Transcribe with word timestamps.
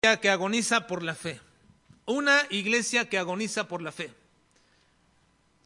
que 0.00 0.30
agoniza 0.30 0.86
por 0.86 1.02
la 1.02 1.16
fe. 1.16 1.40
Una 2.06 2.42
iglesia 2.50 3.08
que 3.08 3.18
agoniza 3.18 3.66
por 3.66 3.82
la 3.82 3.90
fe. 3.90 4.14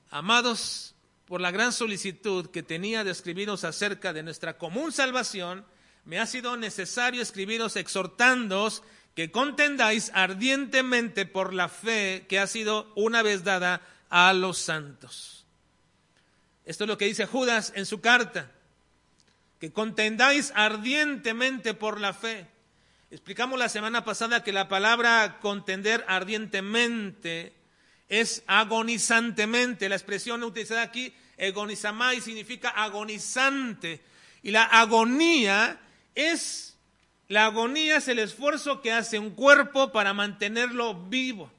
Amados, 0.09 0.95
por 1.27 1.43
la 1.43 1.51
gran 1.51 1.71
solicitud 1.71 2.51
que 2.51 2.63
tenía 2.63 3.05
de 3.05 3.11
escribiros 3.11 3.65
acerca 3.65 4.15
de 4.15 4.23
nuestra 4.23 4.57
común 4.57 4.91
salvación, 4.91 5.67
me 6.07 6.19
ha 6.19 6.27
sido 6.27 6.57
necesario 6.57 7.21
escribiros 7.21 7.77
exhortándoos 7.77 8.83
que 9.15 9.31
contendáis 9.31 10.11
ardientemente 10.15 11.27
por 11.27 11.53
la 11.53 11.69
fe 11.69 12.25
que 12.27 12.39
ha 12.39 12.47
sido 12.47 12.91
una 12.97 13.23
vez 13.23 13.45
dada 13.45 13.83
a 14.09 14.33
los 14.33 14.57
santos. 14.57 15.45
Esto 16.65 16.85
es 16.85 16.89
lo 16.89 16.97
que 16.97 17.05
dice 17.05 17.27
Judas 17.27 17.73
en 17.77 17.85
su 17.85 18.01
carta, 18.01 18.51
que 19.61 19.73
contendáis 19.73 20.53
ardientemente 20.55 21.75
por 21.75 22.01
la 22.01 22.15
fe. 22.15 22.47
Explicamos 23.13 23.59
la 23.59 23.69
semana 23.69 24.07
pasada 24.07 24.43
que 24.43 24.55
la 24.55 24.69
palabra 24.69 25.39
contender 25.43 26.03
ardientemente 26.09 27.53
es 28.09 28.43
agonizantemente. 28.47 29.91
La 29.91 29.97
expresión 29.97 30.43
utilizada 30.43 30.81
aquí, 30.81 31.13
agonizamai, 31.39 32.23
significa 32.23 32.71
agonizante. 32.71 34.01
Y 34.43 34.51
la 34.51 34.65
agonía 34.65 35.79
es, 36.15 36.79
la 37.29 37.45
agonía 37.45 37.99
es 37.99 38.09
el 38.09 38.19
esfuerzo 38.19 38.81
que 38.81 38.93
hace 38.93 39.19
un 39.19 39.33
cuerpo 39.33 39.93
para 39.93 40.15
mantenerlo 40.15 40.95
vivo. 40.95 41.53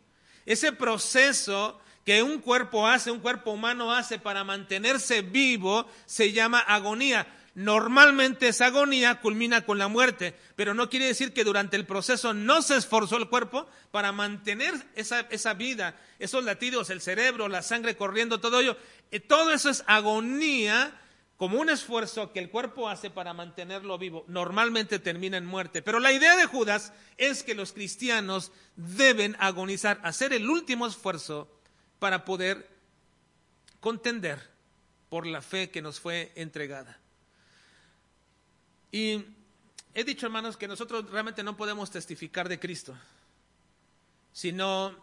Ese 0.48 0.72
proceso 0.72 1.80
que 2.04 2.24
un 2.24 2.40
cuerpo 2.40 2.88
hace, 2.88 3.12
un 3.12 3.20
cuerpo 3.20 3.52
humano 3.52 3.94
hace 3.94 4.18
para 4.18 4.44
mantenerse 4.44 5.22
vivo, 5.22 5.88
se 6.08 6.32
llama 6.32 6.62
agonía. 6.62 7.28
Normalmente 7.56 8.48
esa 8.48 8.68
agonía 8.68 9.22
culmina 9.22 9.64
con 9.64 9.78
la 9.78 9.88
muerte, 9.88 10.36
pero 10.56 10.74
no 10.74 10.90
quiere 10.90 11.06
decir 11.06 11.34
que 11.34 11.44
durante 11.44 11.76
el 11.76 11.86
proceso 11.86 12.34
no 12.34 12.64
se 12.64 12.78
esforzó 12.78 13.18
el 13.18 13.30
cuerpo 13.30 13.68
para 13.92 14.12
mantener 14.12 14.74
esa, 14.96 15.22
esa 15.30 15.54
vida, 15.54 15.96
esos 16.18 16.44
latidos, 16.44 16.90
el 16.90 17.00
cerebro, 17.00 17.48
la 17.48 17.62
sangre 17.62 17.96
corriendo, 17.96 18.40
todo 18.40 18.60
ello. 18.60 18.76
Eh, 19.12 19.20
todo 19.20 19.52
eso 19.52 19.70
es 19.70 19.84
agonía 19.86 21.00
como 21.38 21.60
un 21.60 21.70
esfuerzo 21.70 22.32
que 22.32 22.40
el 22.40 22.50
cuerpo 22.50 22.90
hace 22.90 23.12
para 23.12 23.36
mantenerlo 23.36 24.00
vivo. 24.00 24.26
Normalmente 24.28 24.98
termina 24.98 25.38
en 25.38 25.46
muerte. 25.46 25.84
Pero 25.84 26.00
la 26.00 26.12
idea 26.12 26.36
de 26.36 26.46
Judas 26.48 26.92
es 27.18 27.44
que 27.44 27.54
los 27.54 27.72
cristianos 27.72 28.52
deben 28.76 29.36
agonizar, 29.40 30.00
hacer 30.04 30.34
el 30.34 30.50
último 30.50 30.88
esfuerzo 30.88 31.48
para 32.00 32.26
poder 32.26 32.68
contender 33.80 34.40
por 35.10 35.28
la 35.28 35.44
fe 35.44 35.70
que 35.70 35.84
nos 35.84 36.00
fue 36.00 36.32
entregada. 36.36 37.03
Y 38.94 39.26
he 39.96 40.04
dicho, 40.04 40.28
hermanos, 40.28 40.56
que 40.56 40.68
nosotros 40.68 41.10
realmente 41.10 41.42
no 41.42 41.58
podemos 41.58 41.90
testificar 41.90 42.48
de 42.48 42.60
Cristo 42.60 42.96
si 44.32 44.52
no 44.52 44.96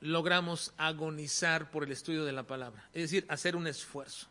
logramos 0.00 0.74
agonizar 0.76 1.70
por 1.70 1.84
el 1.84 1.92
estudio 1.92 2.24
de 2.24 2.32
la 2.32 2.48
palabra, 2.48 2.90
es 2.92 3.02
decir, 3.02 3.24
hacer 3.28 3.54
un 3.54 3.68
esfuerzo. 3.68 4.26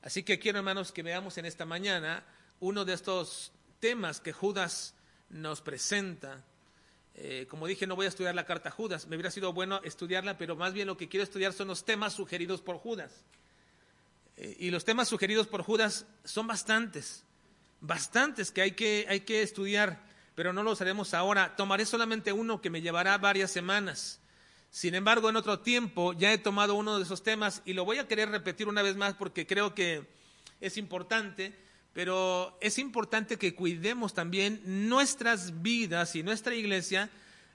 Así 0.00 0.22
que 0.22 0.38
quiero, 0.38 0.60
hermanos, 0.60 0.92
que 0.92 1.02
veamos 1.02 1.36
en 1.36 1.44
esta 1.44 1.66
mañana 1.66 2.24
uno 2.58 2.86
de 2.86 2.94
estos 2.94 3.52
temas 3.80 4.18
que 4.18 4.32
Judas 4.32 4.94
nos 5.28 5.60
presenta. 5.60 6.42
Eh, 7.14 7.46
como 7.50 7.66
dije, 7.66 7.86
no 7.86 7.96
voy 7.96 8.06
a 8.06 8.08
estudiar 8.08 8.34
la 8.34 8.46
carta 8.46 8.70
Judas, 8.70 9.06
me 9.08 9.16
hubiera 9.16 9.30
sido 9.30 9.52
bueno 9.52 9.82
estudiarla, 9.84 10.38
pero 10.38 10.56
más 10.56 10.72
bien 10.72 10.86
lo 10.86 10.96
que 10.96 11.10
quiero 11.10 11.22
estudiar 11.24 11.52
son 11.52 11.68
los 11.68 11.84
temas 11.84 12.14
sugeridos 12.14 12.62
por 12.62 12.78
Judas. 12.78 13.12
Eh, 14.38 14.56
y 14.58 14.70
los 14.70 14.86
temas 14.86 15.08
sugeridos 15.08 15.46
por 15.48 15.62
Judas 15.62 16.06
son 16.24 16.46
bastantes 16.46 17.26
bastantes 17.82 18.50
que 18.50 18.62
hay 18.62 18.72
que, 18.72 19.04
hay 19.08 19.20
que 19.20 19.42
estudiar, 19.42 20.00
pero 20.34 20.54
no 20.54 20.62
los 20.62 20.80
haremos 20.80 21.12
ahora. 21.12 21.54
Tomaré 21.56 21.84
solamente 21.84 22.32
uno 22.32 22.62
que 22.62 22.70
me 22.70 22.80
llevará 22.80 23.18
varias 23.18 23.50
semanas. 23.50 24.20
Sin 24.70 24.94
embargo, 24.94 25.28
en 25.28 25.36
otro 25.36 25.60
tiempo 25.60 26.14
ya 26.14 26.32
he 26.32 26.38
tomado 26.38 26.74
uno 26.74 26.96
de 26.96 27.04
esos 27.04 27.22
temas 27.22 27.60
y 27.66 27.74
lo 27.74 27.84
voy 27.84 27.98
a 27.98 28.08
querer 28.08 28.30
repetir 28.30 28.68
una 28.68 28.80
vez 28.80 28.96
más 28.96 29.14
porque 29.14 29.46
creo 29.46 29.74
que 29.74 30.08
es 30.62 30.78
importante, 30.78 31.52
pero 31.92 32.56
es 32.62 32.78
importante 32.78 33.36
que 33.36 33.54
cuidemos 33.54 34.14
también 34.14 34.62
nuestras 34.64 35.60
vidas 35.60 36.16
y 36.16 36.22
nuestra 36.22 36.54
iglesia 36.54 37.10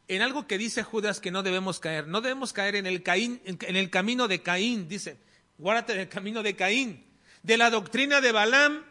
en 0.10 0.22
algo 0.22 0.46
que 0.46 0.58
dice 0.58 0.84
Judas 0.84 1.20
que 1.20 1.32
no 1.32 1.42
debemos 1.42 1.80
caer. 1.80 2.08
No 2.08 2.22
debemos 2.22 2.54
caer 2.54 2.76
en 2.76 2.86
el, 2.86 3.02
Caín, 3.02 3.42
en 3.46 3.76
el 3.76 3.90
camino 3.90 4.28
de 4.28 4.44
Caín, 4.44 4.88
dice, 4.88 5.18
guárdate 5.58 5.96
del 5.96 6.10
camino 6.10 6.44
de 6.44 6.56
Caín, 6.56 7.04
de 7.44 7.58
la 7.58 7.70
doctrina 7.70 8.22
de 8.22 8.32
Balaam 8.32 8.84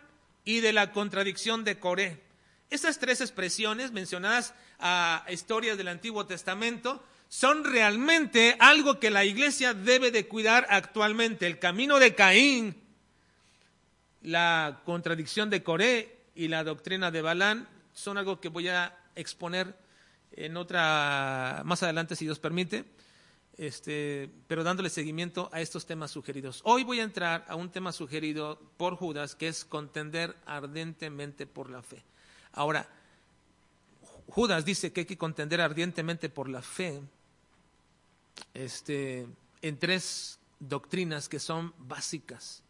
y 0.47 0.61
de 0.61 0.73
la 0.73 0.93
contradicción 0.93 1.65
de 1.65 1.79
Coré. 1.79 2.23
Estas 2.71 2.99
tres 2.99 3.21
expresiones 3.21 3.93
mencionadas 3.93 4.55
a 4.79 5.27
historias 5.29 5.77
del 5.77 5.89
Antiguo 5.89 6.25
Testamento 6.25 7.05
son 7.29 7.65
realmente 7.65 8.57
algo 8.61 8.99
que 9.01 9.11
la 9.11 9.25
iglesia 9.25 9.75
debe 9.75 10.11
de 10.11 10.29
cuidar 10.29 10.67
actualmente. 10.71 11.47
El 11.47 11.59
camino 11.59 11.99
de 11.99 12.15
Caín, 12.15 12.77
la 14.23 14.81
contradicción 14.85 15.51
de 15.51 15.65
Coré 15.65 16.17
y 16.35 16.49
la 16.49 16.63
doctrina 16.63 17.11
de 17.11 17.23
Balán 17.23 17.69
son 17.93 18.17
algo 18.17 18.41
que 18.41 18.49
voy 18.49 18.69
a 18.69 18.97
exponer 19.17 19.77
en 20.31 20.57
otra 20.57 21.63
más 21.65 21.83
adelante 21.83 22.15
si 22.15 22.25
Dios 22.25 22.39
permite 22.39 22.85
este, 23.59 24.31
pero 24.49 24.65
dándole 24.65 24.91
seguimiento 24.91 25.49
a 25.53 25.61
estos 25.61 25.87
temas 25.87 26.11
sugeridos. 26.11 26.61
Hoy 26.65 26.85
voy 26.85 27.01
a 27.01 27.05
entrar 27.05 27.45
a 27.49 27.57
un 27.57 27.71
tema 27.71 27.93
sugerido 27.93 28.61
por 28.77 28.97
Judas, 28.97 29.35
que 29.35 29.49
es 29.49 29.65
contender 29.65 30.37
ardientemente 30.47 31.47
por 31.47 31.71
la 31.71 31.83
fe. 31.83 32.03
Ahora, 32.53 32.89
Judas 34.29 34.65
dice 34.65 34.93
que 34.93 35.01
hay 35.01 35.07
que 35.07 35.19
contender 35.19 35.61
ardientemente 35.61 36.29
por 36.29 36.49
la 36.49 36.63
fe 36.63 37.01
este, 38.55 39.27
en 39.63 39.79
tres 39.79 40.39
doctrinas 40.59 41.29
que 41.29 41.39
son 41.39 41.73
básicas 41.79 42.63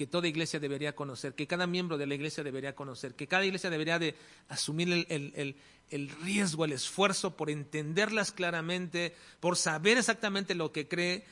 que 0.00 0.06
toda 0.06 0.28
iglesia 0.28 0.58
debería 0.58 0.94
conocer, 0.94 1.34
que 1.34 1.46
cada 1.46 1.66
miembro 1.66 1.98
de 1.98 2.06
la 2.06 2.14
iglesia 2.14 2.42
debería 2.42 2.74
conocer, 2.74 3.14
que 3.14 3.26
cada 3.26 3.44
iglesia 3.44 3.68
debería 3.68 3.98
de 3.98 4.14
asumir 4.48 5.06
el, 5.10 6.10
riesgo, 6.22 6.64
el 6.64 6.72
esfuerzo 6.72 7.36
por 7.36 7.50
entenderlas 7.50 8.32
claramente, 8.32 9.14
por 9.40 9.58
saber 9.58 9.98
exactamente 9.98 10.54
lo 10.54 10.72
que 10.72 10.88
cree. 10.88 11.26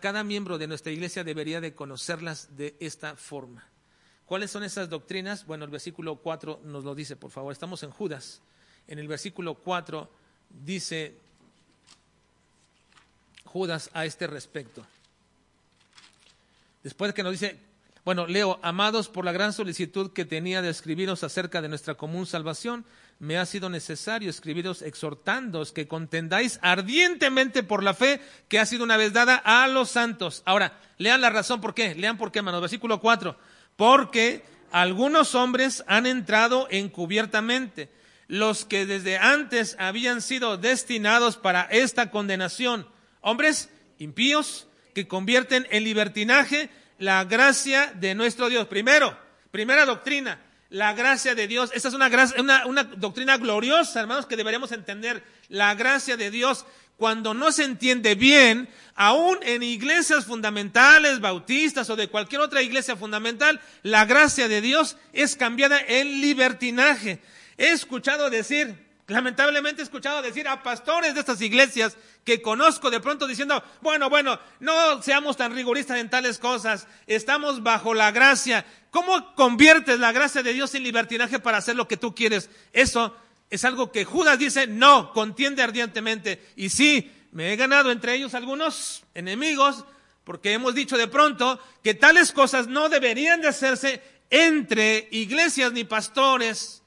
cada 0.00 0.24
miembro 0.24 0.56
de 0.56 0.68
nuestra 0.68 0.90
iglesia 0.90 1.22
debería 1.22 1.60
de 1.60 1.74
conocerlas 1.74 2.56
de 2.56 2.76
esta 2.80 3.14
forma. 3.14 3.68
¿Cuáles 4.24 4.50
son 4.50 4.62
esas 4.62 4.88
doctrinas? 4.88 5.44
Bueno, 5.44 5.66
el 5.66 5.70
versículo 5.70 6.16
4 6.16 6.62
nos 6.64 6.84
lo 6.84 6.94
dice, 6.94 7.14
por 7.14 7.30
favor. 7.30 7.52
Estamos 7.52 7.82
en 7.82 7.90
Judas. 7.90 8.40
En 8.86 8.98
el 8.98 9.06
versículo 9.06 9.52
4 9.56 10.10
dice 10.64 11.14
Judas 13.44 13.90
a 13.92 14.06
este 14.06 14.26
respecto. 14.26 14.86
Después 16.82 17.10
de 17.10 17.14
que 17.14 17.22
nos 17.22 17.32
dice, 17.32 17.67
bueno, 18.08 18.26
leo, 18.26 18.58
amados, 18.62 19.10
por 19.10 19.26
la 19.26 19.32
gran 19.32 19.52
solicitud 19.52 20.14
que 20.14 20.24
tenía 20.24 20.62
de 20.62 20.70
escribiros 20.70 21.24
acerca 21.24 21.60
de 21.60 21.68
nuestra 21.68 21.96
común 21.96 22.24
salvación, 22.24 22.86
me 23.18 23.36
ha 23.36 23.44
sido 23.44 23.68
necesario 23.68 24.30
escribiros 24.30 24.80
exhortándoos 24.80 25.72
que 25.72 25.88
contendáis 25.88 26.58
ardientemente 26.62 27.62
por 27.62 27.82
la 27.82 27.92
fe 27.92 28.22
que 28.48 28.60
ha 28.60 28.64
sido 28.64 28.82
una 28.84 28.96
vez 28.96 29.12
dada 29.12 29.36
a 29.44 29.68
los 29.68 29.90
santos. 29.90 30.42
Ahora, 30.46 30.80
lean 30.96 31.20
la 31.20 31.28
razón 31.28 31.60
por 31.60 31.74
qué, 31.74 31.94
lean 31.96 32.16
por 32.16 32.32
qué, 32.32 32.38
hermanos. 32.38 32.62
Versículo 32.62 32.98
4. 32.98 33.36
Porque 33.76 34.42
algunos 34.72 35.34
hombres 35.34 35.84
han 35.86 36.06
entrado 36.06 36.66
encubiertamente, 36.70 37.90
los 38.26 38.64
que 38.64 38.86
desde 38.86 39.18
antes 39.18 39.76
habían 39.78 40.22
sido 40.22 40.56
destinados 40.56 41.36
para 41.36 41.64
esta 41.64 42.10
condenación. 42.10 42.88
Hombres 43.20 43.68
impíos 43.98 44.66
que 44.94 45.06
convierten 45.06 45.66
en 45.68 45.84
libertinaje 45.84 46.70
la 46.98 47.24
gracia 47.24 47.92
de 47.94 48.14
nuestro 48.14 48.48
Dios. 48.48 48.66
Primero, 48.66 49.16
primera 49.50 49.84
doctrina, 49.84 50.40
la 50.70 50.92
gracia 50.92 51.34
de 51.34 51.46
Dios. 51.46 51.70
Esta 51.74 51.88
es 51.88 51.94
una, 51.94 52.10
una, 52.66 52.84
doctrina 52.84 53.38
gloriosa, 53.38 54.00
hermanos, 54.00 54.26
que 54.26 54.36
deberíamos 54.36 54.72
entender. 54.72 55.22
La 55.48 55.74
gracia 55.74 56.16
de 56.16 56.30
Dios, 56.30 56.66
cuando 56.96 57.34
no 57.34 57.52
se 57.52 57.64
entiende 57.64 58.14
bien, 58.14 58.68
aún 58.94 59.38
en 59.42 59.62
iglesias 59.62 60.26
fundamentales, 60.26 61.20
bautistas 61.20 61.88
o 61.90 61.96
de 61.96 62.08
cualquier 62.08 62.40
otra 62.40 62.62
iglesia 62.62 62.96
fundamental, 62.96 63.60
la 63.82 64.04
gracia 64.04 64.48
de 64.48 64.60
Dios 64.60 64.96
es 65.12 65.36
cambiada 65.36 65.80
en 65.80 66.20
libertinaje. 66.20 67.20
He 67.56 67.70
escuchado 67.70 68.28
decir, 68.30 68.87
Lamentablemente 69.08 69.80
he 69.80 69.84
escuchado 69.84 70.20
decir 70.20 70.46
a 70.46 70.62
pastores 70.62 71.14
de 71.14 71.20
estas 71.20 71.40
iglesias 71.40 71.96
que 72.24 72.42
conozco 72.42 72.90
de 72.90 73.00
pronto 73.00 73.26
diciendo, 73.26 73.64
bueno, 73.80 74.10
bueno, 74.10 74.38
no 74.60 75.02
seamos 75.02 75.38
tan 75.38 75.54
rigoristas 75.54 75.96
en 75.96 76.10
tales 76.10 76.38
cosas, 76.38 76.86
estamos 77.06 77.62
bajo 77.62 77.94
la 77.94 78.10
gracia. 78.10 78.66
¿Cómo 78.90 79.34
conviertes 79.34 79.98
la 79.98 80.12
gracia 80.12 80.42
de 80.42 80.52
Dios 80.52 80.74
en 80.74 80.82
libertinaje 80.82 81.38
para 81.38 81.56
hacer 81.56 81.74
lo 81.74 81.88
que 81.88 81.96
tú 81.96 82.14
quieres? 82.14 82.50
Eso 82.74 83.16
es 83.48 83.64
algo 83.64 83.90
que 83.92 84.04
Judas 84.04 84.38
dice, 84.38 84.66
no, 84.66 85.14
contiende 85.14 85.62
ardientemente. 85.62 86.46
Y 86.54 86.68
sí, 86.68 87.10
me 87.32 87.50
he 87.50 87.56
ganado 87.56 87.90
entre 87.90 88.14
ellos 88.14 88.34
algunos 88.34 89.04
enemigos, 89.14 89.86
porque 90.24 90.52
hemos 90.52 90.74
dicho 90.74 90.98
de 90.98 91.08
pronto 91.08 91.58
que 91.82 91.94
tales 91.94 92.30
cosas 92.30 92.66
no 92.66 92.90
deberían 92.90 93.40
de 93.40 93.48
hacerse 93.48 94.02
entre 94.28 95.08
iglesias 95.12 95.72
ni 95.72 95.84
pastores 95.84 96.82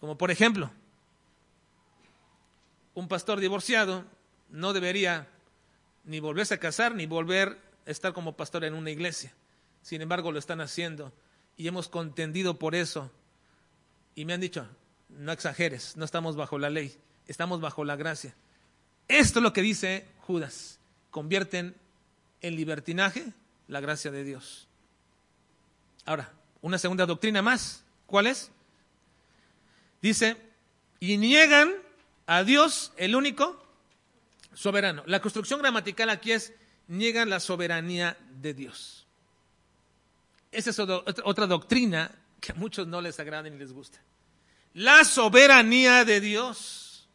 como 0.00 0.18
por 0.18 0.30
ejemplo, 0.30 0.70
un 2.94 3.08
pastor 3.08 3.40
divorciado 3.40 4.04
no 4.50 4.72
debería 4.72 5.28
ni 6.04 6.20
volverse 6.20 6.54
a 6.54 6.60
casar 6.60 6.94
ni 6.94 7.06
volver 7.06 7.58
a 7.86 7.90
estar 7.90 8.12
como 8.12 8.36
pastor 8.36 8.64
en 8.64 8.74
una 8.74 8.90
iglesia. 8.90 9.32
Sin 9.82 10.02
embargo, 10.02 10.32
lo 10.32 10.38
están 10.38 10.60
haciendo 10.60 11.12
y 11.56 11.68
hemos 11.68 11.88
contendido 11.88 12.58
por 12.58 12.74
eso. 12.74 13.10
Y 14.14 14.24
me 14.24 14.32
han 14.32 14.40
dicho, 14.40 14.66
no 15.08 15.32
exageres, 15.32 15.96
no 15.96 16.04
estamos 16.04 16.36
bajo 16.36 16.58
la 16.58 16.70
ley, 16.70 16.96
estamos 17.26 17.60
bajo 17.60 17.84
la 17.84 17.96
gracia. 17.96 18.34
Esto 19.08 19.38
es 19.38 19.42
lo 19.42 19.52
que 19.52 19.62
dice 19.62 20.06
Judas. 20.20 20.78
Convierten 21.10 21.74
en 22.40 22.56
libertinaje 22.56 23.32
la 23.68 23.80
gracia 23.80 24.10
de 24.10 24.24
Dios. 24.24 24.68
Ahora, 26.04 26.32
una 26.62 26.78
segunda 26.78 27.06
doctrina 27.06 27.42
más. 27.42 27.84
¿Cuál 28.06 28.26
es? 28.26 28.50
Dice, 30.06 30.36
y 31.00 31.16
niegan 31.16 31.74
a 32.28 32.44
Dios 32.44 32.92
el 32.96 33.16
único 33.16 33.60
soberano. 34.54 35.02
La 35.06 35.20
construcción 35.20 35.60
gramatical 35.60 36.10
aquí 36.10 36.30
es, 36.30 36.52
niegan 36.86 37.28
la 37.28 37.40
soberanía 37.40 38.16
de 38.40 38.54
Dios. 38.54 39.04
Esa 40.52 40.70
es 40.70 40.78
otra 40.78 41.48
doctrina 41.48 42.14
que 42.40 42.52
a 42.52 42.54
muchos 42.54 42.86
no 42.86 43.00
les 43.00 43.18
agrada 43.18 43.50
ni 43.50 43.58
les 43.58 43.72
gusta. 43.72 43.98
La 44.74 45.02
soberanía 45.04 46.04
de 46.04 46.20
Dios. 46.20 47.08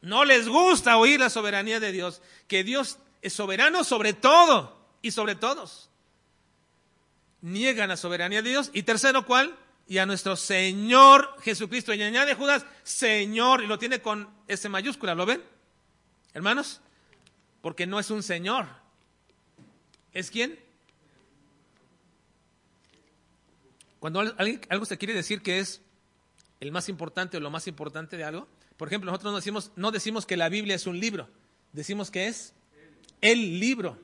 No 0.00 0.24
les 0.24 0.48
gusta 0.48 0.96
oír 0.96 1.20
la 1.20 1.30
soberanía 1.30 1.78
de 1.78 1.92
Dios, 1.92 2.20
que 2.48 2.64
Dios 2.64 2.98
es 3.22 3.32
soberano 3.32 3.84
sobre 3.84 4.12
todo 4.12 4.76
y 5.02 5.12
sobre 5.12 5.36
todos. 5.36 5.88
Niegan 7.42 7.90
la 7.90 7.96
soberanía 7.96 8.42
de 8.42 8.50
Dios. 8.50 8.72
Y 8.72 8.82
tercero, 8.82 9.24
¿cuál? 9.24 9.56
Y 9.86 9.98
a 9.98 10.06
nuestro 10.06 10.36
Señor 10.36 11.36
Jesucristo. 11.42 11.92
Y 11.92 12.02
añade 12.02 12.34
Judas, 12.34 12.64
Señor, 12.82 13.62
y 13.62 13.66
lo 13.66 13.78
tiene 13.78 14.00
con 14.00 14.28
S 14.48 14.68
mayúscula, 14.68 15.14
¿lo 15.14 15.26
ven? 15.26 15.42
Hermanos, 16.32 16.80
porque 17.60 17.86
no 17.86 18.00
es 18.00 18.10
un 18.10 18.22
Señor. 18.22 18.66
¿Es 20.12 20.30
quién? 20.30 20.58
Cuando 24.00 24.20
algo 24.20 24.84
se 24.84 24.98
quiere 24.98 25.14
decir 25.14 25.42
que 25.42 25.60
es 25.60 25.80
el 26.60 26.72
más 26.72 26.88
importante 26.88 27.36
o 27.36 27.40
lo 27.40 27.50
más 27.50 27.66
importante 27.66 28.16
de 28.16 28.24
algo, 28.24 28.46
por 28.76 28.88
ejemplo, 28.88 29.10
nosotros 29.10 29.32
no 29.32 29.36
decimos, 29.36 29.70
no 29.76 29.92
decimos 29.92 30.26
que 30.26 30.36
la 30.36 30.48
Biblia 30.48 30.74
es 30.74 30.86
un 30.86 30.98
libro, 30.98 31.28
decimos 31.72 32.10
que 32.10 32.26
es 32.26 32.52
el 33.20 33.60
libro. 33.60 33.98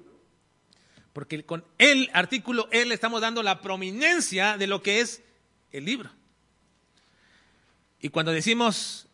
Porque 1.12 1.44
con 1.44 1.64
el 1.78 2.08
artículo 2.12 2.68
el 2.70 2.92
estamos 2.92 3.20
dando 3.20 3.42
la 3.42 3.60
prominencia 3.60 4.56
de 4.56 4.66
lo 4.68 4.82
que 4.82 5.00
es 5.00 5.22
el 5.72 5.84
libro. 5.84 6.10
Y 8.00 8.08
cuando 8.08 8.32
decimos 8.32 9.06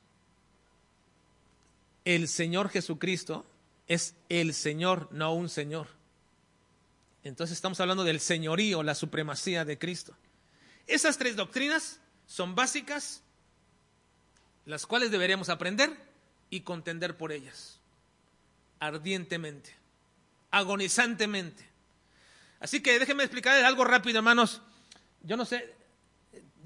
el 2.05 2.29
Señor 2.29 2.69
Jesucristo, 2.69 3.45
es 3.89 4.15
el 4.29 4.55
Señor, 4.55 5.09
no 5.13 5.35
un 5.35 5.49
Señor. 5.49 5.89
Entonces 7.25 7.57
estamos 7.57 7.81
hablando 7.81 8.05
del 8.05 8.21
señorío, 8.21 8.85
la 8.85 8.95
supremacía 8.95 9.65
de 9.65 9.79
Cristo. 9.79 10.17
Esas 10.87 11.19
tres 11.19 11.35
doctrinas 11.35 11.99
son 12.27 12.55
básicas, 12.55 13.23
las 14.65 14.87
cuales 14.87 15.11
deberíamos 15.11 15.49
aprender 15.49 15.97
y 16.51 16.61
contender 16.61 17.17
por 17.17 17.33
ellas, 17.33 17.81
ardientemente, 18.79 19.75
agonizantemente. 20.53 21.67
Así 22.61 22.81
que 22.81 22.99
déjenme 22.99 23.25
explicarles 23.25 23.65
algo 23.65 23.85
rápido, 23.85 24.19
hermanos. 24.19 24.63
Yo 25.23 25.37
no 25.37 25.45
sé, 25.45 25.75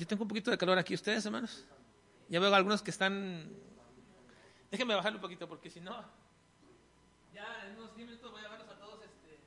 yo 0.00 0.06
tengo 0.06 0.22
un 0.22 0.28
poquito 0.28 0.50
de 0.50 0.56
calor 0.56 0.78
aquí, 0.78 0.94
¿ustedes, 0.94 1.26
hermanos? 1.26 1.62
Ya 2.30 2.40
veo 2.40 2.54
algunos 2.54 2.80
que 2.80 2.90
están... 2.90 3.52
Déjenme 4.70 4.94
bajarlo 4.94 5.18
un 5.18 5.22
poquito 5.22 5.46
porque 5.46 5.68
si 5.68 5.78
no, 5.78 5.94
ya 7.34 7.66
en 7.66 7.76
unos 7.76 7.94
10 7.94 8.08
minutos 8.08 8.32
voy 8.32 8.42
a 8.42 8.48
verlos 8.48 8.68
a 8.68 8.78
todos. 8.78 9.04
Este... 9.04 9.38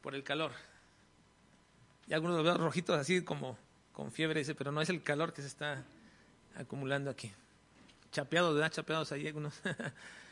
Por 0.00 0.14
el 0.14 0.22
calor. 0.22 0.52
Y 2.06 2.14
algunos 2.14 2.36
los 2.36 2.44
veo 2.44 2.56
rojitos 2.56 2.96
así 2.96 3.24
como 3.24 3.58
con 3.92 4.12
fiebre, 4.12 4.40
dice, 4.40 4.54
pero 4.54 4.70
no 4.70 4.80
es 4.80 4.90
el 4.90 5.02
calor 5.02 5.32
que 5.32 5.42
se 5.42 5.48
está 5.48 5.82
acumulando 6.54 7.10
aquí. 7.10 7.32
Chapeados, 8.12 8.54
¿verdad? 8.54 8.70
Chapeados 8.70 9.10
ahí 9.10 9.26
algunos. 9.26 9.60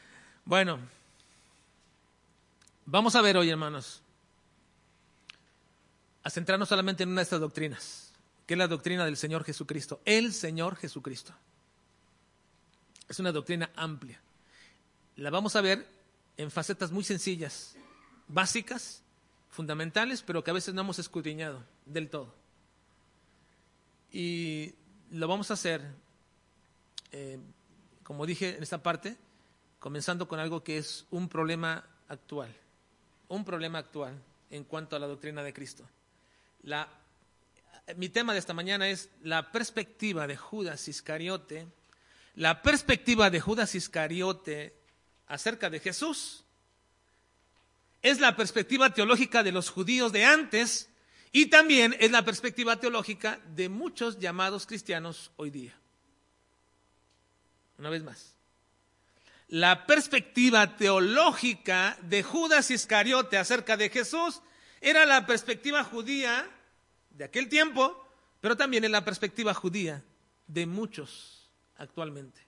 bueno, 0.45 0.79
vamos 2.87 3.15
a 3.15 3.23
ver 3.23 3.37
hoy, 3.37 3.51
hermanos, 3.51 4.03
a 6.23 6.31
centrarnos 6.31 6.69
solamente 6.69 7.03
en 7.03 7.11
una 7.11 7.21
de 7.21 7.25
estas 7.25 7.41
doctrinas, 7.41 8.13
que 8.47 8.55
es 8.55 8.59
la 8.59 8.69
doctrina 8.69 9.05
del 9.05 9.17
Señor 9.17 9.45
Jesucristo, 9.45 10.01
el 10.05 10.33
Señor 10.33 10.77
Jesucristo. 10.77 11.33
Es 13.09 13.19
una 13.19 13.33
doctrina 13.33 13.71
amplia. 13.77 14.21
La 15.17 15.31
vamos 15.31 15.57
a 15.57 15.61
ver 15.61 15.87
en 16.37 16.51
facetas 16.51 16.91
muy 16.91 17.05
sencillas, 17.05 17.77
básicas, 18.29 19.03
fundamentales, 19.51 20.23
pero 20.23 20.43
que 20.43 20.51
a 20.51 20.55
veces 20.55 20.75
no 20.75 20.81
hemos 20.81 20.99
escudriñado 20.99 21.63
del 21.85 22.09
todo. 22.09 22.35
Y 24.11 24.75
lo 25.11 25.29
vamos 25.29 25.51
a 25.51 25.55
hacer 25.55 25.83
eh, 27.13 27.39
como 28.03 28.27
dije 28.27 28.57
en 28.57 28.63
esta 28.63 28.83
parte, 28.83 29.17
comenzando 29.83 30.29
con 30.29 30.39
algo 30.39 30.63
que 30.63 30.79
es 30.79 31.07
un 31.11 31.29
problema 31.29 31.85
actual, 32.07 32.55
un 33.27 33.45
problema 33.45 33.81
actual 33.81 34.17
en 34.49 34.63
cuanto 34.63 34.95
a 34.95 35.01
la 35.01 35.09
doctrina 35.09 35.43
de 35.43 35.53
Cristo. 35.53 35.85
mi 37.97 38.09
tema 38.09 38.33
de 38.33 38.39
esta 38.39 38.55
mañana 38.55 38.89
es 38.89 39.11
la 39.25 39.51
perspectiva 39.51 40.29
de 40.29 40.37
Judas 40.37 40.87
Iscariote, 40.87 41.67
la 42.37 42.63
perspectiva 42.63 43.29
de 43.29 43.41
Judas 43.41 43.75
Iscariote 43.75 44.73
acerca 45.27 45.69
de 45.69 45.81
Jesús 45.81 46.45
es 48.03 48.21
la 48.21 48.37
perspectiva 48.37 48.95
teológica 48.95 49.43
de 49.43 49.51
los 49.51 49.69
judíos 49.69 50.13
de 50.13 50.25
antes 50.25 50.91
y 51.33 51.47
también 51.47 51.97
es 51.99 52.13
la 52.13 52.25
perspectiva 52.25 52.79
teológica 52.79 53.41
de 53.57 53.69
muchos 53.69 54.21
llamados 54.21 54.65
cristianos 54.65 55.33
hoy 55.35 55.51
día. 55.51 55.75
Una 57.79 57.91
vez 57.91 58.05
más. 58.05 58.32
La 59.53 59.85
perspectiva 59.85 60.79
teológica 60.79 61.99
de 62.01 62.23
Judas 62.23 62.71
Iscariote 62.71 63.37
acerca 63.37 63.77
de 63.77 63.91
Jesús 63.91 64.41
era 64.81 65.05
la 65.05 65.27
perspectiva 65.27 65.85
judía 65.85 66.49
de 67.11 67.25
aquel 67.25 67.51
tiempo, 67.51 68.03
pero 68.41 68.57
también 68.57 68.83
es 68.85 68.91
la 68.91 69.05
perspectiva 69.05 69.53
judía 69.53 70.03
de 70.47 70.65
muchos 70.65 71.51
actualmente. 71.77 72.41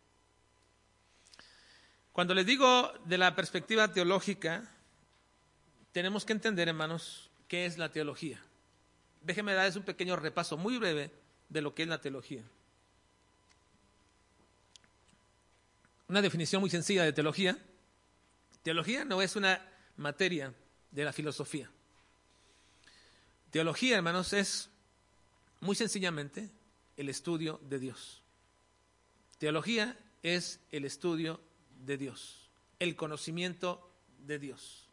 Cuando 2.11 2.33
les 2.33 2.47
digo 2.47 2.91
de 3.05 3.19
la 3.19 3.37
perspectiva 3.37 3.93
teológica, 3.93 4.65
tenemos 5.93 6.25
que 6.25 6.33
entender, 6.33 6.69
hermanos, 6.69 7.31
qué 7.49 7.67
es 7.67 7.77
la 7.77 7.93
teología. 7.93 8.41
Déjenme 9.21 9.53
darles 9.53 9.77
un 9.77 9.83
pequeño 9.83 10.17
repaso 10.17 10.57
muy 10.57 10.79
breve 10.79 11.11
de 11.51 11.61
lo 11.61 11.75
que 11.75 11.83
es 11.83 11.89
la 11.91 12.01
teología. 12.01 12.45
Una 16.09 16.23
definición 16.23 16.61
muy 16.61 16.71
sencilla 16.71 17.05
de 17.05 17.13
teología. 17.13 17.59
Teología 18.63 19.05
no 19.05 19.23
es 19.23 19.37
una 19.37 19.61
materia 19.97 20.53
de 20.91 21.05
la 21.05 21.13
filosofía. 21.13 21.71
Teología, 23.51 23.97
hermanos, 23.97 24.33
es 24.33 24.71
muy 25.61 25.77
sencillamente 25.77 26.51
el 26.97 27.09
estudio 27.09 27.61
de 27.69 27.79
Dios. 27.79 28.23
Teología 29.39 29.99
es 30.23 30.61
el 30.73 30.85
estudio 30.85 31.41
de 31.85 31.97
Dios, 31.97 32.51
el 32.79 32.97
conocimiento 32.97 33.91
de 34.19 34.39
Dios. 34.39 34.89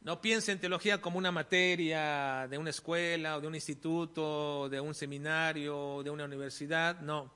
No 0.00 0.20
piense 0.20 0.52
en 0.52 0.60
teología 0.60 1.00
como 1.00 1.18
una 1.18 1.32
materia 1.32 2.46
de 2.48 2.56
una 2.58 2.70
escuela 2.70 3.36
o 3.36 3.40
de 3.40 3.46
un 3.46 3.54
instituto, 3.54 4.68
de 4.68 4.80
un 4.80 4.94
seminario, 4.94 6.02
de 6.02 6.10
una 6.10 6.24
universidad, 6.24 7.00
no. 7.00 7.32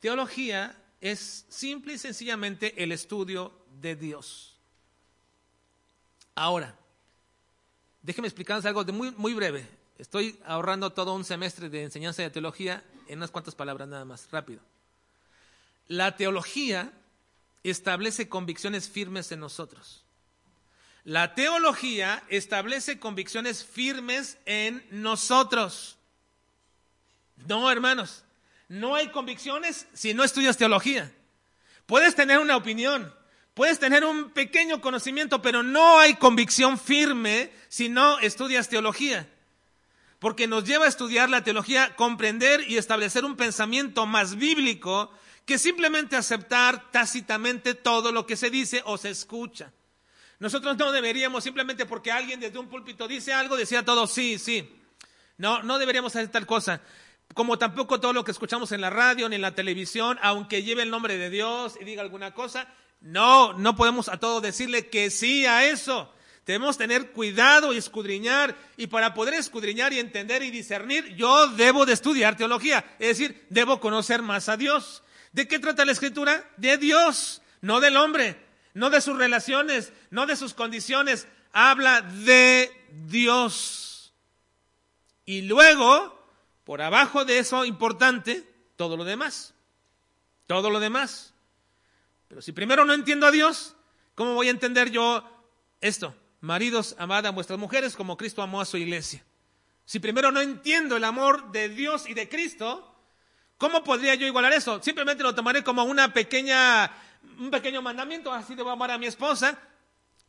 Teología 0.00 0.76
es 1.00 1.46
simple 1.48 1.94
y 1.94 1.98
sencillamente 1.98 2.82
el 2.82 2.92
estudio 2.92 3.52
de 3.80 3.96
Dios. 3.96 4.56
Ahora, 6.34 6.74
déjenme 8.02 8.28
explicarles 8.28 8.66
algo 8.66 8.84
de 8.84 8.92
muy, 8.92 9.10
muy 9.12 9.34
breve. 9.34 9.66
Estoy 9.98 10.38
ahorrando 10.44 10.90
todo 10.90 11.14
un 11.14 11.24
semestre 11.24 11.68
de 11.68 11.82
enseñanza 11.82 12.22
de 12.22 12.30
teología 12.30 12.84
en 13.08 13.18
unas 13.18 13.30
cuantas 13.30 13.54
palabras 13.54 13.88
nada 13.88 14.04
más, 14.04 14.28
rápido. 14.30 14.60
La 15.88 16.16
teología 16.16 16.92
establece 17.62 18.28
convicciones 18.28 18.88
firmes 18.88 19.32
en 19.32 19.40
nosotros. 19.40 20.04
La 21.04 21.34
teología 21.34 22.22
establece 22.28 22.98
convicciones 22.98 23.64
firmes 23.64 24.38
en 24.44 24.84
nosotros. 24.90 25.96
No, 27.46 27.70
hermanos. 27.70 28.24
No 28.68 28.94
hay 28.94 29.08
convicciones 29.08 29.86
si 29.92 30.14
no 30.14 30.24
estudias 30.24 30.56
teología. 30.56 31.12
Puedes 31.86 32.14
tener 32.14 32.38
una 32.38 32.56
opinión, 32.56 33.12
Puedes 33.56 33.78
tener 33.78 34.04
un 34.04 34.32
pequeño 34.32 34.82
conocimiento, 34.82 35.40
pero 35.40 35.62
no 35.62 35.98
hay 35.98 36.16
convicción 36.16 36.78
firme 36.78 37.50
si 37.68 37.88
no 37.88 38.18
estudias 38.18 38.68
teología. 38.68 39.26
Porque 40.18 40.46
nos 40.46 40.64
lleva 40.64 40.84
a 40.84 40.88
estudiar 40.88 41.30
la 41.30 41.42
teología, 41.42 41.96
comprender 41.96 42.68
y 42.68 42.76
establecer 42.76 43.24
un 43.24 43.34
pensamiento 43.34 44.04
más 44.04 44.36
bíblico 44.36 45.10
que 45.46 45.56
simplemente 45.56 46.16
aceptar 46.16 46.90
tácitamente 46.90 47.72
todo 47.72 48.12
lo 48.12 48.26
que 48.26 48.36
se 48.36 48.50
dice 48.50 48.82
o 48.84 48.98
se 48.98 49.08
escucha. 49.08 49.72
Nosotros 50.38 50.76
no 50.76 50.92
deberíamos 50.92 51.42
simplemente 51.42 51.86
porque 51.86 52.12
alguien 52.12 52.40
desde 52.40 52.58
un 52.58 52.68
púlpito 52.68 53.08
dice 53.08 53.32
algo, 53.32 53.56
decir 53.56 53.82
todo 53.86 54.06
sí, 54.06 54.38
sí. 54.38 54.70
No, 55.38 55.62
no 55.62 55.78
deberíamos 55.78 56.14
hacer 56.14 56.28
tal 56.28 56.44
cosa. 56.44 56.82
Como 57.34 57.58
tampoco 57.58 58.00
todo 58.00 58.12
lo 58.12 58.24
que 58.24 58.30
escuchamos 58.30 58.72
en 58.72 58.80
la 58.80 58.90
radio 58.90 59.28
ni 59.28 59.36
en 59.36 59.42
la 59.42 59.54
televisión, 59.54 60.18
aunque 60.22 60.62
lleve 60.62 60.82
el 60.82 60.90
nombre 60.90 61.18
de 61.18 61.30
Dios 61.30 61.76
y 61.80 61.84
diga 61.84 62.02
alguna 62.02 62.32
cosa, 62.32 62.68
no, 63.00 63.52
no 63.52 63.76
podemos 63.76 64.08
a 64.08 64.18
todo 64.18 64.40
decirle 64.40 64.88
que 64.88 65.10
sí 65.10 65.46
a 65.46 65.64
eso. 65.66 66.12
Debemos 66.46 66.78
tener 66.78 67.10
cuidado 67.10 67.74
y 67.74 67.76
escudriñar. 67.76 68.56
Y 68.76 68.86
para 68.86 69.14
poder 69.14 69.34
escudriñar 69.34 69.92
y 69.92 69.98
entender 69.98 70.42
y 70.44 70.50
discernir, 70.52 71.16
yo 71.16 71.48
debo 71.48 71.84
de 71.84 71.92
estudiar 71.92 72.36
teología. 72.36 72.84
Es 73.00 73.18
decir, 73.18 73.46
debo 73.50 73.80
conocer 73.80 74.22
más 74.22 74.48
a 74.48 74.56
Dios. 74.56 75.02
¿De 75.32 75.48
qué 75.48 75.58
trata 75.58 75.84
la 75.84 75.92
escritura? 75.92 76.48
De 76.56 76.78
Dios, 76.78 77.42
no 77.60 77.80
del 77.80 77.96
hombre, 77.96 78.40
no 78.74 78.90
de 78.90 79.00
sus 79.00 79.18
relaciones, 79.18 79.92
no 80.10 80.26
de 80.26 80.36
sus 80.36 80.54
condiciones. 80.54 81.26
Habla 81.52 82.00
de 82.00 82.70
Dios. 83.06 84.14
Y 85.24 85.42
luego, 85.42 86.15
por 86.66 86.82
abajo 86.82 87.24
de 87.24 87.38
eso 87.38 87.64
importante, 87.64 88.44
todo 88.74 88.96
lo 88.96 89.04
demás. 89.04 89.54
Todo 90.48 90.68
lo 90.68 90.80
demás. 90.80 91.32
Pero 92.26 92.42
si 92.42 92.50
primero 92.50 92.84
no 92.84 92.92
entiendo 92.92 93.24
a 93.24 93.30
Dios, 93.30 93.76
¿cómo 94.16 94.34
voy 94.34 94.48
a 94.48 94.50
entender 94.50 94.90
yo 94.90 95.22
esto? 95.80 96.12
Maridos, 96.40 96.96
amad 96.98 97.24
a 97.24 97.30
vuestras 97.30 97.56
mujeres 97.56 97.94
como 97.94 98.16
Cristo 98.16 98.42
amó 98.42 98.60
a 98.60 98.64
su 98.64 98.76
iglesia. 98.78 99.24
Si 99.84 100.00
primero 100.00 100.32
no 100.32 100.40
entiendo 100.40 100.96
el 100.96 101.04
amor 101.04 101.52
de 101.52 101.68
Dios 101.68 102.08
y 102.08 102.14
de 102.14 102.28
Cristo, 102.28 102.96
¿cómo 103.58 103.84
podría 103.84 104.16
yo 104.16 104.26
igualar 104.26 104.52
eso? 104.52 104.82
Simplemente 104.82 105.22
lo 105.22 105.36
tomaré 105.36 105.62
como 105.62 105.84
una 105.84 106.12
pequeña, 106.12 106.92
un 107.38 107.48
pequeño 107.48 107.80
mandamiento, 107.80 108.32
así 108.32 108.56
debo 108.56 108.72
amar 108.72 108.90
a 108.90 108.98
mi 108.98 109.06
esposa, 109.06 109.56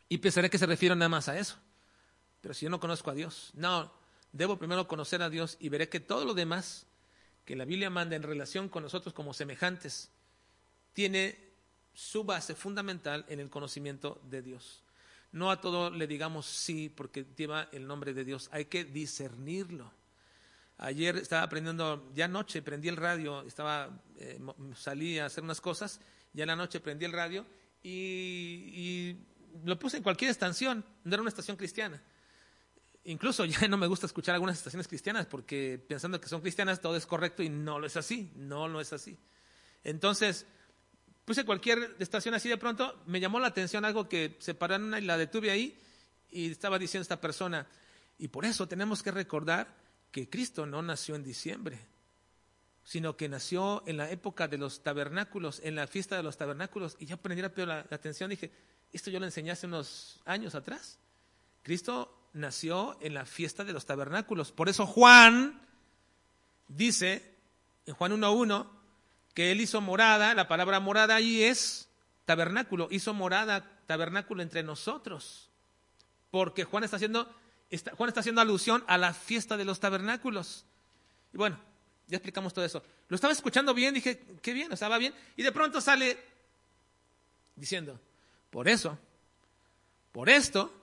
y 0.08 0.20
pensaré 0.20 0.52
que 0.52 0.60
se 0.60 0.68
refiere 0.68 0.96
nada 0.96 1.10
más 1.10 1.30
a 1.30 1.40
eso. 1.40 1.58
Pero 2.42 2.54
si 2.54 2.66
yo 2.66 2.70
no 2.70 2.80
conozco 2.80 3.10
a 3.10 3.16
Dios, 3.16 3.50
no, 3.56 3.92
debo 4.32 4.58
primero 4.58 4.88
conocer 4.88 5.22
a 5.22 5.30
Dios 5.30 5.58
y 5.60 5.70
veré 5.70 5.90
que 5.90 6.00
todo 6.00 6.26
lo 6.26 6.34
demás 6.34 6.86
que 7.46 7.56
la 7.56 7.66
Biblia 7.66 7.90
manda 7.90 8.16
en 8.16 8.24
relación 8.24 8.68
con 8.68 8.84
nosotros 8.84 9.14
como 9.14 9.34
semejantes 9.34 10.10
tiene 10.94 11.38
su 11.94 12.24
base 12.24 12.56
fundamental 12.56 13.26
en 13.30 13.40
el 13.40 13.50
conocimiento 13.50 14.22
de 14.30 14.42
Dios. 14.42 14.84
No 15.32 15.50
a 15.50 15.62
todo 15.62 15.90
le 15.90 16.08
digamos 16.08 16.46
sí 16.46 16.90
porque 16.90 17.26
lleva 17.36 17.70
el 17.72 17.88
nombre 17.88 18.14
de 18.14 18.26
Dios, 18.26 18.50
hay 18.52 18.66
que 18.66 18.84
discernirlo. 18.84 19.92
Ayer 20.80 21.18
estaba 21.18 21.42
aprendiendo, 21.42 22.12
ya 22.14 22.26
anoche 22.26 22.62
prendí 22.62 22.88
el 22.88 22.98
radio, 22.98 23.42
estaba, 23.44 23.90
eh, 24.18 24.40
salí 24.76 25.18
a 25.18 25.26
hacer 25.26 25.44
unas 25.44 25.60
cosas, 25.60 26.00
ya 26.34 26.44
en 26.44 26.48
la 26.48 26.56
noche 26.56 26.80
prendí 26.80 27.06
el 27.06 27.14
radio 27.14 27.46
y, 27.82 29.16
lo 29.66 29.80
puse 29.80 29.98
en 29.98 30.04
cualquier 30.04 30.30
estación, 30.30 30.86
no 31.04 31.14
era 31.14 31.22
una 31.22 31.30
estación 31.30 31.58
cristiana. 31.58 32.00
Incluso 33.08 33.46
ya 33.46 33.68
no 33.68 33.78
me 33.78 33.88
gusta 33.88 34.06
escuchar 34.06 34.36
algunas 34.36 34.58
estaciones 34.58 34.88
cristianas 34.88 35.26
porque 35.26 35.84
pensando 35.86 36.20
que 36.22 36.30
son 36.30 36.42
cristianas 36.42 36.82
todo 36.82 36.96
es 36.96 37.06
correcto 37.06 37.42
y 37.42 37.50
no 37.50 37.80
lo 37.80 37.88
es 37.88 37.98
así, 37.98 38.32
no 38.36 38.68
lo 38.68 38.82
es 38.82 38.94
así. 38.94 39.18
Entonces, 39.84 40.46
puse 41.24 41.46
cualquier 41.46 41.96
estación 42.00 42.36
así 42.36 42.50
de 42.50 42.58
pronto, 42.58 43.02
me 43.06 43.20
llamó 43.20 43.40
la 43.40 43.48
atención 43.48 43.86
algo 43.86 44.10
que 44.10 44.36
se 44.40 44.54
paró 44.54 44.76
en 44.76 44.84
una 44.84 45.00
y 45.00 45.06
la 45.06 45.18
detuve 45.18 45.52
ahí 45.52 45.80
y 46.30 46.52
estaba 46.52 46.78
diciendo 46.78 47.04
esta 47.04 47.22
persona, 47.22 47.66
y 48.20 48.28
por 48.28 48.44
eso 48.44 48.68
tenemos 48.68 49.02
que 49.02 49.12
recordar 49.12 49.74
que 50.12 50.30
Cristo 50.30 50.66
no 50.66 50.82
nació 50.82 51.16
en 51.16 51.24
diciembre, 51.24 51.80
sino 52.84 53.16
que 53.16 53.30
nació 53.30 53.84
en 53.86 53.98
la 53.98 54.10
época 54.12 54.50
de 54.50 54.58
los 54.58 54.84
tabernáculos, 54.84 55.62
en 55.64 55.76
la 55.76 55.88
fiesta 55.88 56.18
de 56.18 56.24
los 56.24 56.36
tabernáculos. 56.36 56.98
Y 57.00 57.06
yo 57.06 57.18
prendí 57.18 57.42
la 57.42 57.86
atención, 57.92 58.30
dije, 58.30 58.52
esto 58.92 59.12
yo 59.12 59.20
lo 59.20 59.26
enseñé 59.26 59.52
hace 59.52 59.68
unos 59.68 60.20
años 60.26 60.56
atrás. 60.56 60.98
Cristo 61.64 62.27
nació 62.38 62.98
en 63.02 63.14
la 63.14 63.26
fiesta 63.26 63.64
de 63.64 63.74
los 63.74 63.86
tabernáculos. 63.86 64.52
Por 64.52 64.70
eso 64.70 64.86
Juan 64.86 65.62
dice, 66.68 67.36
en 67.86 67.94
Juan 67.94 68.12
1.1, 68.14 68.68
que 69.34 69.52
él 69.52 69.62
hizo 69.62 69.82
morada, 69.82 70.34
la 70.34 70.48
palabra 70.48 70.80
morada 70.80 71.16
ahí 71.16 71.44
es 71.44 71.90
tabernáculo, 72.26 72.88
hizo 72.92 73.14
morada, 73.14 73.80
tabernáculo 73.86 74.42
entre 74.42 74.64
nosotros. 74.64 75.50
Porque 76.32 76.64
Juan 76.64 76.84
está 76.84 76.98
haciendo, 76.98 77.34
Juan 77.96 78.10
está 78.10 78.22
haciendo 78.22 78.42
alusión 78.42 78.84
a 78.88 78.98
la 78.98 79.14
fiesta 79.14 79.58
de 79.58 79.66
los 79.66 79.80
tabernáculos. 79.80 80.66
Y 81.34 81.38
bueno, 81.38 81.60
ya 82.08 82.18
explicamos 82.18 82.54
todo 82.54 82.66
eso. 82.66 82.84
Lo 83.10 83.16
estaba 83.16 83.34
escuchando 83.34 83.74
bien, 83.74 83.94
dije, 83.94 84.26
qué 84.42 84.54
bien, 84.54 84.72
estaba 84.72 84.98
bien. 84.98 85.14
Y 85.36 85.44
de 85.44 85.52
pronto 85.52 85.80
sale 85.82 86.18
diciendo, 87.56 88.00
por 88.50 88.68
eso, 88.68 88.98
por 90.12 90.30
esto, 90.30 90.74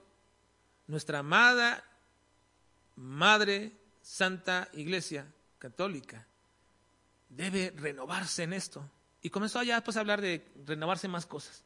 nuestra 0.87 1.19
amada 1.19 1.83
Madre 2.95 3.73
Santa 4.01 4.69
Iglesia 4.73 5.25
Católica 5.59 6.25
debe 7.29 7.73
renovarse 7.75 8.43
en 8.43 8.53
esto. 8.53 8.89
Y 9.21 9.29
comenzó 9.29 9.61
ya 9.63 9.75
después 9.75 9.97
a 9.97 10.01
hablar 10.01 10.21
de 10.21 10.51
renovarse 10.65 11.07
más 11.07 11.25
cosas. 11.25 11.63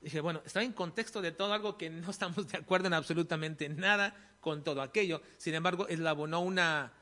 Dije, 0.00 0.20
bueno, 0.20 0.42
está 0.44 0.62
en 0.62 0.72
contexto 0.72 1.20
de 1.20 1.32
todo 1.32 1.52
algo 1.52 1.76
que 1.76 1.90
no 1.90 2.10
estamos 2.10 2.48
de 2.48 2.58
acuerdo 2.58 2.86
en 2.86 2.94
absolutamente 2.94 3.68
nada 3.68 4.14
con 4.40 4.64
todo 4.64 4.82
aquello. 4.82 5.22
Sin 5.36 5.54
embargo, 5.54 5.86
él 5.88 6.06
abonó 6.06 6.40
una 6.40 6.92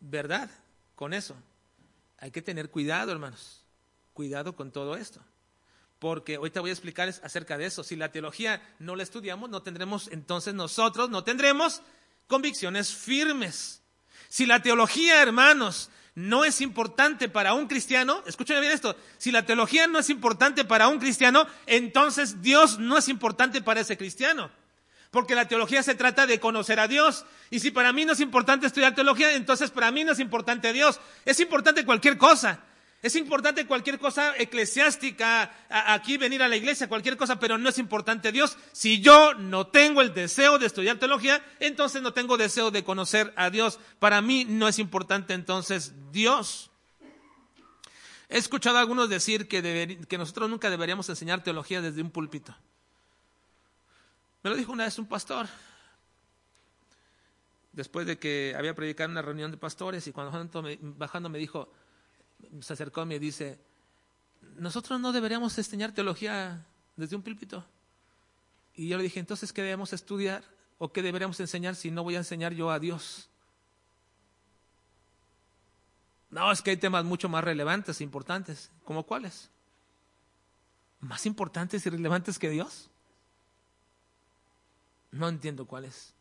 verdad 0.00 0.50
con 0.94 1.14
eso. 1.14 1.36
Hay 2.18 2.30
que 2.30 2.42
tener 2.42 2.70
cuidado, 2.70 3.12
hermanos. 3.12 3.64
Cuidado 4.12 4.56
con 4.56 4.72
todo 4.72 4.96
esto. 4.96 5.20
Porque 5.98 6.38
hoy 6.38 6.50
te 6.50 6.60
voy 6.60 6.70
a 6.70 6.72
explicar 6.72 7.08
acerca 7.08 7.58
de 7.58 7.66
eso. 7.66 7.82
Si 7.82 7.96
la 7.96 8.12
teología 8.12 8.62
no 8.78 8.94
la 8.94 9.02
estudiamos, 9.02 9.50
no 9.50 9.62
tendremos, 9.62 10.08
entonces 10.12 10.54
nosotros 10.54 11.10
no 11.10 11.24
tendremos 11.24 11.82
convicciones 12.28 12.94
firmes. 12.94 13.82
Si 14.28 14.46
la 14.46 14.62
teología, 14.62 15.20
hermanos, 15.22 15.90
no 16.14 16.44
es 16.44 16.60
importante 16.60 17.28
para 17.28 17.54
un 17.54 17.66
cristiano, 17.66 18.22
escúchame 18.26 18.60
bien 18.60 18.72
esto, 18.72 18.96
si 19.18 19.32
la 19.32 19.46
teología 19.46 19.86
no 19.86 19.98
es 19.98 20.10
importante 20.10 20.64
para 20.64 20.88
un 20.88 20.98
cristiano, 20.98 21.46
entonces 21.66 22.42
Dios 22.42 22.78
no 22.78 22.98
es 22.98 23.08
importante 23.08 23.62
para 23.62 23.80
ese 23.80 23.96
cristiano. 23.96 24.50
Porque 25.10 25.34
la 25.34 25.48
teología 25.48 25.82
se 25.82 25.94
trata 25.94 26.26
de 26.26 26.38
conocer 26.38 26.80
a 26.80 26.88
Dios. 26.88 27.24
Y 27.50 27.60
si 27.60 27.70
para 27.70 27.92
mí 27.92 28.04
no 28.04 28.12
es 28.12 28.20
importante 28.20 28.66
estudiar 28.66 28.94
teología, 28.94 29.32
entonces 29.32 29.70
para 29.70 29.90
mí 29.90 30.04
no 30.04 30.12
es 30.12 30.18
importante 30.18 30.72
Dios. 30.72 31.00
Es 31.24 31.40
importante 31.40 31.86
cualquier 31.86 32.18
cosa. 32.18 32.60
Es 33.00 33.14
importante 33.14 33.64
cualquier 33.66 34.00
cosa 34.00 34.36
eclesiástica, 34.36 35.52
aquí 35.68 36.16
venir 36.16 36.42
a 36.42 36.48
la 36.48 36.56
iglesia, 36.56 36.88
cualquier 36.88 37.16
cosa, 37.16 37.38
pero 37.38 37.56
no 37.56 37.68
es 37.68 37.78
importante 37.78 38.32
Dios. 38.32 38.58
Si 38.72 39.00
yo 39.00 39.34
no 39.34 39.68
tengo 39.68 40.02
el 40.02 40.12
deseo 40.12 40.58
de 40.58 40.66
estudiar 40.66 40.98
teología, 40.98 41.44
entonces 41.60 42.02
no 42.02 42.12
tengo 42.12 42.36
deseo 42.36 42.72
de 42.72 42.82
conocer 42.82 43.32
a 43.36 43.50
Dios. 43.50 43.78
Para 44.00 44.20
mí 44.20 44.44
no 44.44 44.66
es 44.66 44.80
importante 44.80 45.32
entonces 45.34 45.92
Dios. 46.10 46.72
He 48.28 48.36
escuchado 48.36 48.78
a 48.78 48.80
algunos 48.80 49.08
decir 49.08 49.46
que, 49.46 49.98
que 50.08 50.18
nosotros 50.18 50.50
nunca 50.50 50.68
deberíamos 50.68 51.08
enseñar 51.08 51.44
teología 51.44 51.80
desde 51.80 52.02
un 52.02 52.10
púlpito. 52.10 52.54
Me 54.42 54.50
lo 54.50 54.56
dijo 54.56 54.72
una 54.72 54.84
vez 54.84 54.98
un 54.98 55.06
pastor, 55.06 55.46
después 57.72 58.06
de 58.08 58.18
que 58.18 58.54
había 58.58 58.74
predicado 58.74 59.06
en 59.06 59.12
una 59.12 59.22
reunión 59.22 59.52
de 59.52 59.56
pastores 59.56 60.06
y 60.08 60.12
cuando 60.12 60.32
bajando 60.80 61.28
me 61.28 61.38
dijo, 61.38 61.72
se 62.60 62.72
acercó 62.72 63.02
y 63.02 63.06
me 63.06 63.18
dice, 63.18 63.58
nosotros 64.56 65.00
no 65.00 65.12
deberíamos 65.12 65.56
enseñar 65.58 65.92
teología 65.92 66.64
desde 66.96 67.16
un 67.16 67.22
púlpito. 67.22 67.64
Y 68.74 68.88
yo 68.88 68.96
le 68.96 69.02
dije, 69.04 69.20
entonces, 69.20 69.52
¿qué 69.52 69.62
debemos 69.62 69.92
estudiar 69.92 70.44
o 70.78 70.92
qué 70.92 71.02
deberíamos 71.02 71.38
enseñar 71.40 71.74
si 71.74 71.90
no 71.90 72.04
voy 72.04 72.14
a 72.14 72.18
enseñar 72.18 72.52
yo 72.54 72.70
a 72.70 72.78
Dios? 72.78 73.28
No, 76.30 76.52
es 76.52 76.62
que 76.62 76.70
hay 76.70 76.76
temas 76.76 77.04
mucho 77.04 77.28
más 77.28 77.42
relevantes 77.42 78.00
importantes. 78.00 78.70
¿Como 78.84 79.04
cuáles? 79.04 79.50
¿Más 81.00 81.26
importantes 81.26 81.84
y 81.86 81.90
relevantes 81.90 82.38
que 82.38 82.50
Dios? 82.50 82.90
No 85.10 85.28
entiendo 85.28 85.66
cuáles. 85.66 86.12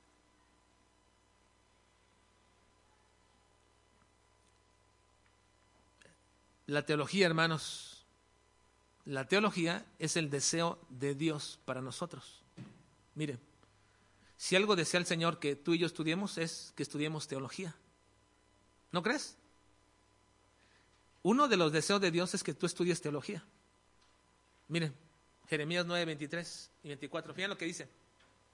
La 6.67 6.86
teología, 6.86 7.25
hermanos, 7.25 8.05
la 9.05 9.25
teología 9.25 9.86
es 10.00 10.17
el 10.17 10.29
deseo 10.29 10.77
de 10.89 11.15
Dios 11.15 11.59
para 11.65 11.81
nosotros. 11.81 12.43
Mire, 13.15 13.39
si 14.38 14.55
algo 14.55 14.75
desea 14.75 15.00
el 15.00 15.05
Señor 15.05 15.39
que 15.39 15.55
tú 15.55 15.74
y 15.74 15.79
yo 15.79 15.88
estudiemos 15.88 16.38
es 16.38 16.74
que 16.75 16.83
estudiemos 16.83 17.27
teología. 17.27 17.74
¿No 18.91 19.01
crees? 19.01 19.38
Uno 21.24 21.47
de 21.47 21.57
los 21.57 21.71
deseos 21.71 22.01
de 22.01 22.12
Dios 22.12 22.33
es 22.33 22.43
que 22.43 22.53
tú 22.53 22.65
estudies 22.65 23.01
teología. 23.01 23.43
Miren, 24.67 24.93
Jeremías 25.50 25.86
9, 25.86 26.05
23 26.05 26.69
y 26.83 26.88
24. 26.89 27.33
Fíjense 27.33 27.50
lo 27.50 27.57
que 27.57 27.65
dice, 27.65 27.88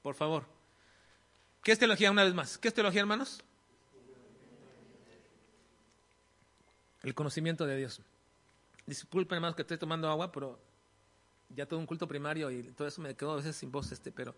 por 0.04 0.14
favor. 0.14 0.46
¿Qué 1.64 1.72
es 1.72 1.80
teología 1.80 2.12
una 2.12 2.24
vez 2.24 2.34
más? 2.34 2.58
¿Qué 2.60 2.68
es 2.68 2.74
teología, 2.74 3.02
hermanos? 3.02 3.44
El 7.04 7.14
conocimiento 7.14 7.66
de 7.66 7.78
Dios. 7.78 8.02
Disculpen, 8.86 9.36
hermanos, 9.36 9.56
que 9.56 9.62
estoy 9.62 9.78
tomando 9.78 10.10
agua, 10.10 10.32
pero 10.32 10.60
ya 11.50 11.66
todo 11.66 11.80
un 11.80 11.86
culto 11.86 12.08
primario 12.08 12.50
y 12.50 12.64
todo 12.64 12.88
eso 12.88 13.02
me 13.02 13.16
quedó 13.16 13.34
a 13.34 13.36
veces 13.36 13.56
sin 13.56 13.72
voz, 13.72 13.92
este, 13.92 14.12
pero 14.12 14.36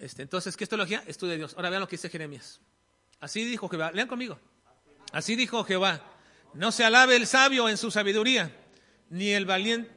este, 0.00 0.22
entonces, 0.22 0.56
¿qué 0.56 0.64
es 0.64 0.70
teología? 0.70 1.04
Estudio 1.06 1.32
de 1.32 1.38
Dios. 1.38 1.54
Ahora 1.56 1.68
vean 1.68 1.80
lo 1.80 1.88
que 1.88 1.96
dice 1.96 2.08
Jeremías. 2.08 2.58
Así 3.20 3.44
dijo 3.44 3.68
Jehová. 3.68 3.92
Lean 3.92 4.08
conmigo. 4.08 4.38
Así 5.12 5.36
dijo 5.36 5.62
Jehová. 5.64 6.02
No 6.54 6.72
se 6.72 6.84
alabe 6.84 7.16
el 7.16 7.26
sabio 7.26 7.68
en 7.68 7.76
su 7.76 7.90
sabiduría, 7.90 8.50
ni 9.10 9.30
el 9.30 9.44
valiente. 9.44 9.90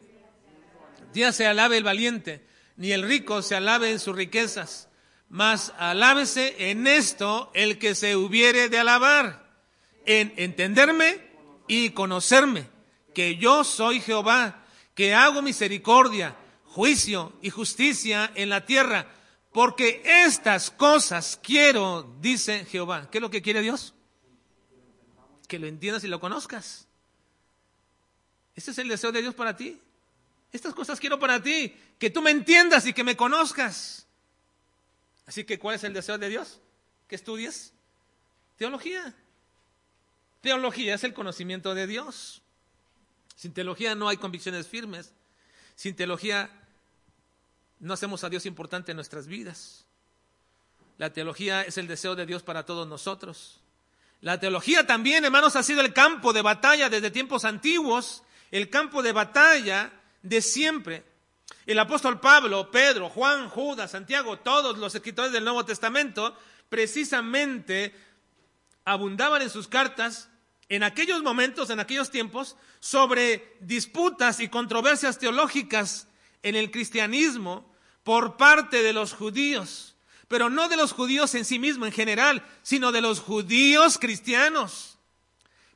Día 1.13 1.31
se 1.31 1.47
alabe 1.47 1.77
el 1.77 1.83
valiente, 1.83 2.45
ni 2.75 2.91
el 2.91 3.03
rico 3.03 3.41
se 3.41 3.55
alabe 3.55 3.91
en 3.91 3.99
sus 3.99 4.15
riquezas. 4.15 4.89
Mas 5.29 5.73
alábese 5.77 6.69
en 6.69 6.85
esto 6.85 7.49
el 7.53 7.79
que 7.79 7.95
se 7.95 8.15
hubiere 8.15 8.69
de 8.69 8.79
alabar, 8.79 9.42
en 10.05 10.33
entenderme 10.37 11.21
y 11.67 11.91
conocerme, 11.91 12.67
que 13.13 13.37
yo 13.37 13.63
soy 13.63 14.01
Jehová, 14.01 14.65
que 14.95 15.13
hago 15.13 15.41
misericordia, 15.41 16.35
juicio 16.65 17.33
y 17.41 17.49
justicia 17.49 18.31
en 18.35 18.49
la 18.49 18.65
tierra 18.65 19.07
porque 19.53 20.01
estas 20.03 20.71
cosas 20.71 21.39
quiero, 21.41 22.11
dice 22.19 22.65
Jehová. 22.65 23.09
¿Qué 23.09 23.19
es 23.19 23.21
lo 23.21 23.29
que 23.29 23.43
quiere 23.43 23.61
Dios? 23.61 23.93
Que 25.47 25.59
lo 25.59 25.67
entiendas 25.67 26.03
y 26.03 26.07
lo 26.07 26.19
conozcas. 26.19 26.87
Este 28.55 28.71
es 28.71 28.77
el 28.79 28.87
deseo 28.87 29.11
de 29.11 29.21
Dios 29.21 29.35
para 29.35 29.55
ti. 29.55 29.79
Estas 30.51 30.73
cosas 30.73 30.99
quiero 30.99 31.19
para 31.19 31.41
ti, 31.41 31.75
que 31.99 32.09
tú 32.09 32.21
me 32.21 32.31
entiendas 32.31 32.85
y 32.87 32.93
que 32.93 33.03
me 33.03 33.15
conozcas. 33.15 34.07
Así 35.27 35.43
que, 35.43 35.59
¿cuál 35.59 35.75
es 35.75 35.83
el 35.83 35.93
deseo 35.93 36.17
de 36.17 36.29
Dios? 36.29 36.59
Que 37.07 37.15
estudies 37.15 37.73
teología. 38.57 39.15
Teología 40.43 40.95
es 40.95 41.05
el 41.05 41.13
conocimiento 41.13 41.73
de 41.73 41.87
Dios. 41.87 42.41
Sin 43.33 43.53
teología 43.53 43.95
no 43.95 44.09
hay 44.09 44.17
convicciones 44.17 44.67
firmes. 44.67 45.13
Sin 45.73 45.95
teología 45.95 46.51
no 47.79 47.93
hacemos 47.93 48.25
a 48.25 48.29
Dios 48.29 48.45
importante 48.45 48.91
en 48.91 48.97
nuestras 48.97 49.27
vidas. 49.27 49.85
La 50.97 51.13
teología 51.13 51.61
es 51.61 51.77
el 51.77 51.87
deseo 51.87 52.15
de 52.15 52.25
Dios 52.25 52.43
para 52.43 52.65
todos 52.65 52.85
nosotros. 52.85 53.61
La 54.19 54.37
teología 54.37 54.85
también, 54.85 55.23
hermanos, 55.23 55.55
ha 55.55 55.63
sido 55.63 55.79
el 55.79 55.93
campo 55.93 56.33
de 56.33 56.41
batalla 56.41 56.89
desde 56.89 57.09
tiempos 57.09 57.45
antiguos, 57.45 58.21
el 58.51 58.69
campo 58.69 59.01
de 59.01 59.13
batalla 59.13 59.93
de 60.23 60.41
siempre. 60.41 61.05
El 61.65 61.79
apóstol 61.79 62.19
Pablo, 62.19 62.69
Pedro, 62.69 63.07
Juan, 63.07 63.47
Judas, 63.47 63.91
Santiago, 63.91 64.39
todos 64.39 64.77
los 64.77 64.93
escritores 64.93 65.31
del 65.31 65.45
Nuevo 65.45 65.63
Testamento, 65.63 66.37
precisamente 66.67 67.95
abundaban 68.83 69.41
en 69.41 69.49
sus 69.49 69.69
cartas 69.69 70.29
en 70.69 70.83
aquellos 70.83 71.21
momentos, 71.21 71.69
en 71.69 71.79
aquellos 71.79 72.11
tiempos, 72.11 72.55
sobre 72.79 73.55
disputas 73.59 74.39
y 74.39 74.49
controversias 74.49 75.19
teológicas 75.19 76.07
en 76.41 76.55
el 76.55 76.71
cristianismo 76.71 77.71
por 78.03 78.37
parte 78.37 78.83
de 78.83 78.93
los 78.93 79.13
judíos, 79.13 79.95
pero 80.27 80.49
no 80.49 80.67
de 80.67 80.77
los 80.77 80.91
judíos 80.91 81.35
en 81.35 81.45
sí 81.45 81.59
mismos 81.59 81.87
en 81.87 81.93
general, 81.93 82.45
sino 82.61 82.91
de 82.91 83.01
los 83.01 83.19
judíos 83.19 83.97
cristianos. 83.97 84.97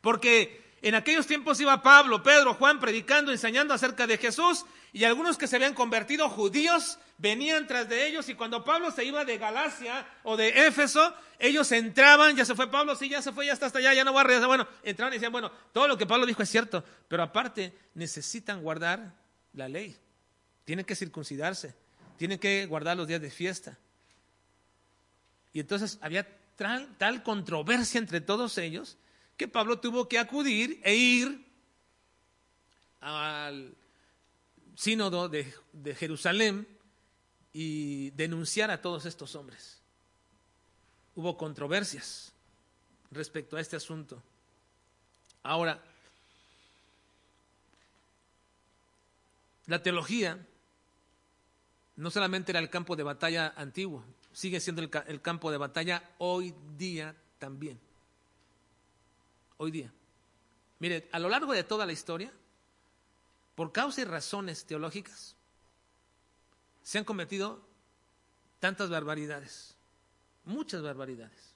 Porque 0.02 0.67
en 0.82 0.96
aquellos 0.96 1.26
tiempos 1.26 1.60
iba 1.60 1.82
Pablo, 1.82 2.22
Pedro, 2.22 2.54
Juan 2.54 2.80
predicando, 2.80 3.32
enseñando 3.32 3.74
acerca 3.74 4.06
de 4.06 4.18
Jesús, 4.18 4.66
y 4.94 5.04
algunos 5.04 5.38
que 5.38 5.48
se 5.48 5.56
habían 5.56 5.74
convertido 5.74 6.30
judíos 6.30 7.00
venían 7.18 7.68
tras 7.68 7.90
de 7.90 8.08
ellos, 8.08 8.30
y 8.30 8.36
cuando 8.36 8.64
Pablo 8.64 8.92
se 8.92 9.04
iba 9.04 9.26
de 9.26 9.38
Galacia 9.38 10.08
o 10.24 10.38
de 10.38 10.68
Éfeso, 10.68 11.14
ellos 11.40 11.72
entraban, 11.72 12.36
ya 12.36 12.46
se 12.46 12.56
fue 12.56 12.70
Pablo, 12.70 12.96
sí, 12.96 13.10
ya 13.10 13.22
se 13.22 13.32
fue, 13.32 13.46
ya 13.48 13.54
está 13.54 13.66
hasta 13.66 13.80
allá, 13.80 13.94
ya 13.94 14.04
no 14.04 14.14
va 14.14 14.22
a 14.22 14.24
regresar. 14.24 14.48
Bueno, 14.48 14.68
entraban 14.84 15.14
y 15.14 15.18
decían, 15.18 15.32
bueno, 15.32 15.52
todo 15.72 15.88
lo 15.88 15.98
que 15.98 16.06
Pablo 16.06 16.26
dijo 16.26 16.44
es 16.44 16.50
cierto, 16.50 16.84
pero 17.08 17.24
aparte 17.24 17.74
necesitan 17.96 18.62
guardar 18.62 19.14
la 19.54 19.68
ley, 19.68 19.96
tienen 20.64 20.86
que 20.86 20.96
circuncidarse, 20.96 21.74
tienen 22.18 22.40
que 22.40 22.66
guardar 22.66 22.98
los 22.98 23.08
días 23.08 23.22
de 23.22 23.32
fiesta. 23.32 23.78
Y 25.54 25.60
entonces 25.60 25.98
había 26.02 26.28
tal, 26.56 27.24
controversia 27.24 27.98
entre 28.00 28.22
todos 28.22 28.58
ellos 28.58 28.98
que 29.38 29.48
Pablo 29.48 29.80
tuvo 29.80 30.10
que 30.10 30.18
acudir 30.18 30.82
e 30.84 30.96
ir 30.96 31.46
al 33.00 33.76
sínodo 34.76 35.30
de, 35.30 35.54
Jerusalén 35.96 36.68
y 37.54 38.10
denunciar 38.12 38.72
a 38.72 38.82
todos 38.82 39.06
estos 39.06 39.36
hombres. 39.36 39.80
Hubo 41.16 41.38
controversias 41.38 42.34
respecto 43.12 43.58
a 43.58 43.62
este 43.62 43.76
asunto. 43.76 44.22
Ahora, 45.44 45.82
la 49.68 49.82
teología 49.82 50.38
no 51.96 52.12
solamente 52.12 52.52
era 52.52 52.60
el 52.60 52.70
campo 52.70 52.96
de 52.96 53.04
batalla 53.04 53.54
antiguo, 53.56 54.04
sigue 54.32 54.60
siendo 54.60 54.82
el, 54.82 55.22
campo 55.22 55.52
de 55.52 55.58
batalla 55.58 56.04
hoy 56.20 56.54
día 56.78 57.16
también. 57.40 57.80
Hoy 59.58 59.72
día. 59.72 59.92
Mire, 60.80 61.10
a 61.12 61.20
lo 61.20 61.30
largo 61.30 61.54
de 61.54 61.64
toda 61.64 61.86
la 61.86 61.94
historia, 61.94 62.32
por 63.56 63.72
causa 63.72 64.02
y 64.02 64.06
razones 64.06 64.66
teológicas, 64.66 65.36
se 66.84 67.00
han 67.00 67.04
cometido 67.04 67.60
tantas 68.60 68.90
barbaridades, 68.90 69.76
muchas 70.46 70.82
barbaridades, 70.82 71.56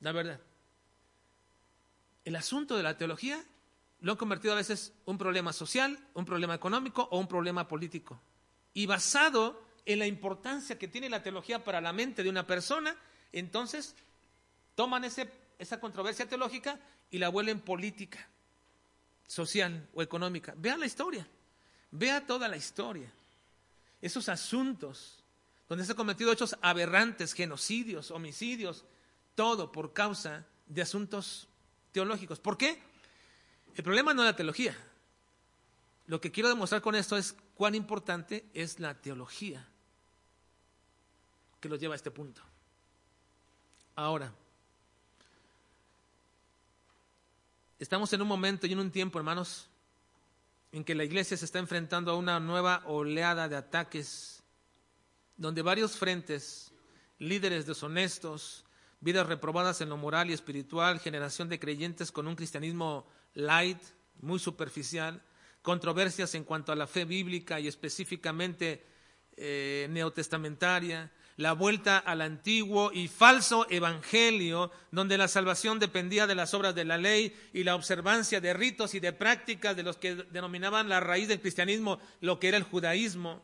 la 0.00 0.12
verdad. 0.12 0.40
El 2.24 2.36
asunto 2.36 2.76
de 2.76 2.82
la 2.82 2.96
teología 2.96 3.44
lo 4.00 4.12
han 4.12 4.18
convertido 4.18 4.54
a 4.54 4.56
veces 4.56 4.92
un 5.04 5.18
problema 5.18 5.52
social, 5.52 5.98
un 6.14 6.24
problema 6.24 6.54
económico 6.54 7.08
o 7.10 7.18
un 7.18 7.28
problema 7.28 7.68
político 7.68 8.18
y 8.74 8.86
basado 8.86 9.62
en 9.84 9.98
la 9.98 10.06
importancia 10.06 10.78
que 10.78 10.88
tiene 10.88 11.08
la 11.08 11.22
teología 11.22 11.64
para 11.64 11.80
la 11.80 11.92
mente 11.92 12.22
de 12.22 12.30
una 12.30 12.46
persona, 12.46 12.94
entonces 13.32 13.94
toman 14.74 15.04
ese, 15.04 15.30
esa 15.58 15.80
controversia 15.80 16.28
teológica 16.28 16.78
y 17.10 17.18
la 17.18 17.28
vuelven 17.28 17.60
política, 17.60 18.28
social 19.26 19.88
o 19.94 20.02
económica. 20.02 20.54
Vean 20.56 20.80
la 20.80 20.86
historia, 20.86 21.26
vea 21.90 22.26
toda 22.26 22.48
la 22.48 22.56
historia. 22.56 23.10
Esos 24.00 24.28
asuntos 24.28 25.18
donde 25.68 25.84
se 25.84 25.92
han 25.92 25.96
cometido 25.96 26.32
hechos 26.32 26.56
aberrantes, 26.62 27.32
genocidios, 27.32 28.10
homicidios, 28.10 28.84
todo 29.34 29.70
por 29.70 29.92
causa 29.92 30.46
de 30.66 30.82
asuntos 30.82 31.48
teológicos. 31.92 32.40
¿Por 32.40 32.56
qué? 32.56 32.80
El 33.76 33.84
problema 33.84 34.14
no 34.14 34.22
es 34.22 34.26
la 34.26 34.36
teología. 34.36 34.76
Lo 36.06 36.20
que 36.20 36.32
quiero 36.32 36.48
demostrar 36.48 36.80
con 36.80 36.94
esto 36.94 37.16
es 37.16 37.36
cuán 37.54 37.74
importante 37.74 38.46
es 38.54 38.80
la 38.80 38.94
teología 38.94 39.66
que 41.60 41.68
los 41.68 41.78
lleva 41.78 41.94
a 41.94 41.96
este 41.96 42.10
punto. 42.10 42.40
Ahora, 43.94 44.32
estamos 47.78 48.12
en 48.12 48.22
un 48.22 48.28
momento 48.28 48.66
y 48.66 48.72
en 48.72 48.80
un 48.80 48.90
tiempo, 48.90 49.18
hermanos, 49.18 49.68
en 50.72 50.84
que 50.84 50.94
la 50.94 51.04
iglesia 51.04 51.36
se 51.36 51.44
está 51.44 51.58
enfrentando 51.58 52.10
a 52.10 52.16
una 52.16 52.40
nueva 52.40 52.82
oleada 52.86 53.48
de 53.48 53.56
ataques, 53.56 54.42
donde 55.36 55.62
varios 55.62 55.96
frentes, 55.96 56.72
líderes 57.18 57.66
deshonestos, 57.66 58.64
vidas 59.00 59.26
reprobadas 59.26 59.80
en 59.80 59.88
lo 59.88 59.96
moral 59.96 60.30
y 60.30 60.32
espiritual, 60.32 61.00
generación 61.00 61.48
de 61.48 61.60
creyentes 61.60 62.12
con 62.12 62.26
un 62.26 62.36
cristianismo 62.36 63.06
light, 63.34 63.80
muy 64.20 64.38
superficial, 64.38 65.22
controversias 65.62 66.34
en 66.34 66.44
cuanto 66.44 66.72
a 66.72 66.76
la 66.76 66.86
fe 66.86 67.04
bíblica 67.04 67.60
y 67.60 67.68
específicamente 67.68 68.84
eh, 69.36 69.86
neotestamentaria, 69.90 71.12
la 71.38 71.52
vuelta 71.52 71.98
al 71.98 72.20
antiguo 72.20 72.90
y 72.92 73.06
falso 73.06 73.64
evangelio, 73.70 74.72
donde 74.90 75.16
la 75.16 75.28
salvación 75.28 75.78
dependía 75.78 76.26
de 76.26 76.34
las 76.34 76.52
obras 76.52 76.74
de 76.74 76.84
la 76.84 76.98
ley 76.98 77.32
y 77.52 77.62
la 77.62 77.76
observancia 77.76 78.40
de 78.40 78.52
ritos 78.52 78.94
y 78.94 79.00
de 79.00 79.12
prácticas 79.12 79.76
de 79.76 79.84
los 79.84 79.96
que 79.96 80.16
denominaban 80.16 80.88
la 80.88 80.98
raíz 80.98 81.28
del 81.28 81.40
cristianismo, 81.40 82.00
lo 82.20 82.40
que 82.40 82.48
era 82.48 82.56
el 82.56 82.64
judaísmo, 82.64 83.40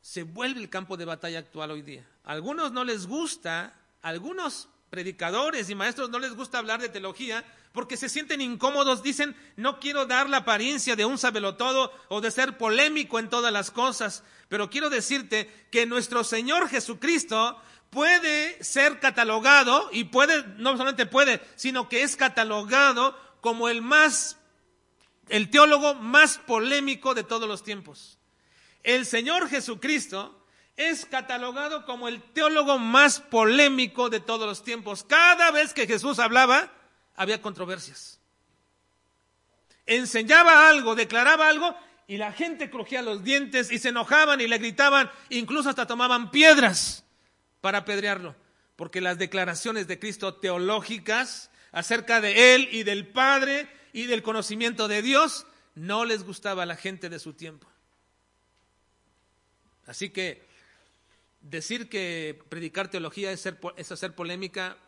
se 0.00 0.22
vuelve 0.22 0.60
el 0.60 0.70
campo 0.70 0.96
de 0.96 1.06
batalla 1.06 1.40
actual 1.40 1.72
hoy 1.72 1.82
día. 1.82 2.08
A 2.22 2.32
algunos 2.32 2.70
no 2.70 2.84
les 2.84 3.08
gusta, 3.08 3.74
a 4.00 4.08
algunos 4.08 4.68
predicadores 4.92 5.70
y 5.70 5.74
maestros 5.74 6.10
no 6.10 6.18
les 6.18 6.34
gusta 6.34 6.58
hablar 6.58 6.78
de 6.78 6.90
teología 6.90 7.42
porque 7.72 7.96
se 7.96 8.10
sienten 8.10 8.42
incómodos, 8.42 9.02
dicen, 9.02 9.34
no 9.56 9.80
quiero 9.80 10.04
dar 10.04 10.28
la 10.28 10.36
apariencia 10.36 10.96
de 10.96 11.06
un 11.06 11.16
sabelotodo 11.16 11.90
o 12.08 12.20
de 12.20 12.30
ser 12.30 12.58
polémico 12.58 13.18
en 13.18 13.30
todas 13.30 13.50
las 13.50 13.70
cosas, 13.70 14.22
pero 14.50 14.68
quiero 14.68 14.90
decirte 14.90 15.50
que 15.70 15.86
nuestro 15.86 16.24
Señor 16.24 16.68
Jesucristo 16.68 17.58
puede 17.88 18.62
ser 18.62 19.00
catalogado 19.00 19.88
y 19.92 20.04
puede, 20.04 20.44
no 20.58 20.72
solamente 20.72 21.06
puede, 21.06 21.40
sino 21.56 21.88
que 21.88 22.02
es 22.02 22.14
catalogado 22.14 23.18
como 23.40 23.70
el 23.70 23.80
más 23.80 24.36
el 25.30 25.48
teólogo 25.48 25.94
más 25.94 26.36
polémico 26.36 27.14
de 27.14 27.24
todos 27.24 27.48
los 27.48 27.62
tiempos. 27.62 28.18
El 28.82 29.06
Señor 29.06 29.48
Jesucristo 29.48 30.41
es 30.76 31.06
catalogado 31.06 31.84
como 31.84 32.08
el 32.08 32.22
teólogo 32.22 32.78
más 32.78 33.20
polémico 33.20 34.10
de 34.10 34.20
todos 34.20 34.46
los 34.46 34.64
tiempos. 34.64 35.04
Cada 35.04 35.50
vez 35.50 35.74
que 35.74 35.86
Jesús 35.86 36.18
hablaba, 36.18 36.72
había 37.14 37.42
controversias. 37.42 38.20
Enseñaba 39.86 40.68
algo, 40.68 40.94
declaraba 40.94 41.48
algo, 41.48 41.76
y 42.06 42.16
la 42.16 42.32
gente 42.32 42.70
crujía 42.70 43.02
los 43.02 43.22
dientes 43.22 43.70
y 43.70 43.78
se 43.78 43.90
enojaban 43.90 44.40
y 44.40 44.46
le 44.46 44.58
gritaban, 44.58 45.10
incluso 45.28 45.68
hasta 45.68 45.86
tomaban 45.86 46.30
piedras 46.30 47.04
para 47.60 47.78
apedrearlo, 47.78 48.34
porque 48.76 49.00
las 49.00 49.18
declaraciones 49.18 49.86
de 49.86 49.98
Cristo 49.98 50.34
teológicas 50.34 51.50
acerca 51.70 52.20
de 52.20 52.54
Él 52.54 52.68
y 52.72 52.82
del 52.82 53.06
Padre 53.06 53.68
y 53.92 54.06
del 54.06 54.22
conocimiento 54.22 54.88
de 54.88 55.02
Dios 55.02 55.46
no 55.74 56.04
les 56.04 56.24
gustaba 56.24 56.64
a 56.64 56.66
la 56.66 56.76
gente 56.76 57.08
de 57.08 57.18
su 57.18 57.32
tiempo. 57.34 57.66
Así 59.86 60.10
que 60.10 60.46
decir 61.42 61.88
que 61.88 62.40
predicar 62.48 62.88
teología 62.88 63.32
es, 63.32 63.46
hacer 63.46 64.14
polémica, 64.14 64.78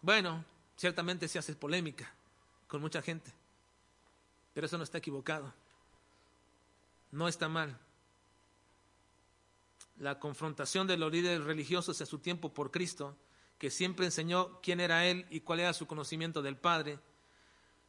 bueno, 0.00 0.44
ciertamente 0.76 1.28
se 1.28 1.38
hace 1.38 1.54
polémica 1.54 2.12
con 2.66 2.80
mucha 2.80 3.02
gente, 3.02 3.32
pero 4.54 4.66
eso 4.66 4.78
no 4.78 4.84
está 4.84 4.98
equivocado, 4.98 5.52
no 7.12 7.28
está 7.28 7.48
mal. 7.48 7.78
La 9.98 10.18
confrontación 10.18 10.86
de 10.86 10.96
los 10.96 11.12
líderes 11.12 11.44
religiosos 11.44 12.00
a 12.00 12.06
su 12.06 12.18
tiempo 12.18 12.54
por 12.54 12.70
Cristo, 12.70 13.16
que 13.58 13.70
siempre 13.70 14.06
enseñó 14.06 14.60
quién 14.62 14.80
era 14.80 15.06
Él 15.06 15.26
y 15.30 15.40
cuál 15.40 15.60
era 15.60 15.72
su 15.72 15.86
conocimiento 15.86 16.40
del 16.42 16.56
Padre, 16.56 17.00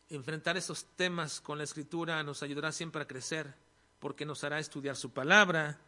enfrentar 0.09 0.57
esos 0.57 0.85
temas 0.95 1.39
con 1.39 1.59
la 1.59 1.63
Escritura 1.63 2.23
nos 2.23 2.41
ayudará 2.41 2.71
siempre 2.71 3.03
a 3.03 3.07
crecer, 3.07 3.53
porque 3.99 4.25
nos 4.25 4.43
hará 4.43 4.57
estudiar 4.57 4.95
su 4.95 5.11
palabra, 5.11 5.79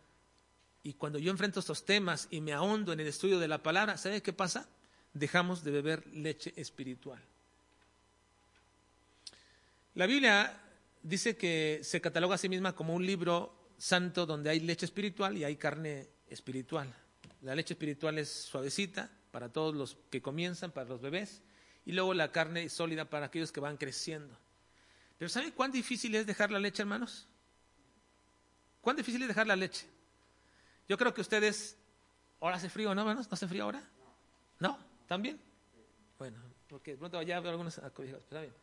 y 0.84 0.94
cuando 0.94 1.20
yo 1.20 1.32
enfrento 1.32 1.60
estos 1.60 1.86
temas 1.86 2.28
y 2.32 2.42
me 2.42 2.54
ahondo 2.54 2.94
en 2.94 3.00
el 3.00 3.08
estudio 3.08 3.40
de 3.40 3.48
la 3.48 3.62
palabra, 3.62 3.98
¿sabe 3.98 4.22
qué 4.22 4.34
pasa? 4.34 4.68
Dejamos 5.14 5.64
de 5.64 5.72
beber 5.72 6.08
leche 6.08 6.54
espiritual. 6.56 7.22
La 9.94 10.06
Biblia 10.06 10.60
dice 11.04 11.36
que 11.36 11.82
se 11.84 12.02
cataloga 12.02 12.36
a 12.36 12.38
sí 12.38 12.50
misma 12.50 12.74
como 12.74 12.96
un 12.96 13.06
libro 13.06 13.54
santo 13.78 14.26
donde 14.26 14.50
hay 14.50 14.60
leche 14.60 14.86
espiritual 14.86 15.38
y 15.38 15.44
hay 15.44 15.56
carne 15.58 16.08
espiritual. 16.30 16.94
La 17.42 17.56
leche 17.56 17.74
espiritual 17.74 18.18
es 18.18 18.30
suavecita 18.30 19.12
para 19.32 19.50
todos 19.50 19.76
los 19.76 19.98
que 20.10 20.22
comienzan, 20.22 20.72
para 20.72 20.90
los 20.90 21.02
bebés, 21.02 21.42
y 21.86 21.92
luego 21.92 22.14
la 22.14 22.32
carne 22.32 22.70
sólida 22.70 23.10
para 23.10 23.28
aquellos 23.28 23.52
que 23.52 23.60
van 23.60 23.78
creciendo. 23.78 24.38
Pero 25.18 25.30
¿saben 25.30 25.52
cuán 25.52 25.72
difícil 25.72 26.16
es 26.16 26.26
dejar 26.26 26.52
la 26.52 26.60
leche, 26.60 26.82
hermanos? 26.82 27.28
¿Cuán 28.82 28.96
difícil 28.96 29.22
es 29.22 29.28
dejar 29.28 29.48
la 29.48 29.56
leche? 29.56 29.86
Yo 30.88 30.98
creo 30.98 31.14
que 31.14 31.22
ustedes, 31.22 31.78
ahora 32.40 32.58
hace 32.58 32.70
frío, 32.70 32.94
¿no, 32.94 33.02
hermanos? 33.02 33.30
¿No 33.30 33.36
hace 33.36 33.48
frío 33.48 33.64
ahora? 33.64 33.84
¿No? 34.60 34.78
¿También? 35.08 35.40
Bueno, 36.18 36.38
porque 36.68 36.96
pronto 36.96 37.22
ya 37.22 37.40
veo 37.40 37.52
algunos 37.52 37.78
acobijados, 37.80 38.24
está 38.24 38.42
bien. 38.42 38.54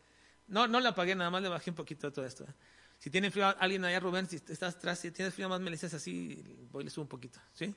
No, 0.46 0.66
no 0.66 0.80
la 0.80 0.90
apagué, 0.90 1.14
nada 1.14 1.30
más 1.30 1.42
le 1.42 1.48
bajé 1.48 1.70
un 1.70 1.76
poquito 1.76 2.06
de 2.06 2.14
todo 2.14 2.24
esto. 2.24 2.44
¿eh? 2.44 2.54
Si 2.98 3.10
tiene 3.10 3.30
frío 3.30 3.54
alguien 3.58 3.84
allá, 3.84 4.00
Rubén, 4.00 4.28
si 4.28 4.36
estás 4.36 4.74
atrás, 4.74 4.98
si 4.98 5.10
tienes 5.10 5.34
frío 5.34 5.48
más 5.48 5.60
me 5.60 5.66
le 5.66 5.76
dices 5.76 5.94
así, 5.94 6.42
voy 6.72 6.82
y 6.82 6.84
le 6.84 6.90
subo 6.90 7.02
un 7.02 7.08
poquito, 7.08 7.38
¿sí? 7.52 7.74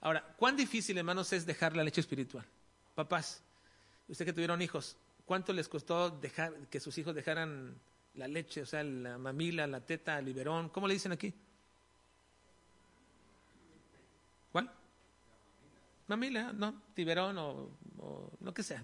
Ahora, 0.00 0.22
¿cuán 0.36 0.56
difícil, 0.56 0.96
hermanos, 0.98 1.32
es 1.32 1.46
dejar 1.46 1.76
la 1.76 1.84
leche 1.84 2.00
espiritual? 2.00 2.44
Papás, 2.94 3.42
usted 4.08 4.24
que 4.24 4.32
tuvieron 4.32 4.60
hijos, 4.62 4.96
¿cuánto 5.24 5.52
les 5.52 5.68
costó 5.68 6.10
dejar 6.10 6.54
que 6.68 6.80
sus 6.80 6.96
hijos 6.98 7.14
dejaran 7.14 7.78
la 8.14 8.26
leche, 8.26 8.62
o 8.62 8.66
sea, 8.66 8.82
la 8.82 9.18
mamila, 9.18 9.66
la 9.66 9.80
teta, 9.80 10.18
el 10.18 10.24
biberón? 10.24 10.70
¿Cómo 10.70 10.88
le 10.88 10.94
dicen 10.94 11.12
aquí? 11.12 11.34
¿Cuál? 14.52 14.70
Mamila, 16.08 16.52
no, 16.52 16.82
tiberón 16.94 17.38
o, 17.38 17.70
lo 18.40 18.54
que 18.54 18.62
sea. 18.62 18.82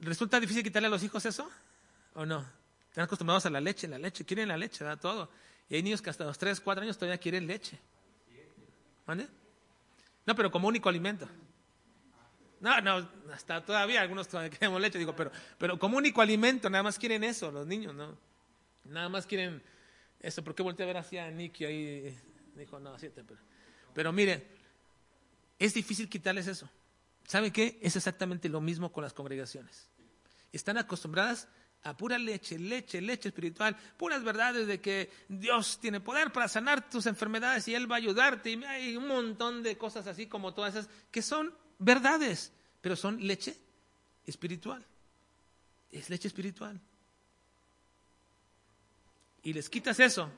¿Resulta 0.00 0.38
difícil 0.38 0.62
quitarle 0.62 0.88
a 0.88 0.90
los 0.90 1.02
hijos 1.02 1.24
eso? 1.24 1.50
¿O 2.14 2.26
no? 2.26 2.44
Están 2.88 3.04
acostumbrados 3.04 3.46
a 3.46 3.50
la 3.50 3.60
leche, 3.60 3.88
la 3.88 3.98
leche, 3.98 4.24
quieren 4.24 4.48
la 4.48 4.56
leche, 4.56 4.84
da 4.84 4.96
todo. 4.96 5.30
Y 5.68 5.76
hay 5.76 5.82
niños 5.82 6.02
que 6.02 6.10
hasta 6.10 6.24
los 6.24 6.36
3, 6.38 6.60
4 6.60 6.82
años 6.82 6.98
todavía 6.98 7.18
quieren 7.18 7.46
leche. 7.46 7.78
¿Mande? 9.06 9.28
No, 10.26 10.34
pero 10.34 10.50
como 10.50 10.68
único 10.68 10.88
alimento. 10.88 11.28
No, 12.60 12.80
no, 12.80 13.08
hasta 13.32 13.64
todavía 13.64 14.02
algunos 14.02 14.28
todavía 14.28 14.50
queremos 14.50 14.80
leche, 14.80 14.98
digo, 14.98 15.16
pero, 15.16 15.30
pero 15.56 15.78
como 15.78 15.96
único 15.96 16.20
alimento, 16.20 16.68
nada 16.68 16.82
más 16.82 16.98
quieren 16.98 17.24
eso, 17.24 17.50
los 17.50 17.66
niños, 17.66 17.94
¿no? 17.94 18.18
Nada 18.84 19.08
más 19.08 19.26
quieren 19.26 19.62
eso. 20.20 20.44
¿Por 20.44 20.54
qué 20.54 20.62
volteé 20.62 20.84
a 20.84 20.86
ver 20.88 20.96
hacia 20.98 21.30
Nicky 21.30 21.64
ahí? 21.64 22.18
Dijo, 22.54 22.78
no, 22.80 22.98
siete, 22.98 23.24
pero, 23.26 23.40
pero 23.94 24.12
mire, 24.12 24.46
es 25.58 25.74
difícil 25.74 26.08
quitarles 26.08 26.46
eso. 26.46 26.68
¿Sabe 27.26 27.52
qué? 27.52 27.78
Es 27.82 27.96
exactamente 27.96 28.48
lo 28.48 28.60
mismo 28.60 28.92
con 28.92 29.04
las 29.04 29.12
congregaciones. 29.12 29.88
Están 30.52 30.78
acostumbradas 30.78 31.48
a 31.82 31.96
pura 31.96 32.18
leche, 32.18 32.58
leche, 32.58 33.00
leche 33.00 33.28
espiritual, 33.28 33.76
puras 33.96 34.22
verdades 34.22 34.66
de 34.66 34.80
que 34.80 35.10
Dios 35.28 35.78
tiene 35.80 36.00
poder 36.00 36.32
para 36.32 36.48
sanar 36.48 36.90
tus 36.90 37.06
enfermedades 37.06 37.68
y 37.68 37.74
Él 37.74 37.90
va 37.90 37.96
a 37.96 37.98
ayudarte. 37.98 38.50
Y 38.50 38.64
hay 38.64 38.96
un 38.96 39.06
montón 39.06 39.62
de 39.62 39.78
cosas 39.78 40.06
así 40.06 40.26
como 40.26 40.54
todas 40.54 40.74
esas 40.74 40.90
que 41.10 41.22
son 41.22 41.54
verdades, 41.78 42.52
pero 42.80 42.96
son 42.96 43.24
leche 43.26 43.56
espiritual. 44.26 44.84
Es 45.90 46.10
leche 46.10 46.28
espiritual. 46.28 46.80
Y 49.42 49.52
les 49.52 49.70
quitas 49.70 50.00
eso 50.00 50.30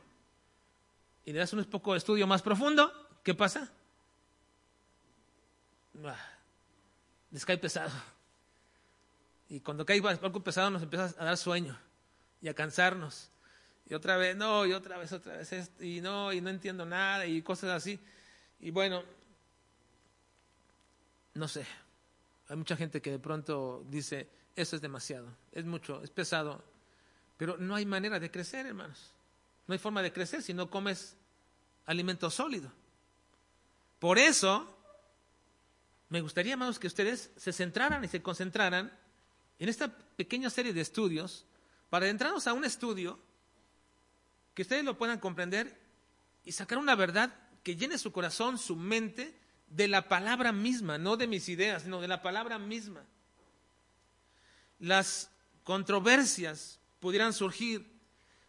y 1.25 1.33
le 1.33 1.39
das 1.39 1.53
un 1.53 1.65
poco 1.65 1.93
de 1.93 1.99
estudio 1.99 2.27
más 2.27 2.43
profundo, 2.43 2.93
¿qué 3.23 3.35
pasa? 3.35 3.71
les 7.31 7.45
cae 7.45 7.59
pesado. 7.59 7.93
Y 9.49 9.61
cuando 9.61 9.85
cae 9.85 10.01
algo 10.01 10.43
pesado 10.43 10.71
nos 10.71 10.83
empieza 10.83 11.15
a 11.19 11.25
dar 11.25 11.37
sueño 11.37 11.79
y 12.41 12.49
a 12.49 12.55
cansarnos. 12.55 13.31
Y 13.89 13.95
otra 13.95 14.17
vez, 14.17 14.37
no, 14.37 14.65
y 14.67 14.73
otra 14.73 14.97
vez, 14.97 15.13
otra 15.13 15.37
vez, 15.37 15.71
y 15.81 16.01
no, 16.01 16.33
y 16.33 16.41
no 16.41 16.51
entiendo 16.51 16.87
nada, 16.87 17.27
y 17.27 17.43
cosas 17.43 17.71
así. 17.71 17.99
Y 18.61 18.71
bueno, 18.71 19.03
no 21.35 21.49
sé, 21.49 21.67
hay 22.49 22.57
mucha 22.57 22.77
gente 22.77 23.03
que 23.03 23.11
de 23.11 23.19
pronto 23.19 23.85
dice, 23.89 24.29
eso 24.57 24.77
es 24.77 24.83
demasiado, 24.83 25.29
es 25.53 25.65
mucho, 25.65 26.03
es 26.03 26.11
pesado, 26.11 26.63
pero 27.37 27.57
no 27.59 27.75
hay 27.75 27.85
manera 27.85 28.21
de 28.21 28.31
crecer, 28.31 28.67
hermanos. 28.67 29.13
No 29.73 29.75
hay 29.75 29.79
forma 29.79 30.03
de 30.03 30.13
crecer 30.13 30.43
si 30.43 30.53
no 30.53 30.69
comes 30.69 31.17
alimento 31.87 32.31
sólido. 32.31 32.71
Por 33.99 34.19
eso, 34.19 34.69
me 36.11 36.21
gustaría, 36.21 36.53
hermanos, 36.53 36.79
que 36.79 36.89
ustedes 36.89 37.31
se 37.39 37.55
centraran 37.55 38.05
y 38.05 38.09
se 38.09 38.21
concentraran 38.21 38.93
en 39.59 39.69
esta 39.71 39.89
pequeña 39.89 40.51
serie 40.51 40.75
de 40.75 40.83
estudios 40.83 41.47
para 41.89 42.05
adentrarnos 42.05 42.47
a 42.47 42.53
un 42.53 42.67
estudio 42.67 43.19
que 44.53 44.61
ustedes 44.61 44.85
lo 44.85 44.99
puedan 44.99 45.19
comprender 45.19 45.81
y 46.45 46.53
sacar 46.53 46.77
una 46.77 46.95
verdad 46.95 47.35
que 47.63 47.75
llene 47.75 47.97
su 47.97 48.13
corazón, 48.13 48.59
su 48.59 48.77
mente, 48.77 49.35
de 49.69 49.89
la 49.89 50.07
palabra 50.07 50.53
misma, 50.53 50.99
no 50.99 51.17
de 51.17 51.29
mis 51.29 51.49
ideas, 51.49 51.85
sino 51.85 52.03
de 52.03 52.09
la 52.09 52.21
palabra 52.21 52.59
misma. 52.59 53.07
Las 54.81 55.31
controversias 55.65 56.79
pudieran 57.01 57.33
surgir, 57.33 57.91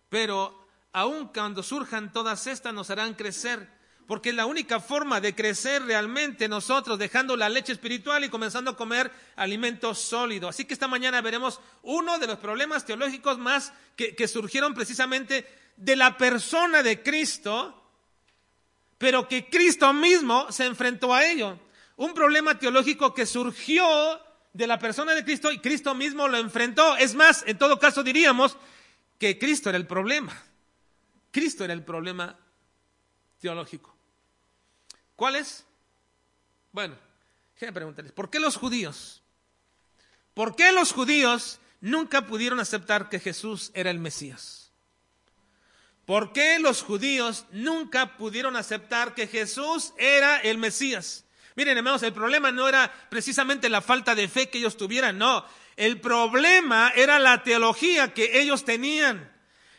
pero 0.09 0.62
aun 0.93 1.27
cuando 1.27 1.63
surjan 1.63 2.13
todas 2.13 2.45
estas 2.47 2.73
nos 2.73 2.89
harán 2.91 3.15
crecer, 3.15 3.67
porque 4.07 4.29
es 4.29 4.35
la 4.35 4.45
única 4.45 4.79
forma 4.79 5.19
de 5.19 5.33
crecer 5.33 5.83
realmente 5.83 6.47
nosotros, 6.47 6.99
dejando 6.99 7.35
la 7.35 7.49
leche 7.49 7.71
espiritual 7.71 8.23
y 8.23 8.29
comenzando 8.29 8.71
a 8.71 8.77
comer 8.77 9.11
alimento 9.35 9.95
sólido. 9.95 10.47
Así 10.47 10.65
que 10.65 10.73
esta 10.73 10.87
mañana 10.87 11.21
veremos 11.21 11.59
uno 11.81 12.19
de 12.19 12.27
los 12.27 12.37
problemas 12.37 12.85
teológicos 12.85 13.39
más 13.39 13.73
que, 13.95 14.15
que 14.15 14.27
surgieron 14.27 14.73
precisamente 14.73 15.47
de 15.77 15.95
la 15.95 16.15
persona 16.15 16.83
de 16.83 17.01
Cristo, 17.01 17.81
pero 18.99 19.27
que 19.27 19.49
Cristo 19.49 19.91
mismo 19.93 20.51
se 20.51 20.65
enfrentó 20.65 21.13
a 21.13 21.25
ello. 21.25 21.59
Un 21.95 22.13
problema 22.13 22.59
teológico 22.59 23.13
que 23.13 23.25
surgió 23.25 23.85
de 24.53 24.67
la 24.67 24.77
persona 24.77 25.13
de 25.15 25.23
Cristo 25.23 25.51
y 25.51 25.59
Cristo 25.59 25.95
mismo 25.95 26.27
lo 26.27 26.37
enfrentó. 26.37 26.95
Es 26.97 27.15
más, 27.15 27.43
en 27.47 27.57
todo 27.57 27.79
caso 27.79 28.03
diríamos 28.03 28.57
que 29.17 29.39
Cristo 29.39 29.69
era 29.69 29.77
el 29.77 29.87
problema. 29.87 30.33
Cristo 31.33 31.65
era 31.65 31.73
el 31.73 31.83
problema 31.83 32.37
teológico. 33.41 33.93
¿Cuál 35.15 35.35
es? 35.35 35.65
Bueno, 36.71 36.95
déjenme 37.55 37.73
preguntarles, 37.73 38.13
¿por 38.13 38.29
qué 38.29 38.39
los 38.39 38.55
judíos? 38.55 39.23
¿Por 40.35 40.55
qué 40.55 40.71
los 40.71 40.93
judíos 40.93 41.59
nunca 41.81 42.27
pudieron 42.27 42.59
aceptar 42.59 43.09
que 43.09 43.19
Jesús 43.19 43.71
era 43.73 43.89
el 43.89 43.97
Mesías? 43.97 44.71
¿Por 46.05 46.33
qué 46.33 46.59
los 46.59 46.83
judíos 46.83 47.45
nunca 47.51 48.15
pudieron 48.15 48.55
aceptar 48.55 49.15
que 49.15 49.25
Jesús 49.25 49.93
era 49.97 50.37
el 50.37 50.59
Mesías? 50.59 51.25
Miren, 51.55 51.77
hermanos, 51.77 52.03
el 52.03 52.13
problema 52.13 52.51
no 52.51 52.67
era 52.67 52.93
precisamente 53.09 53.69
la 53.69 53.81
falta 53.81 54.13
de 54.13 54.27
fe 54.27 54.49
que 54.49 54.59
ellos 54.59 54.77
tuvieran, 54.77 55.17
no. 55.17 55.45
El 55.77 55.99
problema 55.99 56.91
era 56.95 57.17
la 57.17 57.41
teología 57.41 58.13
que 58.13 58.39
ellos 58.39 58.65
tenían, 58.65 59.32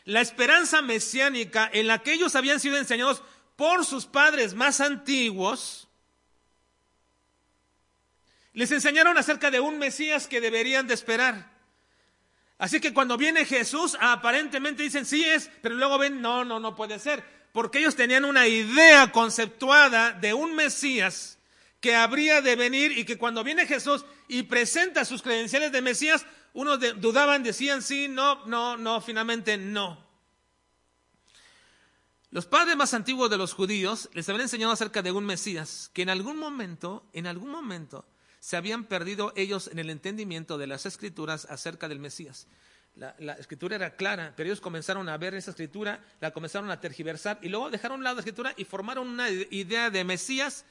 la 0.05 0.21
esperanza 0.21 0.81
mesiánica 0.81 1.69
en 1.73 1.87
la 1.87 1.99
que 1.99 2.13
ellos 2.13 2.35
habían 2.35 2.59
sido 2.59 2.77
enseñados 2.77 3.23
por 3.55 3.85
sus 3.85 4.05
padres 4.05 4.53
más 4.53 4.79
antiguos. 4.79 5.87
Les 8.53 8.71
enseñaron 8.71 9.17
acerca 9.17 9.51
de 9.51 9.59
un 9.59 9.79
Mesías 9.79 10.27
que 10.27 10.39
deberían 10.41 10.87
de 10.87 10.93
esperar. 10.93 11.51
Así 12.57 12.79
que 12.79 12.93
cuando 12.93 13.17
viene 13.17 13.45
Jesús, 13.45 13.97
aparentemente 13.99 14.83
dicen 14.83 15.05
sí 15.05 15.25
es, 15.25 15.49
pero 15.61 15.75
luego 15.75 15.97
ven, 15.97 16.21
no, 16.21 16.45
no, 16.45 16.59
no 16.59 16.75
puede 16.75 16.99
ser. 16.99 17.23
Porque 17.51 17.79
ellos 17.79 17.95
tenían 17.95 18.25
una 18.25 18.47
idea 18.47 19.11
conceptuada 19.11 20.11
de 20.11 20.33
un 20.33 20.55
Mesías 20.55 21.39
que 21.81 21.95
habría 21.95 22.41
de 22.41 22.55
venir 22.55 22.97
y 22.97 23.05
que 23.05 23.17
cuando 23.17 23.43
viene 23.43 23.67
Jesús 23.67 24.05
y 24.27 24.43
presenta 24.43 25.03
sus 25.03 25.21
credenciales 25.21 25.71
de 25.71 25.81
Mesías, 25.81 26.25
unos 26.55 26.79
dudaban, 27.01 27.43
decían 27.43 27.83
sí, 27.83 28.07
no, 28.07 28.45
no, 28.45 28.77
no, 28.77 29.01
finalmente 29.01 29.57
no. 29.57 30.03
Los 32.31 32.45
padres 32.45 32.75
más 32.75 32.93
antiguos 32.93 33.29
de 33.29 33.37
los 33.37 33.53
judíos 33.53 34.09
les 34.13 34.27
habían 34.27 34.43
enseñado 34.43 34.71
acerca 34.71 35.01
de 35.01 35.11
un 35.11 35.25
Mesías 35.25 35.91
que 35.93 36.01
en 36.01 36.09
algún 36.09 36.37
momento, 36.37 37.05
en 37.13 37.27
algún 37.27 37.49
momento, 37.49 38.05
se 38.39 38.55
habían 38.57 38.85
perdido 38.85 39.33
ellos 39.35 39.69
en 39.71 39.79
el 39.79 39.89
entendimiento 39.89 40.57
de 40.57 40.67
las 40.67 40.85
escrituras 40.85 41.45
acerca 41.49 41.89
del 41.89 41.99
Mesías. 41.99 42.47
La, 42.95 43.33
escritura 43.33 43.75
era 43.75 43.97
clara, 43.97 44.33
pero 44.37 44.47
ellos 44.47 44.61
comenzaron 44.61 45.09
a 45.09 45.17
ver 45.17 45.35
esa 45.35 45.51
escritura, 45.51 46.01
la 46.21 46.31
comenzaron 46.31 46.71
a 46.71 46.79
tergiversar 46.79 47.37
y 47.41 47.49
luego 47.49 47.69
dejaron 47.69 47.97
un 47.97 48.05
lado 48.05 48.15
la 48.15 48.21
escritura 48.21 48.53
y 48.55 48.63
formaron 48.63 49.09
una 49.09 49.29
idea 49.29 49.89
de 49.89 50.05
Mesías 50.05 50.63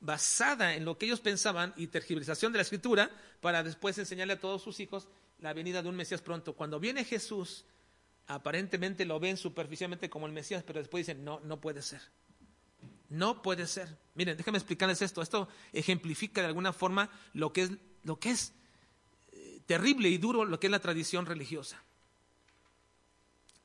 basada 0.00 0.74
en 0.74 0.84
lo 0.84 0.96
que 0.96 1.06
ellos 1.06 1.20
pensaban 1.20 1.74
y 1.76 1.88
tergiversación 1.88 2.52
de 2.52 2.58
la 2.58 2.62
escritura 2.62 3.10
para 3.40 3.62
después 3.62 3.98
enseñarle 3.98 4.34
a 4.34 4.40
todos 4.40 4.62
sus 4.62 4.80
hijos 4.80 5.08
la 5.40 5.52
venida 5.52 5.82
de 5.82 5.88
un 5.88 5.96
Mesías 5.96 6.22
pronto. 6.22 6.54
Cuando 6.54 6.80
viene 6.80 7.04
Jesús, 7.04 7.64
aparentemente 8.26 9.04
lo 9.04 9.18
ven 9.20 9.36
superficialmente 9.36 10.10
como 10.10 10.26
el 10.26 10.32
Mesías, 10.32 10.62
pero 10.64 10.78
después 10.78 11.06
dicen, 11.06 11.24
no, 11.24 11.40
no 11.40 11.60
puede 11.60 11.82
ser. 11.82 12.00
No 13.08 13.42
puede 13.42 13.66
ser. 13.66 13.96
Miren, 14.14 14.36
déjenme 14.36 14.58
explicarles 14.58 15.00
esto. 15.02 15.22
Esto 15.22 15.48
ejemplifica 15.72 16.42
de 16.42 16.48
alguna 16.48 16.72
forma 16.72 17.10
lo 17.32 17.52
que 17.52 17.62
es, 17.62 17.70
lo 18.04 18.18
que 18.18 18.30
es 18.30 18.52
eh, 19.32 19.60
terrible 19.66 20.08
y 20.08 20.18
duro, 20.18 20.44
lo 20.44 20.60
que 20.60 20.66
es 20.66 20.70
la 20.70 20.80
tradición 20.80 21.24
religiosa. 21.24 21.82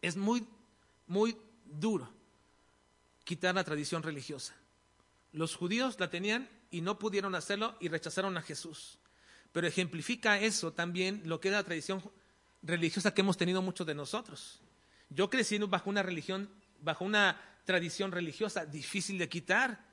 Es 0.01 0.15
muy, 0.15 0.47
muy 1.07 1.37
duro 1.65 2.09
quitar 3.23 3.55
la 3.55 3.63
tradición 3.63 4.03
religiosa. 4.03 4.55
Los 5.33 5.55
judíos 5.55 5.99
la 5.99 6.09
tenían 6.09 6.49
y 6.71 6.81
no 6.81 6.97
pudieron 6.99 7.35
hacerlo 7.35 7.75
y 7.79 7.89
rechazaron 7.89 8.37
a 8.37 8.41
Jesús. 8.41 8.99
Pero 9.51 9.67
ejemplifica 9.67 10.39
eso 10.39 10.73
también 10.73 11.21
lo 11.25 11.39
que 11.39 11.49
es 11.49 11.53
la 11.53 11.63
tradición 11.63 12.03
religiosa 12.61 13.13
que 13.13 13.21
hemos 13.21 13.37
tenido 13.37 13.61
muchos 13.61 13.85
de 13.85 13.95
nosotros. 13.95 14.61
Yo 15.09 15.29
crecí 15.29 15.57
bajo 15.57 15.89
una 15.89 16.03
religión, 16.03 16.49
bajo 16.79 17.03
una 17.03 17.39
tradición 17.65 18.11
religiosa 18.11 18.65
difícil 18.65 19.17
de 19.17 19.29
quitar. 19.29 19.85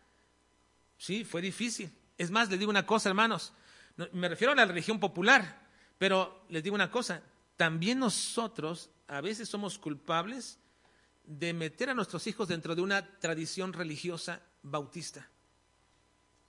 Sí, 0.96 1.24
fue 1.24 1.40
difícil. 1.42 1.90
Es 2.16 2.30
más, 2.30 2.50
les 2.50 2.58
digo 2.58 2.70
una 2.70 2.86
cosa, 2.86 3.08
hermanos. 3.08 3.52
me 4.12 4.28
refiero 4.28 4.52
a 4.52 4.56
la 4.56 4.66
religión 4.66 5.00
popular, 5.00 5.68
pero 5.98 6.44
les 6.50 6.62
digo 6.62 6.74
una 6.74 6.90
cosa. 6.90 7.22
También 7.56 7.98
nosotros 7.98 8.90
a 9.08 9.20
veces 9.20 9.48
somos 9.48 9.78
culpables 9.78 10.58
de 11.24 11.52
meter 11.52 11.90
a 11.90 11.94
nuestros 11.94 12.26
hijos 12.26 12.48
dentro 12.48 12.74
de 12.74 12.82
una 12.82 13.18
tradición 13.20 13.72
religiosa 13.72 14.42
bautista. 14.62 15.28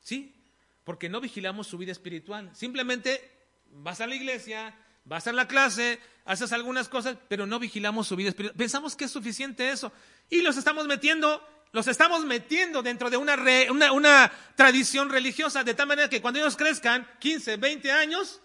¿Sí? 0.02 0.36
Porque 0.84 1.10
no 1.10 1.22
vigilamos 1.22 1.68
su 1.68 1.78
vida 1.78 1.92
espiritual. 1.92 2.50
Simplemente 2.56 3.32
vas 3.72 4.02
a 4.02 4.08
la 4.08 4.16
iglesia, 4.16 4.76
vas 5.06 5.28
a 5.28 5.34
la 5.34 5.48
clase, 5.48 6.00
haces 6.26 6.52
algunas 6.52 6.90
cosas, 6.90 7.18
pero 7.28 7.46
no 7.46 7.60
vigilamos 7.60 8.08
su 8.08 8.16
vida 8.16 8.30
espiritual. 8.30 8.58
Pensamos 8.58 8.96
que 8.96 9.06
es 9.06 9.12
suficiente 9.12 9.70
eso. 9.70 9.92
Y 10.30 10.42
los 10.42 10.58
estamos 10.58 10.88
metiendo, 10.88 11.46
los 11.72 11.88
estamos 11.88 12.26
metiendo 12.26 12.82
dentro 12.82 13.10
de 13.10 13.18
una, 13.18 13.38
una, 13.92 14.32
tradición 14.56 15.10
religiosa, 15.10 15.64
de 15.64 15.74
tal 15.74 15.88
manera 15.88 16.10
que 16.10 16.22
cuando 16.22 16.40
ellos 16.40 16.58
crezcan, 16.58 17.08
15, 17.20 17.58
20 17.58 17.92
años, 17.92 18.42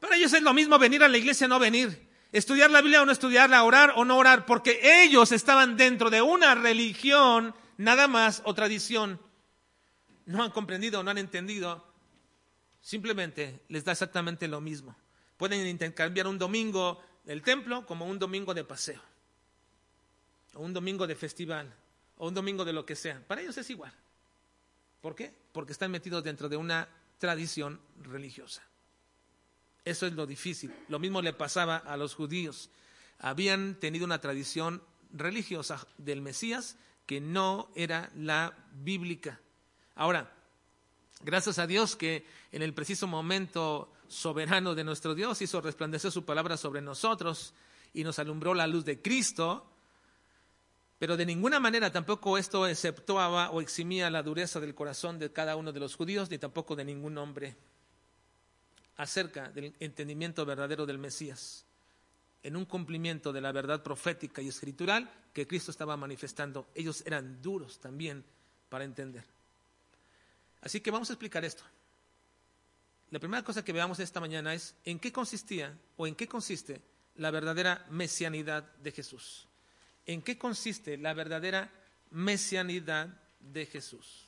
para 0.00 0.16
ellos 0.16 0.32
es 0.32 0.42
lo 0.42 0.52
mismo 0.52 0.78
venir 0.78 1.02
a 1.02 1.08
la 1.08 1.18
iglesia 1.18 1.46
o 1.46 1.48
no 1.48 1.58
venir. 1.58 2.10
Estudiar 2.32 2.70
la 2.70 2.80
Biblia 2.80 3.02
o 3.02 3.06
no 3.06 3.12
estudiarla, 3.12 3.62
orar 3.62 3.92
o 3.96 4.04
no 4.04 4.16
orar, 4.16 4.46
porque 4.46 5.02
ellos 5.02 5.32
estaban 5.32 5.76
dentro 5.76 6.08
de 6.08 6.22
una 6.22 6.54
religión 6.54 7.54
nada 7.76 8.08
más 8.08 8.42
o 8.44 8.54
tradición. 8.54 9.20
No 10.26 10.42
han 10.42 10.50
comprendido, 10.50 11.02
no 11.02 11.10
han 11.10 11.18
entendido. 11.18 11.84
Simplemente 12.80 13.60
les 13.68 13.84
da 13.84 13.92
exactamente 13.92 14.48
lo 14.48 14.60
mismo. 14.60 14.94
Pueden 15.36 15.66
intercambiar 15.66 16.26
un 16.26 16.38
domingo 16.38 17.02
del 17.24 17.42
templo 17.42 17.86
como 17.86 18.06
un 18.06 18.18
domingo 18.18 18.54
de 18.54 18.64
paseo, 18.64 19.00
o 20.54 20.62
un 20.62 20.72
domingo 20.72 21.06
de 21.06 21.14
festival, 21.14 21.72
o 22.16 22.28
un 22.28 22.34
domingo 22.34 22.64
de 22.64 22.72
lo 22.72 22.84
que 22.84 22.96
sea. 22.96 23.20
Para 23.26 23.40
ellos 23.40 23.56
es 23.58 23.70
igual. 23.70 23.92
¿Por 25.00 25.14
qué? 25.14 25.34
Porque 25.52 25.72
están 25.72 25.90
metidos 25.90 26.22
dentro 26.22 26.48
de 26.48 26.56
una 26.56 26.88
tradición 27.18 27.80
religiosa. 28.02 28.62
Eso 29.84 30.06
es 30.06 30.12
lo 30.12 30.26
difícil. 30.26 30.72
Lo 30.88 30.98
mismo 30.98 31.22
le 31.22 31.32
pasaba 31.32 31.76
a 31.76 31.96
los 31.96 32.14
judíos. 32.14 32.70
Habían 33.18 33.74
tenido 33.76 34.04
una 34.04 34.20
tradición 34.20 34.82
religiosa 35.12 35.86
del 35.98 36.20
Mesías 36.20 36.76
que 37.06 37.20
no 37.20 37.70
era 37.74 38.10
la 38.16 38.56
bíblica. 38.72 39.40
Ahora, 39.94 40.32
gracias 41.22 41.58
a 41.58 41.66
Dios 41.66 41.96
que 41.96 42.26
en 42.52 42.62
el 42.62 42.74
preciso 42.74 43.06
momento 43.06 43.92
soberano 44.12 44.74
de 44.74 44.84
nuestro 44.84 45.14
Dios, 45.14 45.40
hizo 45.40 45.60
resplandecer 45.60 46.12
su 46.12 46.24
palabra 46.24 46.56
sobre 46.56 46.82
nosotros 46.82 47.54
y 47.94 48.04
nos 48.04 48.18
alumbró 48.18 48.52
la 48.54 48.66
luz 48.66 48.84
de 48.84 49.00
Cristo, 49.00 49.66
pero 50.98 51.16
de 51.16 51.26
ninguna 51.26 51.58
manera 51.58 51.90
tampoco 51.90 52.36
esto 52.36 52.66
exceptuaba 52.66 53.50
o 53.50 53.60
eximía 53.60 54.10
la 54.10 54.22
dureza 54.22 54.60
del 54.60 54.74
corazón 54.74 55.18
de 55.18 55.32
cada 55.32 55.56
uno 55.56 55.72
de 55.72 55.80
los 55.80 55.96
judíos, 55.96 56.30
ni 56.30 56.38
tampoco 56.38 56.76
de 56.76 56.84
ningún 56.84 57.16
hombre 57.18 57.56
acerca 58.96 59.50
del 59.50 59.74
entendimiento 59.80 60.44
verdadero 60.44 60.84
del 60.84 60.98
Mesías, 60.98 61.64
en 62.42 62.56
un 62.56 62.64
cumplimiento 62.64 63.32
de 63.32 63.40
la 63.40 63.52
verdad 63.52 63.82
profética 63.82 64.42
y 64.42 64.48
escritural 64.48 65.10
que 65.32 65.46
Cristo 65.46 65.70
estaba 65.70 65.96
manifestando. 65.96 66.68
Ellos 66.74 67.02
eran 67.06 67.40
duros 67.40 67.78
también 67.80 68.24
para 68.68 68.84
entender. 68.84 69.24
Así 70.60 70.80
que 70.80 70.90
vamos 70.90 71.10
a 71.10 71.14
explicar 71.14 71.44
esto 71.44 71.64
la 73.12 73.18
primera 73.18 73.44
cosa 73.44 73.62
que 73.62 73.74
veamos 73.74 74.00
esta 74.00 74.20
mañana 74.20 74.54
es 74.54 74.74
en 74.86 74.98
qué 74.98 75.12
consistía 75.12 75.76
o 75.98 76.06
en 76.06 76.14
qué 76.14 76.26
consiste 76.26 76.80
la 77.16 77.30
verdadera 77.30 77.84
mesianidad 77.90 78.64
de 78.76 78.90
Jesús. 78.90 79.46
¿En 80.06 80.22
qué 80.22 80.38
consiste 80.38 80.96
la 80.96 81.12
verdadera 81.12 81.70
mesianidad 82.10 83.08
de 83.38 83.66
Jesús? 83.66 84.26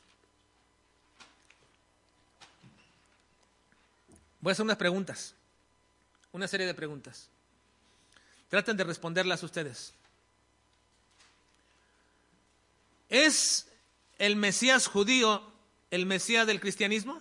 Voy 4.41 4.51
a 4.51 4.53
hacer 4.53 4.65
unas 4.65 4.77
preguntas, 4.77 5.35
una 6.31 6.47
serie 6.47 6.67
de 6.67 6.75
preguntas. 6.75 7.31
Traten 8.55 8.77
de 8.77 8.85
responderlas 8.85 9.43
ustedes. 9.43 9.95
¿Es 13.09 13.67
el 14.19 14.37
Mesías 14.37 14.87
judío 14.87 15.43
el 15.91 16.07
Mesías 16.07 16.47
del 16.47 16.61
cristianismo? 16.61 17.21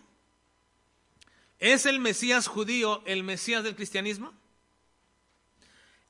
¿Es 1.57 1.87
el 1.87 1.99
Mesías 1.99 2.45
judío 2.45 3.01
el 3.07 3.23
Mesías 3.23 3.63
del 3.63 3.75
cristianismo? 3.75 4.31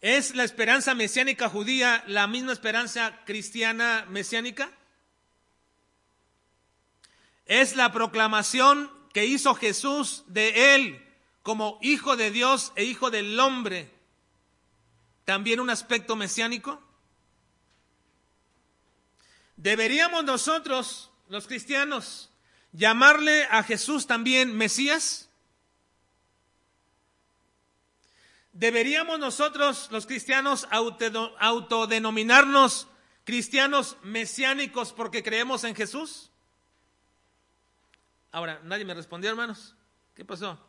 ¿Es 0.01 0.36
la 0.36 0.43
esperanza 0.43 0.93
mesiánica 0.93 1.47
judía 1.47 2.03
la 2.05 2.27
misma 2.27 2.51
esperanza 2.51 3.17
cristiana 3.23 4.05
mesiánica? 4.09 4.69
¿Es 7.45 7.77
la 7.77 7.93
proclamación 7.93 8.91
que 9.13 9.25
hizo 9.25 9.55
Jesús 9.55 10.25
de 10.27 10.75
él 10.75 11.01
como 11.43 11.79
hijo 11.81 12.17
de 12.17 12.29
Dios 12.29 12.73
e 12.75 12.83
hijo 12.83 13.09
del 13.09 13.39
hombre 13.39 13.92
también 15.25 15.59
un 15.59 15.69
aspecto 15.69 16.15
mesiánico? 16.15 16.81
¿Deberíamos 19.55 20.23
nosotros, 20.23 21.12
los 21.29 21.47
cristianos, 21.47 22.31
llamarle 22.71 23.45
a 23.45 23.63
Jesús 23.63 24.07
también 24.07 24.55
Mesías? 24.55 25.29
¿Deberíamos 28.51 29.19
nosotros, 29.19 29.89
los 29.91 30.05
cristianos, 30.05 30.67
autodenominarnos 30.69 32.88
cristianos 33.23 33.97
mesiánicos 34.03 34.93
porque 34.93 35.23
creemos 35.23 35.63
en 35.63 35.75
Jesús? 35.75 36.29
Ahora, 38.31 38.59
nadie 38.63 38.86
me 38.86 38.93
respondió, 38.93 39.29
hermanos. 39.29 39.75
¿Qué 40.13 40.25
pasó? 40.25 40.59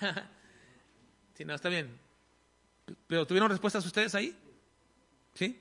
sí, 1.34 1.44
no, 1.44 1.54
está 1.54 1.68
bien. 1.68 2.09
¿Pero 3.06 3.26
tuvieron 3.26 3.50
respuestas 3.50 3.84
ustedes 3.84 4.14
ahí? 4.14 4.36
¿Sí? 5.34 5.60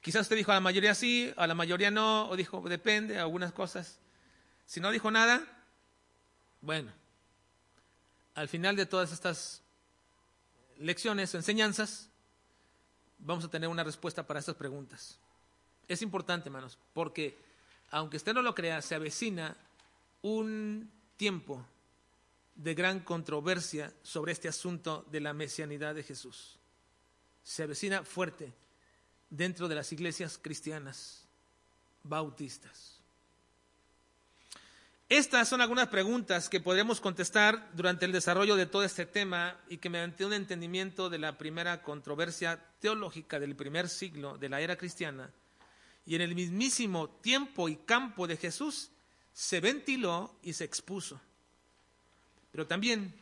Quizás 0.00 0.22
usted 0.22 0.36
dijo 0.36 0.50
a 0.50 0.54
la 0.54 0.60
mayoría 0.60 0.94
sí, 0.94 1.32
a 1.36 1.46
la 1.46 1.54
mayoría 1.54 1.90
no, 1.90 2.28
o 2.28 2.36
dijo 2.36 2.60
depende, 2.68 3.18
algunas 3.18 3.52
cosas. 3.52 3.98
Si 4.66 4.80
no 4.80 4.90
dijo 4.90 5.10
nada, 5.10 5.44
bueno, 6.60 6.90
al 8.34 8.48
final 8.48 8.74
de 8.76 8.86
todas 8.86 9.12
estas 9.12 9.62
lecciones 10.78 11.32
o 11.34 11.36
enseñanzas, 11.36 12.08
vamos 13.18 13.44
a 13.44 13.48
tener 13.48 13.68
una 13.68 13.84
respuesta 13.84 14.26
para 14.26 14.40
estas 14.40 14.56
preguntas. 14.56 15.18
Es 15.86 16.02
importante, 16.02 16.48
hermanos, 16.48 16.78
porque 16.94 17.36
aunque 17.90 18.16
usted 18.16 18.34
no 18.34 18.42
lo 18.42 18.54
crea, 18.54 18.82
se 18.82 18.94
avecina 18.94 19.56
un 20.22 20.90
tiempo 21.16 21.64
de 22.54 22.74
gran 22.74 23.00
controversia 23.00 23.92
sobre 24.02 24.32
este 24.32 24.48
asunto 24.48 25.06
de 25.10 25.20
la 25.20 25.32
mesianidad 25.32 25.94
de 25.94 26.02
Jesús. 26.02 26.58
Se 27.42 27.62
avecina 27.62 28.04
fuerte 28.04 28.52
dentro 29.30 29.68
de 29.68 29.74
las 29.74 29.92
iglesias 29.92 30.38
cristianas 30.40 31.26
bautistas. 32.02 33.00
Estas 35.08 35.48
son 35.48 35.60
algunas 35.60 35.88
preguntas 35.88 36.48
que 36.48 36.60
podremos 36.60 37.00
contestar 37.00 37.70
durante 37.74 38.06
el 38.06 38.12
desarrollo 38.12 38.56
de 38.56 38.64
todo 38.64 38.82
este 38.82 39.04
tema 39.04 39.60
y 39.68 39.76
que 39.76 39.90
mediante 39.90 40.24
un 40.24 40.32
entendimiento 40.32 41.10
de 41.10 41.18
la 41.18 41.36
primera 41.36 41.82
controversia 41.82 42.58
teológica 42.80 43.38
del 43.38 43.54
primer 43.54 43.88
siglo 43.90 44.38
de 44.38 44.48
la 44.48 44.60
era 44.62 44.76
cristiana 44.76 45.30
y 46.04 46.14
en 46.14 46.22
el 46.22 46.34
mismísimo 46.34 47.08
tiempo 47.08 47.68
y 47.68 47.76
campo 47.76 48.26
de 48.26 48.36
Jesús 48.36 48.90
se 49.32 49.60
ventiló 49.60 50.34
y 50.42 50.52
se 50.52 50.64
expuso. 50.64 51.20
Pero 52.52 52.66
también 52.66 53.14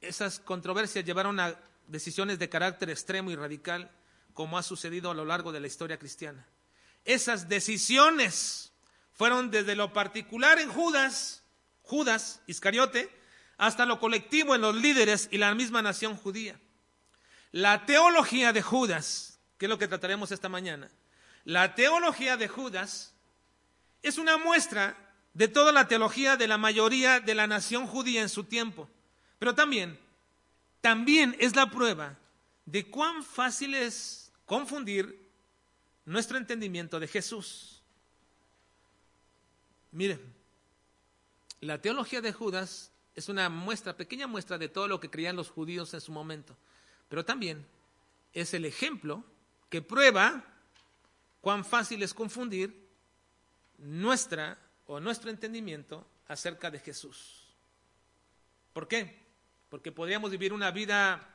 esas 0.00 0.38
controversias 0.38 1.04
llevaron 1.04 1.38
a 1.40 1.58
decisiones 1.88 2.38
de 2.38 2.48
carácter 2.48 2.88
extremo 2.88 3.30
y 3.30 3.36
radical, 3.36 3.90
como 4.32 4.56
ha 4.56 4.62
sucedido 4.62 5.10
a 5.10 5.14
lo 5.14 5.24
largo 5.24 5.52
de 5.52 5.60
la 5.60 5.66
historia 5.66 5.98
cristiana. 5.98 6.46
Esas 7.04 7.48
decisiones 7.48 8.72
fueron 9.12 9.50
desde 9.50 9.76
lo 9.76 9.92
particular 9.92 10.58
en 10.58 10.70
Judas, 10.70 11.42
Judas 11.82 12.40
Iscariote, 12.46 13.10
hasta 13.58 13.86
lo 13.86 14.00
colectivo 14.00 14.54
en 14.54 14.62
los 14.62 14.74
líderes 14.74 15.28
y 15.30 15.38
la 15.38 15.54
misma 15.54 15.82
nación 15.82 16.16
judía. 16.16 16.58
La 17.52 17.86
teología 17.86 18.52
de 18.52 18.62
Judas, 18.62 19.38
que 19.58 19.66
es 19.66 19.70
lo 19.70 19.78
que 19.78 19.86
trataremos 19.86 20.32
esta 20.32 20.48
mañana, 20.48 20.90
la 21.44 21.74
teología 21.74 22.36
de 22.36 22.48
Judas 22.48 23.14
es 24.02 24.18
una 24.18 24.36
muestra 24.38 24.96
de 25.34 25.48
toda 25.48 25.72
la 25.72 25.88
teología 25.88 26.36
de 26.36 26.46
la 26.46 26.58
mayoría 26.58 27.20
de 27.20 27.34
la 27.34 27.46
nación 27.46 27.86
judía 27.86 28.22
en 28.22 28.28
su 28.28 28.44
tiempo, 28.44 28.88
pero 29.38 29.54
también, 29.54 29.98
también 30.80 31.36
es 31.40 31.54
la 31.56 31.70
prueba 31.70 32.16
de 32.64 32.88
cuán 32.88 33.22
fácil 33.24 33.74
es 33.74 34.32
confundir 34.46 35.20
nuestro 36.04 36.38
entendimiento 36.38 37.00
de 37.00 37.08
Jesús. 37.08 37.82
Miren, 39.90 40.20
la 41.60 41.80
teología 41.80 42.20
de 42.20 42.32
Judas 42.32 42.92
es 43.14 43.28
una 43.28 43.48
muestra, 43.48 43.96
pequeña 43.96 44.26
muestra 44.26 44.56
de 44.56 44.68
todo 44.68 44.86
lo 44.86 45.00
que 45.00 45.10
creían 45.10 45.36
los 45.36 45.50
judíos 45.50 45.94
en 45.94 46.00
su 46.00 46.12
momento, 46.12 46.56
pero 47.08 47.24
también 47.24 47.66
es 48.32 48.54
el 48.54 48.64
ejemplo 48.64 49.24
que 49.68 49.82
prueba 49.82 50.44
cuán 51.40 51.64
fácil 51.64 52.02
es 52.02 52.14
confundir 52.14 52.74
nuestra 53.78 54.58
o 54.86 55.00
nuestro 55.00 55.30
entendimiento 55.30 56.06
acerca 56.28 56.70
de 56.70 56.78
Jesús. 56.78 57.44
¿Por 58.72 58.88
qué? 58.88 59.22
Porque 59.68 59.92
podríamos 59.92 60.30
vivir 60.30 60.52
una 60.52 60.70
vida 60.70 61.28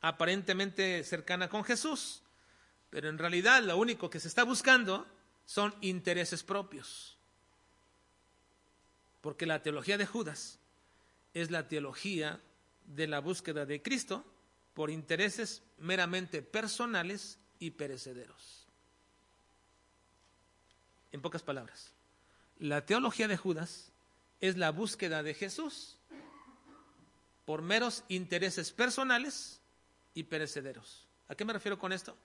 aparentemente 0.00 1.04
cercana 1.04 1.48
con 1.48 1.64
Jesús, 1.64 2.22
pero 2.90 3.08
en 3.08 3.18
realidad 3.18 3.62
lo 3.62 3.76
único 3.76 4.10
que 4.10 4.20
se 4.20 4.28
está 4.28 4.44
buscando 4.44 5.06
son 5.44 5.74
intereses 5.80 6.42
propios. 6.42 7.16
Porque 9.20 9.46
la 9.46 9.62
teología 9.62 9.98
de 9.98 10.06
Judas 10.06 10.58
es 11.34 11.50
la 11.50 11.68
teología 11.68 12.40
de 12.86 13.06
la 13.06 13.20
búsqueda 13.20 13.66
de 13.66 13.82
Cristo 13.82 14.24
por 14.74 14.90
intereses 14.90 15.62
meramente 15.78 16.42
personales 16.42 17.38
y 17.58 17.70
perecederos. 17.72 18.66
En 21.12 21.22
pocas 21.22 21.42
palabras, 21.42 21.95
la 22.58 22.86
teología 22.86 23.28
de 23.28 23.36
Judas 23.36 23.92
es 24.40 24.56
la 24.56 24.70
búsqueda 24.70 25.22
de 25.22 25.34
Jesús 25.34 25.96
por 27.44 27.62
meros 27.62 28.04
intereses 28.08 28.72
personales 28.72 29.60
y 30.14 30.24
perecederos. 30.24 31.06
¿A 31.28 31.34
qué 31.34 31.44
me 31.44 31.52
refiero 31.52 31.78
con 31.78 31.92
esto? 31.92 32.16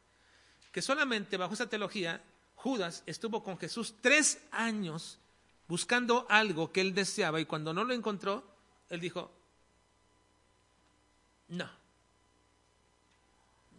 Que 0.72 0.82
solamente 0.82 1.38
bajo 1.38 1.54
esa 1.54 1.70
teología 1.70 2.24
Judas 2.56 3.04
estuvo 3.06 3.44
con 3.44 3.58
Jesús 3.58 3.96
tres 4.02 4.39
años 4.52 5.20
buscando 5.67 6.26
algo 6.30 6.72
que 6.72 6.82
él 6.82 6.94
deseaba 6.94 7.39
y 7.39 7.46
cuando 7.46 7.74
no 7.74 7.84
lo 7.84 7.94
encontró, 7.94 8.44
él 8.89 9.00
dijo, 9.00 9.32
no, 11.50 11.70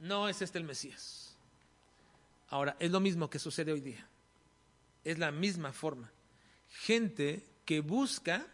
no 0.00 0.28
es 0.28 0.42
este 0.42 0.58
el 0.58 0.64
Mesías. 0.64 1.36
Ahora, 2.48 2.76
es 2.78 2.90
lo 2.90 3.00
mismo 3.00 3.30
que 3.30 3.38
sucede 3.38 3.72
hoy 3.72 3.80
día. 3.80 4.06
Es 5.04 5.18
la 5.18 5.30
misma 5.30 5.72
forma 5.72 6.10
gente 6.80 7.46
que 7.64 7.80
busca 7.80 8.46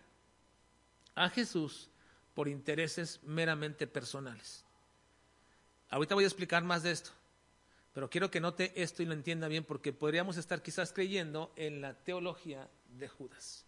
a 1.15 1.29
Jesús 1.31 1.89
por 2.35 2.49
intereses 2.49 3.21
meramente 3.25 3.87
personales. 3.87 4.65
Ahorita 5.91 6.15
voy 6.15 6.25
a 6.25 6.29
explicar 6.29 6.63
más 6.63 6.83
de 6.83 6.93
esto, 6.93 7.11
pero 7.95 8.11
quiero 8.11 8.31
que 8.31 8.41
note 8.41 8.73
esto 8.81 9.03
y 9.03 9.07
lo 9.07 9.15
entienda 9.15 9.49
bien 9.49 9.65
porque 9.65 9.93
podríamos 9.93 10.37
estar 10.37 10.63
quizás 10.63 10.93
creyendo 10.93 11.53
en 11.57 11.81
la 11.81 11.95
teología 11.95 12.69
de 12.99 13.09
Judas. 13.09 13.65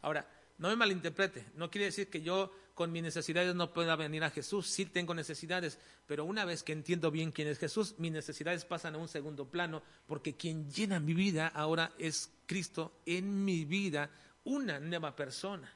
Ahora, 0.00 0.26
no 0.58 0.68
me 0.68 0.76
malinterprete, 0.76 1.46
no 1.54 1.70
quiere 1.70 1.86
decir 1.86 2.08
que 2.08 2.22
yo 2.22 2.52
con 2.74 2.92
mis 2.92 3.02
necesidades 3.02 3.54
no 3.54 3.72
pueda 3.72 3.96
venir 3.96 4.22
a 4.24 4.30
Jesús, 4.30 4.68
sí 4.68 4.86
tengo 4.86 5.12
necesidades, 5.14 5.78
pero 6.06 6.24
una 6.24 6.44
vez 6.44 6.62
que 6.62 6.72
entiendo 6.72 7.10
bien 7.10 7.32
quién 7.32 7.48
es 7.48 7.58
Jesús, 7.58 7.94
mis 7.98 8.12
necesidades 8.12 8.64
pasan 8.64 8.94
a 8.94 8.98
un 8.98 9.08
segundo 9.08 9.46
plano, 9.50 9.82
porque 10.06 10.36
quien 10.36 10.70
llena 10.70 11.00
mi 11.00 11.14
vida 11.14 11.48
ahora 11.48 11.92
es 11.98 12.30
Cristo 12.48 13.00
en 13.06 13.44
mi 13.44 13.64
vida, 13.64 14.10
una 14.44 14.80
nueva 14.80 15.14
persona, 15.14 15.70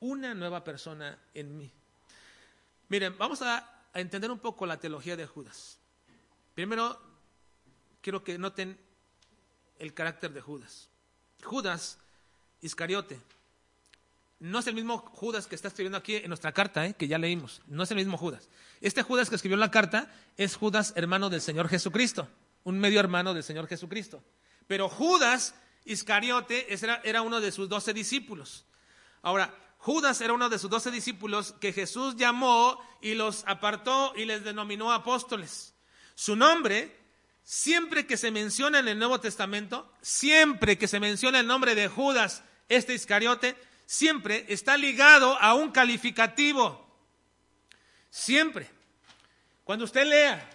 una 0.00 0.34
nueva 0.34 0.62
persona 0.64 1.16
en 1.32 1.56
mí. 1.56 1.70
Miren, 2.88 3.16
vamos 3.16 3.40
a, 3.42 3.74
entender 3.94 4.30
un 4.30 4.38
poco 4.38 4.66
la 4.66 4.78
teología 4.78 5.16
de 5.16 5.26
Judas. 5.26 5.78
Primero, 6.54 7.00
quiero 8.00 8.22
que 8.22 8.38
noten 8.38 8.78
el 9.78 9.94
carácter 9.94 10.32
de 10.32 10.40
Judas. 10.40 10.88
Judas 11.42 11.98
Iscariote 12.60 13.18
no 14.40 14.60
es 14.60 14.66
el 14.66 14.74
mismo 14.74 14.98
Judas 14.98 15.46
que 15.46 15.54
está 15.54 15.68
escribiendo 15.68 15.98
aquí 15.98 16.16
en 16.16 16.28
nuestra 16.28 16.52
carta, 16.52 16.86
¿eh? 16.86 16.94
que 16.94 17.08
ya 17.08 17.18
leímos. 17.18 17.60
No 17.66 17.82
es 17.82 17.90
el 17.90 17.96
mismo 17.96 18.16
Judas. 18.16 18.48
Este 18.80 19.02
Judas 19.02 19.28
que 19.28 19.36
escribió 19.36 19.56
la 19.56 19.70
carta 19.70 20.12
es 20.36 20.54
Judas, 20.54 20.92
hermano 20.96 21.28
del 21.28 21.40
Señor 21.40 21.68
Jesucristo, 21.68 22.28
un 22.62 22.78
medio 22.78 23.00
hermano 23.00 23.34
del 23.34 23.42
Señor 23.42 23.66
Jesucristo. 23.66 24.22
Pero 24.68 24.88
Judas 24.88 25.54
Iscariote 25.84 26.66
era, 27.04 27.22
uno 27.22 27.40
de 27.40 27.52
sus 27.52 27.68
doce 27.68 27.92
discípulos. 27.92 28.66
Ahora, 29.22 29.54
Judas 29.78 30.20
era 30.20 30.32
uno 30.32 30.48
de 30.48 30.58
sus 30.58 30.70
doce 30.70 30.90
discípulos 30.90 31.54
que 31.60 31.72
Jesús 31.72 32.16
llamó 32.16 32.80
y 33.00 33.14
los 33.14 33.44
apartó 33.46 34.12
y 34.16 34.24
les 34.24 34.44
denominó 34.44 34.92
apóstoles. 34.92 35.74
Su 36.14 36.36
nombre, 36.36 36.96
siempre 37.42 38.06
que 38.06 38.16
se 38.16 38.30
menciona 38.30 38.80
en 38.80 38.88
el 38.88 38.98
Nuevo 38.98 39.20
Testamento, 39.20 39.90
siempre 40.02 40.76
que 40.78 40.88
se 40.88 41.00
menciona 41.00 41.40
el 41.40 41.46
nombre 41.46 41.74
de 41.74 41.88
Judas, 41.88 42.42
este 42.68 42.94
Iscariote, 42.94 43.56
siempre 43.86 44.44
está 44.48 44.76
ligado 44.76 45.38
a 45.40 45.54
un 45.54 45.70
calificativo. 45.70 46.86
Siempre. 48.10 48.70
Cuando 49.64 49.84
usted 49.84 50.06
lea 50.06 50.48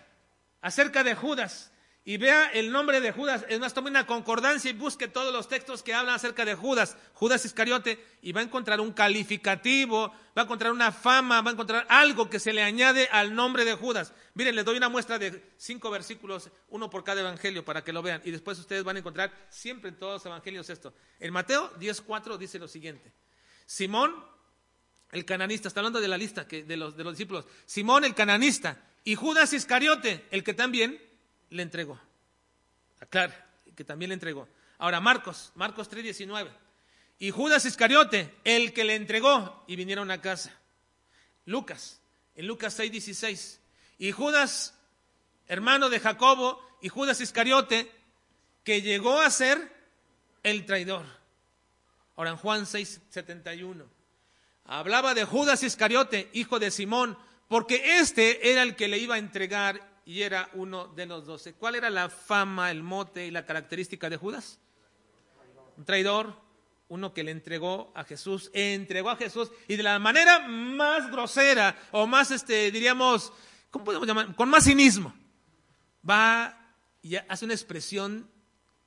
acerca 0.62 1.04
de 1.04 1.16
Judas 1.16 1.73
y 2.06 2.18
vea 2.18 2.48
el 2.48 2.70
nombre 2.70 3.00
de 3.00 3.14
Judas, 3.14 3.46
es 3.48 3.62
más, 3.62 3.74
tome 3.74 3.90
una 3.90 4.06
concordancia 4.06 4.70
y 4.70 4.74
busque 4.74 5.08
todos 5.08 5.32
los 5.32 5.48
textos 5.48 5.84
que 5.84 5.94
hablan 5.94 6.16
acerca 6.16 6.44
de 6.44 6.54
Judas, 6.54 6.98
Judas 7.14 7.46
Iscariote, 7.46 8.04
y 8.22 8.34
va 8.34 8.42
a 8.42 8.44
encontrar 8.44 8.82
un 8.82 8.92
calificativo, 8.92 10.10
va 10.38 10.42
a 10.42 10.44
encontrar 10.44 10.74
una 10.74 10.92
fama, 10.92 11.42
va 11.42 11.52
a 11.52 11.54
encontrar 11.54 11.86
algo 11.88 12.30
que 12.30 12.40
se 12.40 12.52
le 12.52 12.62
añade 12.62 13.08
al 13.10 13.34
nombre 13.34 13.64
de 13.64 13.76
Judas. 13.76 14.14
Miren, 14.34 14.54
les 14.54 14.66
doy 14.66 14.76
una 14.76 14.90
muestra 14.90 15.18
de 15.18 15.54
cinco 15.56 15.90
versículos, 15.92 16.50
uno 16.68 16.90
por 16.90 17.06
cada 17.06 17.22
evangelio, 17.22 17.64
para 17.64 17.86
que 17.86 17.94
lo 17.94 18.02
vean, 18.02 18.22
y 18.26 18.32
después 18.32 18.60
ustedes 18.60 18.84
van 18.84 18.98
a 18.98 19.00
encontrar 19.00 19.32
siempre 19.50 19.90
en 19.90 19.96
todos 19.96 20.16
los 20.16 20.26
evangelios 20.26 20.70
esto. 20.70 20.94
En 21.22 21.32
Mateo 21.32 21.74
10.4 21.80 22.38
dice 22.38 22.60
lo 22.60 22.68
siguiente. 22.68 23.14
Simón, 23.66 24.14
el 25.14 25.24
cananista, 25.24 25.70
está 25.70 25.80
hablando 25.80 26.02
de 26.02 26.10
la 26.10 26.18
lista 26.18 26.44
de, 26.44 26.76
los, 26.76 26.98
de 26.98 27.04
los 27.06 27.14
discípulos, 27.14 27.46
Simón 27.66 28.04
el 28.04 28.14
cananista 28.14 28.78
y 29.06 29.16
Judas 29.16 29.54
Iscariote, 29.54 30.26
el 30.32 30.44
que 30.44 30.54
también 30.54 31.13
le 31.54 31.64
entregó. 31.64 32.00
Aclara, 33.00 33.48
que 33.76 33.84
también 33.84 34.10
le 34.10 34.16
entregó. 34.16 34.48
Ahora, 34.80 35.00
Marcos, 35.00 35.52
Marcos 35.56 35.90
3:19. 35.90 36.50
Y 37.20 37.32
Judas 37.32 37.66
Iscariote, 37.66 38.34
el 38.44 38.74
que 38.74 38.84
le 38.84 38.96
entregó, 38.96 39.64
y 39.68 39.76
vinieron 39.76 40.12
a 40.12 40.20
casa. 40.20 40.52
Lucas, 41.46 42.02
en 42.36 42.48
Lucas 42.48 42.78
6:16. 42.78 43.60
Y 43.98 44.12
Judas, 44.12 44.74
hermano 45.48 45.90
de 45.90 46.00
Jacobo, 46.00 46.60
y 46.82 46.90
Judas 46.90 47.22
Iscariote, 47.22 47.90
que 48.64 48.82
llegó 48.82 49.22
a 49.22 49.30
ser 49.30 49.72
el 50.42 50.66
traidor. 50.66 51.06
Ahora 52.16 52.32
en 52.32 52.38
Juan 52.38 52.66
6, 52.66 53.02
71. 53.10 53.86
Hablaba 54.66 55.14
de 55.14 55.26
Judas 55.26 55.62
Iscariote, 55.64 56.30
hijo 56.34 56.60
de 56.60 56.72
Simón, 56.72 57.18
porque 57.48 58.00
este 58.00 58.52
era 58.52 58.64
el 58.64 58.76
que 58.76 58.88
le 58.88 58.98
iba 58.98 59.16
a 59.16 59.20
entregar 59.20 59.93
y 60.06 60.22
era 60.22 60.50
uno 60.54 60.88
de 60.88 61.06
los 61.06 61.26
doce. 61.26 61.54
¿Cuál 61.54 61.76
era 61.76 61.90
la 61.90 62.10
fama, 62.10 62.72
el 62.72 62.84
mote 62.84 63.26
y 63.26 63.32
la 63.32 63.46
característica 63.46 64.10
de 64.10 64.18
Judas? 64.18 64.60
Un 65.78 65.86
traidor, 65.86 66.36
uno 66.90 67.14
que 67.14 67.24
le 67.24 67.32
entregó 67.32 67.92
a 67.96 68.04
Jesús, 68.04 68.52
entregó 68.54 69.10
a 69.10 69.16
Jesús 69.16 69.52
y 69.68 69.76
de 69.76 69.84
la 69.84 69.98
manera 70.00 70.48
más 70.48 71.10
grosera 71.10 71.78
o 71.92 72.06
más, 72.06 72.32
este, 72.32 72.72
diríamos, 72.72 73.32
¿cómo 73.72 73.86
podemos 73.86 74.08
llamar? 74.08 74.36
Con 74.36 74.50
más 74.50 74.66
cinismo. 74.66 75.14
Va 76.08 76.76
y 77.02 77.16
hace 77.16 77.46
una 77.46 77.54
expresión 77.54 78.30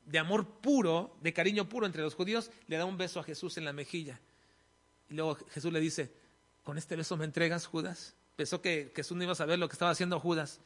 de 0.05 0.19
amor 0.19 0.47
puro, 0.61 1.17
de 1.21 1.33
cariño 1.33 1.69
puro 1.69 1.87
entre 1.87 2.03
los 2.03 2.15
judíos, 2.15 2.51
le 2.69 2.77
da 2.77 2.85
un 2.85 2.97
beso 2.97 3.19
a 3.19 3.25
Jesús 3.25 3.57
en 3.57 3.65
la 3.65 3.73
mejilla. 3.73 4.21
Y 5.09 5.15
luego 5.15 5.37
Jesús 5.51 5.73
le 5.73 5.81
dice, 5.81 6.13
¿con 6.63 6.79
este 6.79 6.95
beso 6.95 7.17
me 7.17 7.25
entregas, 7.25 7.67
Judas? 7.67 8.15
Pensó 8.37 8.61
que 8.61 8.93
Jesús 8.95 9.17
no 9.17 9.25
iba 9.25 9.33
a 9.33 9.37
saber 9.37 9.59
lo 9.59 9.69
que 9.69 9.73
estaba 9.73 9.91
haciendo 9.91 10.21
Judas 10.21 10.61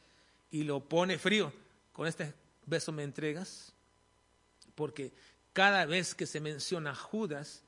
y 0.51 0.63
lo 0.63 0.81
pone 0.87 1.17
frío. 1.17 1.51
¿Con 1.93 2.07
este 2.07 2.33
beso 2.65 2.91
me 2.91 3.03
entregas? 3.03 3.73
Porque 4.75 5.13
cada 5.53 5.85
vez 5.85 6.13
que 6.13 6.25
se 6.25 6.39
menciona 6.39 6.95
Judas, 6.95 7.63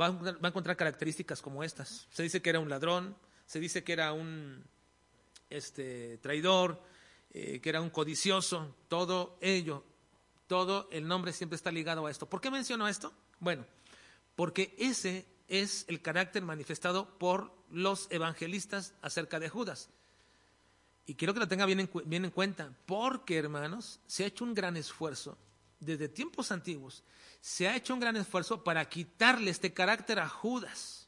va 0.00 0.06
a, 0.06 0.48
encontrar 0.48 0.76
características 0.76 1.42
como 1.42 1.64
estas. 1.64 2.06
Se 2.10 2.22
dice 2.22 2.42
que 2.42 2.50
era 2.50 2.60
un 2.60 2.68
ladrón, 2.68 3.16
se 3.46 3.60
dice 3.60 3.84
que 3.84 3.92
era 3.92 4.12
un 4.12 4.64
este, 5.50 6.18
traidor, 6.18 6.80
eh, 7.30 7.60
que 7.60 7.68
era 7.68 7.80
un 7.80 7.90
codicioso, 7.90 8.74
todo 8.88 9.38
ello, 9.40 9.84
todo 10.46 10.88
el 10.92 11.06
nombre 11.06 11.32
siempre 11.32 11.56
está 11.56 11.70
ligado 11.70 12.06
a 12.06 12.10
esto. 12.10 12.26
¿Por 12.26 12.40
qué 12.40 12.50
menciono 12.50 12.88
esto? 12.88 13.12
Bueno, 13.40 13.64
porque 14.36 14.74
ese 14.78 15.26
es 15.48 15.84
el 15.88 16.00
carácter 16.00 16.42
manifestado 16.42 17.18
por 17.18 17.52
los 17.70 18.06
evangelistas 18.10 18.94
acerca 19.02 19.40
de 19.40 19.48
Judas. 19.48 19.90
Y 21.06 21.14
quiero 21.14 21.34
que 21.34 21.40
lo 21.40 21.48
tenga 21.48 21.66
bien 21.66 21.80
en, 21.80 22.30
cuenta, 22.30 22.72
porque 22.86 23.36
hermanos, 23.36 24.00
se 24.06 24.24
ha 24.24 24.26
hecho 24.26 24.44
un 24.44 24.54
gran 24.54 24.76
esfuerzo, 24.76 25.36
desde 25.78 26.08
tiempos 26.08 26.50
antiguos, 26.50 27.02
se 27.40 27.68
ha 27.68 27.76
hecho 27.76 27.92
un 27.92 28.00
gran 28.00 28.16
esfuerzo 28.16 28.64
para 28.64 28.88
quitarle 28.88 29.50
este 29.50 29.74
carácter 29.74 30.18
a 30.18 30.28
Judas. 30.28 31.06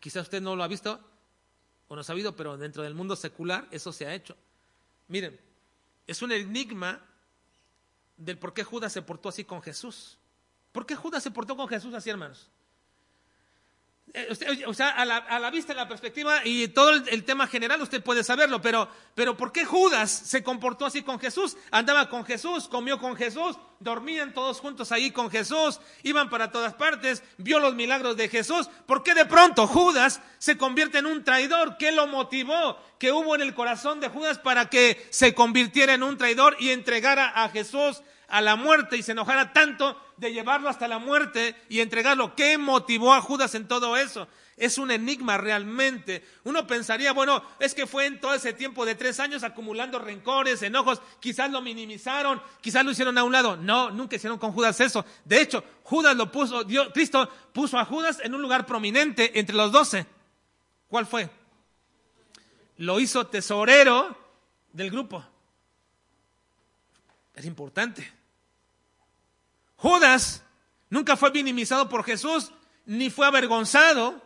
Quizá 0.00 0.20
usted 0.20 0.42
no 0.42 0.56
lo 0.56 0.64
ha 0.64 0.68
visto 0.68 1.00
o 1.86 1.94
no 1.94 2.00
ha 2.00 2.04
sabido, 2.04 2.34
pero 2.34 2.56
dentro 2.56 2.82
del 2.82 2.94
mundo 2.94 3.14
secular 3.14 3.68
eso 3.70 3.92
se 3.92 4.06
ha 4.06 4.14
hecho. 4.14 4.36
Miren, 5.06 5.38
es 6.08 6.22
un 6.22 6.32
enigma 6.32 7.00
del 8.16 8.36
por 8.36 8.52
qué 8.52 8.64
Judas 8.64 8.92
se 8.92 9.02
portó 9.02 9.28
así 9.28 9.44
con 9.44 9.62
Jesús. 9.62 10.18
¿Por 10.72 10.86
qué 10.86 10.96
Judas 10.96 11.22
se 11.22 11.30
portó 11.30 11.56
con 11.56 11.68
Jesús 11.68 11.94
así, 11.94 12.10
hermanos? 12.10 12.48
Eh, 14.14 14.64
o 14.66 14.74
sea, 14.74 14.90
a 14.90 15.04
la, 15.04 15.50
vista, 15.50 15.72
a 15.72 15.76
la 15.76 15.88
perspectiva 15.88 16.40
y 16.44 16.68
todo 16.68 16.90
el, 16.90 17.24
tema 17.24 17.46
general 17.46 17.82
usted 17.82 18.02
puede 18.02 18.24
saberlo, 18.24 18.62
pero, 18.62 18.88
pero 19.14 19.36
¿por 19.36 19.52
qué 19.52 19.64
Judas 19.64 20.10
se 20.10 20.42
comportó 20.42 20.86
así 20.86 21.02
con 21.02 21.20
Jesús? 21.20 21.56
Andaba 21.70 22.08
con 22.08 22.24
Jesús, 22.24 22.68
comió 22.68 22.98
con 22.98 23.16
Jesús, 23.16 23.58
dormían 23.80 24.32
todos 24.32 24.60
juntos 24.60 24.92
ahí 24.92 25.10
con 25.10 25.30
Jesús, 25.30 25.80
iban 26.02 26.30
para 26.30 26.50
todas 26.50 26.74
partes, 26.74 27.22
vio 27.36 27.58
los 27.58 27.74
milagros 27.74 28.16
de 28.16 28.28
Jesús. 28.28 28.70
¿Por 28.86 29.02
qué 29.02 29.14
de 29.14 29.26
pronto 29.26 29.66
Judas 29.66 30.22
se 30.38 30.56
convierte 30.56 30.98
en 30.98 31.06
un 31.06 31.22
traidor? 31.22 31.76
¿Qué 31.76 31.92
lo 31.92 32.06
motivó? 32.06 32.78
¿Qué 32.98 33.12
hubo 33.12 33.34
en 33.34 33.42
el 33.42 33.54
corazón 33.54 34.00
de 34.00 34.08
Judas 34.08 34.38
para 34.38 34.70
que 34.70 35.06
se 35.10 35.34
convirtiera 35.34 35.92
en 35.94 36.02
un 36.02 36.16
traidor 36.16 36.56
y 36.58 36.70
entregara 36.70 37.28
a 37.34 37.50
Jesús 37.50 38.02
a 38.28 38.40
la 38.40 38.56
muerte 38.56 38.96
y 38.96 39.02
se 39.02 39.12
enojara 39.12 39.52
tanto 39.52 40.00
de 40.18 40.32
llevarlo 40.32 40.68
hasta 40.68 40.88
la 40.88 40.98
muerte 40.98 41.56
y 41.68 41.80
entregarlo. 41.80 42.34
¿Qué 42.34 42.58
motivó 42.58 43.14
a 43.14 43.20
Judas 43.20 43.54
en 43.54 43.68
todo 43.68 43.96
eso? 43.96 44.28
Es 44.56 44.76
un 44.76 44.90
enigma 44.90 45.38
realmente. 45.38 46.24
Uno 46.44 46.66
pensaría, 46.66 47.12
bueno, 47.12 47.42
es 47.60 47.74
que 47.74 47.86
fue 47.86 48.06
en 48.06 48.20
todo 48.20 48.34
ese 48.34 48.52
tiempo 48.52 48.84
de 48.84 48.96
tres 48.96 49.20
años 49.20 49.44
acumulando 49.44 50.00
rencores, 50.00 50.62
enojos, 50.62 51.00
quizás 51.20 51.50
lo 51.50 51.62
minimizaron, 51.62 52.42
quizás 52.60 52.84
lo 52.84 52.90
hicieron 52.90 53.16
a 53.16 53.24
un 53.24 53.32
lado. 53.32 53.56
No, 53.56 53.90
nunca 53.90 54.16
hicieron 54.16 54.38
con 54.38 54.52
Judas 54.52 54.80
eso. 54.80 55.04
De 55.24 55.40
hecho, 55.40 55.62
Judas 55.84 56.16
lo 56.16 56.32
puso, 56.32 56.64
Dios, 56.64 56.88
Cristo 56.92 57.28
puso 57.52 57.78
a 57.78 57.84
Judas 57.84 58.18
en 58.22 58.34
un 58.34 58.42
lugar 58.42 58.66
prominente 58.66 59.38
entre 59.38 59.54
los 59.54 59.70
doce. 59.70 60.06
¿Cuál 60.88 61.06
fue? 61.06 61.30
Lo 62.78 62.98
hizo 62.98 63.26
tesorero 63.28 64.16
del 64.72 64.90
grupo. 64.90 65.24
Es 67.34 67.44
importante. 67.44 68.17
Judas 69.78 70.42
nunca 70.90 71.16
fue 71.16 71.30
minimizado 71.30 71.88
por 71.88 72.04
Jesús, 72.04 72.52
ni 72.84 73.10
fue 73.10 73.26
avergonzado. 73.26 74.20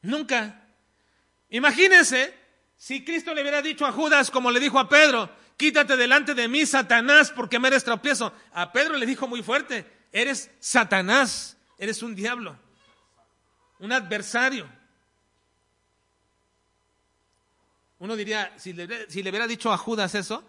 Nunca. 0.00 0.64
Imagínense 1.50 2.34
si 2.76 3.04
Cristo 3.04 3.34
le 3.34 3.42
hubiera 3.42 3.60
dicho 3.60 3.84
a 3.84 3.92
Judas, 3.92 4.30
como 4.30 4.52
le 4.52 4.60
dijo 4.60 4.78
a 4.78 4.88
Pedro, 4.88 5.28
quítate 5.56 5.96
delante 5.96 6.34
de 6.34 6.46
mí, 6.46 6.64
Satanás, 6.66 7.32
porque 7.32 7.58
me 7.58 7.66
eres 7.66 7.82
tropiezo. 7.82 8.32
A 8.52 8.72
Pedro 8.72 8.96
le 8.96 9.06
dijo 9.06 9.26
muy 9.26 9.42
fuerte, 9.42 9.84
eres 10.12 10.52
Satanás, 10.60 11.56
eres 11.76 12.00
un 12.02 12.14
diablo, 12.14 12.56
un 13.80 13.90
adversario. 13.92 14.68
Uno 17.98 18.14
diría, 18.14 18.52
si 18.56 18.72
le, 18.72 19.10
si 19.10 19.24
le 19.24 19.30
hubiera 19.30 19.48
dicho 19.48 19.72
a 19.72 19.76
Judas 19.76 20.14
eso, 20.14 20.48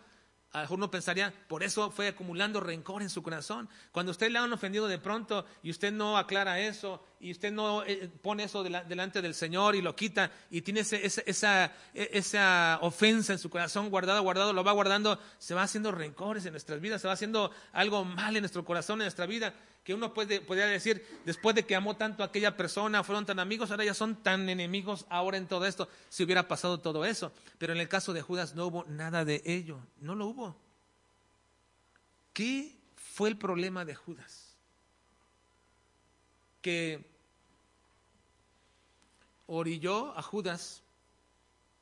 a 0.52 0.66
uno 0.70 0.90
pensaría, 0.90 1.32
por 1.48 1.62
eso 1.62 1.92
fue 1.92 2.08
acumulando 2.08 2.60
rencor 2.60 3.04
en 3.04 3.10
su 3.10 3.22
corazón. 3.22 3.70
Cuando 3.92 4.12
usted 4.12 4.32
le 4.32 4.40
han 4.40 4.52
ofendido 4.52 4.88
de 4.88 4.98
pronto 4.98 5.46
y 5.62 5.70
usted 5.70 5.92
no 5.92 6.18
aclara 6.18 6.60
eso 6.60 7.04
y 7.20 7.32
usted 7.32 7.52
no 7.52 7.84
eh, 7.84 8.10
pone 8.22 8.46
eso 8.46 8.64
delante 8.64 9.22
del 9.22 9.36
Señor 9.36 9.76
y 9.76 9.82
lo 9.82 9.96
quita 9.96 10.32
y 10.50 10.62
tiene 10.62 10.80
esa, 10.80 11.66
e, 11.94 12.10
esa, 12.14 12.80
ofensa 12.82 13.34
en 13.34 13.40
su 13.40 13.50
corazón 13.50 13.90
guardado, 13.90 14.24
guardado, 14.24 14.54
lo 14.54 14.64
va 14.64 14.72
guardando, 14.72 15.20
se 15.38 15.54
va 15.54 15.64
haciendo 15.64 15.92
rencores 15.92 16.46
en 16.46 16.52
nuestras 16.54 16.82
vidas, 16.82 17.02
se 17.02 17.08
va 17.08 17.14
haciendo 17.14 17.52
algo 17.72 18.04
mal 18.04 18.36
en 18.36 18.42
nuestro 18.42 18.66
corazón, 18.66 19.02
en 19.02 19.06
nuestra 19.06 19.28
vida, 19.28 19.54
que 19.84 19.94
uno 19.94 20.14
puede, 20.14 20.42
podría 20.42 20.68
decir, 20.68 21.06
después 21.26 21.56
de 21.56 21.66
que 21.66 21.76
amó 21.76 21.96
tanto 21.96 22.24
a 22.24 22.28
aquella 22.28 22.56
persona, 22.56 23.04
fueron 23.04 23.26
tan 23.26 23.40
amigos, 23.40 23.72
ahora 23.72 23.86
ya 23.86 23.94
son 23.94 24.16
tan 24.16 24.50
enemigos 24.50 25.06
ahora 25.10 25.38
en 25.38 25.48
todo 25.48 25.66
esto, 25.66 25.88
si 26.10 26.24
hubiera 26.24 26.48
pasado 26.48 26.80
todo 26.80 27.06
eso. 27.06 27.32
Pero 27.58 27.74
en 27.74 27.80
el 27.80 27.88
caso 27.88 28.14
de 28.14 28.22
Judas 28.22 28.56
no 28.56 28.68
hubo 28.68 28.86
nada 28.86 29.26
de 29.26 29.42
ello, 29.46 29.80
no 30.02 30.16
lo 30.16 30.28
hubo. 30.28 30.56
¿Qué 32.34 32.76
fue 32.96 33.30
el 33.30 33.38
problema 33.38 33.86
de 33.86 33.96
Judas? 33.96 34.50
que 36.62 37.06
orilló 39.48 40.18
a 40.18 40.22
Judas 40.22 40.84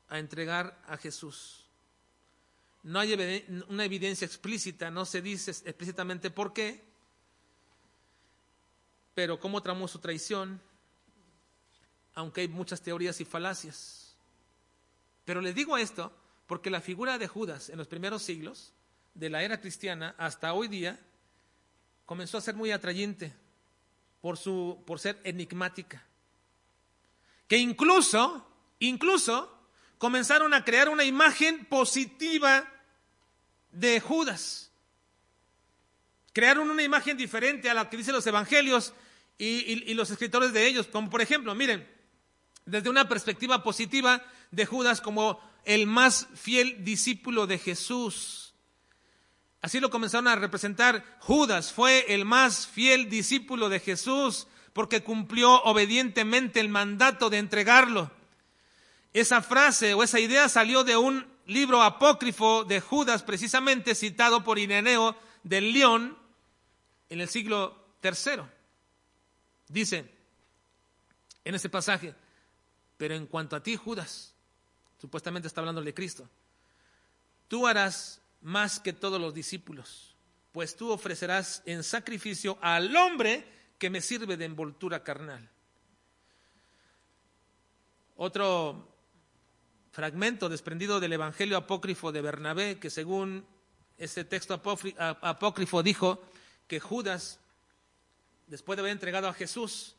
a 0.08 0.18
entregar 0.18 0.80
a 0.86 0.96
Jesús. 0.96 1.64
No 2.82 3.00
hay 3.00 3.44
una 3.68 3.84
evidencia 3.84 4.24
explícita, 4.24 4.90
no 4.90 5.04
se 5.04 5.20
dice 5.20 5.50
explícitamente 5.50 6.30
por 6.30 6.52
qué, 6.52 6.82
pero 9.18 9.40
cómo 9.40 9.60
tramó 9.60 9.88
su 9.88 9.98
traición, 9.98 10.60
aunque 12.14 12.42
hay 12.42 12.46
muchas 12.46 12.82
teorías 12.82 13.20
y 13.20 13.24
falacias. 13.24 14.14
Pero 15.24 15.40
les 15.40 15.56
digo 15.56 15.76
esto 15.76 16.16
porque 16.46 16.70
la 16.70 16.80
figura 16.80 17.18
de 17.18 17.26
Judas 17.26 17.68
en 17.68 17.78
los 17.78 17.88
primeros 17.88 18.22
siglos, 18.22 18.74
de 19.14 19.28
la 19.28 19.42
era 19.42 19.60
cristiana 19.60 20.14
hasta 20.18 20.52
hoy 20.52 20.68
día, 20.68 21.00
comenzó 22.06 22.38
a 22.38 22.40
ser 22.40 22.54
muy 22.54 22.70
atrayente 22.70 23.34
por, 24.20 24.36
su, 24.36 24.84
por 24.86 25.00
ser 25.00 25.20
enigmática. 25.24 26.06
Que 27.48 27.56
incluso, 27.56 28.48
incluso, 28.78 29.52
comenzaron 29.98 30.54
a 30.54 30.64
crear 30.64 30.88
una 30.88 31.02
imagen 31.02 31.64
positiva 31.64 32.72
de 33.72 33.98
Judas. 33.98 34.70
Crearon 36.32 36.70
una 36.70 36.84
imagen 36.84 37.16
diferente 37.16 37.68
a 37.68 37.74
la 37.74 37.90
que 37.90 37.96
dicen 37.96 38.14
los 38.14 38.28
evangelios 38.28 38.94
y, 39.38 39.94
los 39.94 40.10
escritores 40.10 40.52
de 40.52 40.66
ellos. 40.66 40.88
Como 40.88 41.08
por 41.08 41.22
ejemplo, 41.22 41.54
miren, 41.54 41.88
desde 42.66 42.90
una 42.90 43.08
perspectiva 43.08 43.62
positiva 43.62 44.22
de 44.50 44.66
Judas 44.66 45.00
como 45.00 45.40
el 45.64 45.86
más 45.86 46.28
fiel 46.34 46.84
discípulo 46.84 47.46
de 47.46 47.58
Jesús 47.58 48.48
Así 49.60 49.80
lo 49.80 49.90
comenzaron 49.90 50.28
a 50.28 50.36
representar. 50.36 51.04
Judas 51.20 51.72
fue 51.72 52.14
el 52.14 52.24
más 52.24 52.66
fiel 52.66 53.08
discípulo 53.08 53.68
de 53.68 53.80
Jesús 53.80 54.46
porque 54.72 55.02
cumplió 55.02 55.62
obedientemente 55.62 56.60
el 56.60 56.68
mandato 56.68 57.28
de 57.30 57.38
entregarlo. 57.38 58.10
Esa 59.12 59.42
frase 59.42 59.94
o 59.94 60.02
esa 60.02 60.20
idea 60.20 60.48
salió 60.48 60.84
de 60.84 60.96
un 60.96 61.26
libro 61.46 61.82
apócrifo 61.82 62.62
de 62.64 62.80
Judas, 62.80 63.22
precisamente 63.22 63.94
citado 63.94 64.44
por 64.44 64.58
Ireneo 64.58 65.16
del 65.42 65.72
León 65.72 66.16
en 67.08 67.20
el 67.20 67.28
siglo 67.28 67.96
III. 68.02 68.42
Dice 69.68 70.10
en 71.44 71.54
ese 71.54 71.68
pasaje, 71.68 72.14
pero 72.96 73.14
en 73.14 73.26
cuanto 73.26 73.56
a 73.56 73.62
ti, 73.62 73.76
Judas, 73.76 74.34
supuestamente 75.00 75.48
está 75.48 75.60
hablando 75.60 75.82
de 75.82 75.94
Cristo, 75.94 76.28
tú 77.48 77.66
harás 77.66 78.20
más 78.42 78.80
que 78.80 78.92
todos 78.92 79.20
los 79.20 79.34
discípulos, 79.34 80.14
pues 80.52 80.76
tú 80.76 80.90
ofrecerás 80.90 81.62
en 81.66 81.82
sacrificio 81.82 82.58
al 82.60 82.94
hombre 82.96 83.46
que 83.78 83.90
me 83.90 84.00
sirve 84.00 84.36
de 84.36 84.44
envoltura 84.44 85.04
carnal. 85.04 85.48
Otro 88.16 88.88
fragmento 89.92 90.48
desprendido 90.48 91.00
del 91.00 91.12
Evangelio 91.12 91.56
apócrifo 91.56 92.10
de 92.12 92.20
Bernabé, 92.20 92.78
que 92.78 92.90
según 92.90 93.46
ese 93.96 94.24
texto 94.24 94.54
apócrifo 94.54 95.82
dijo 95.82 96.22
que 96.66 96.80
Judas, 96.80 97.40
después 98.48 98.76
de 98.76 98.80
haber 98.80 98.92
entregado 98.92 99.28
a 99.28 99.34
Jesús, 99.34 99.94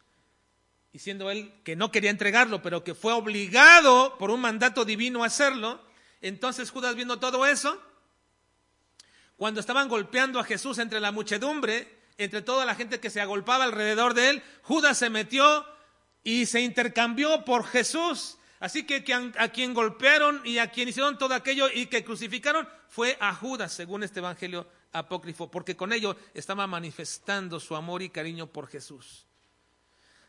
y 0.92 1.00
siendo 1.00 1.30
él 1.30 1.54
que 1.64 1.76
no 1.76 1.92
quería 1.92 2.10
entregarlo, 2.10 2.62
pero 2.62 2.84
que 2.84 2.96
fue 2.96 3.14
obligado 3.14 4.18
por 4.18 4.32
un 4.32 4.42
mandato 4.42 4.86
divino 4.86 5.24
a 5.24 5.28
hacerlo, 5.28 5.82
entonces 6.22 6.72
Judas 6.72 6.96
viendo 6.96 7.20
todo 7.20 7.46
eso, 7.46 7.82
cuando 9.38 9.60
estaban 9.60 9.88
golpeando 9.88 10.40
a 10.40 10.44
Jesús 10.44 10.80
entre 10.80 11.00
la 11.00 11.12
muchedumbre, 11.12 12.00
entre 12.18 12.42
toda 12.42 12.66
la 12.66 12.76
gente 12.76 13.00
que 13.00 13.10
se 13.10 13.22
agolpaba 13.22 13.64
alrededor 13.64 14.14
de 14.14 14.32
él, 14.32 14.44
Judas 14.64 14.98
se 14.98 15.10
metió 15.10 15.66
y 16.24 16.46
se 16.48 16.60
intercambió 16.62 17.46
por 17.46 17.66
Jesús. 17.66 18.38
Así 18.60 18.84
que 18.84 19.06
a 19.38 19.48
quien 19.50 19.74
golpearon 19.74 20.42
y 20.44 20.58
a 20.58 20.70
quien 20.70 20.90
hicieron 20.90 21.18
todo 21.18 21.34
aquello 21.34 21.70
y 21.74 21.86
que 21.86 22.04
crucificaron 22.04 22.68
fue 22.90 23.16
a 23.22 23.34
Judas, 23.34 23.72
según 23.72 24.04
este 24.04 24.20
Evangelio 24.20 24.68
apócrifo, 24.92 25.50
porque 25.52 25.76
con 25.76 25.94
ello 25.94 26.16
estaba 26.34 26.68
manifestando 26.68 27.60
su 27.60 27.76
amor 27.76 28.02
y 28.02 28.10
cariño 28.10 28.48
por 28.48 28.68
Jesús. 28.68 29.26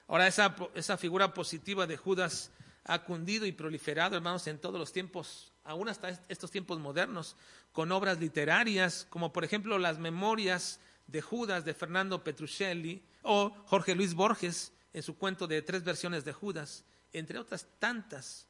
Ahora, 0.06 0.26
esa, 0.26 0.56
esa 0.74 0.96
figura 0.96 1.32
positiva 1.32 1.86
de 1.86 1.96
Judas 1.96 2.50
ha 2.84 3.04
cundido 3.04 3.46
y 3.46 3.52
proliferado, 3.52 4.16
hermanos, 4.16 4.46
en 4.46 4.58
todos 4.58 4.78
los 4.78 4.92
tiempos, 4.92 5.52
aún 5.64 5.88
hasta 5.88 6.20
estos 6.28 6.50
tiempos 6.50 6.78
modernos, 6.78 7.36
con 7.72 7.92
obras 7.92 8.18
literarias, 8.18 9.06
como 9.10 9.32
por 9.32 9.44
ejemplo 9.44 9.78
las 9.78 9.98
memorias 9.98 10.80
de 11.06 11.22
Judas 11.22 11.64
de 11.64 11.74
Fernando 11.74 12.24
Petruccelli 12.24 13.02
o 13.22 13.50
Jorge 13.66 13.94
Luis 13.94 14.14
Borges 14.14 14.72
en 14.92 15.02
su 15.02 15.16
cuento 15.16 15.46
de 15.46 15.62
tres 15.62 15.84
versiones 15.84 16.24
de 16.24 16.32
Judas, 16.32 16.84
entre 17.12 17.38
otras 17.38 17.66
tantas, 17.78 18.48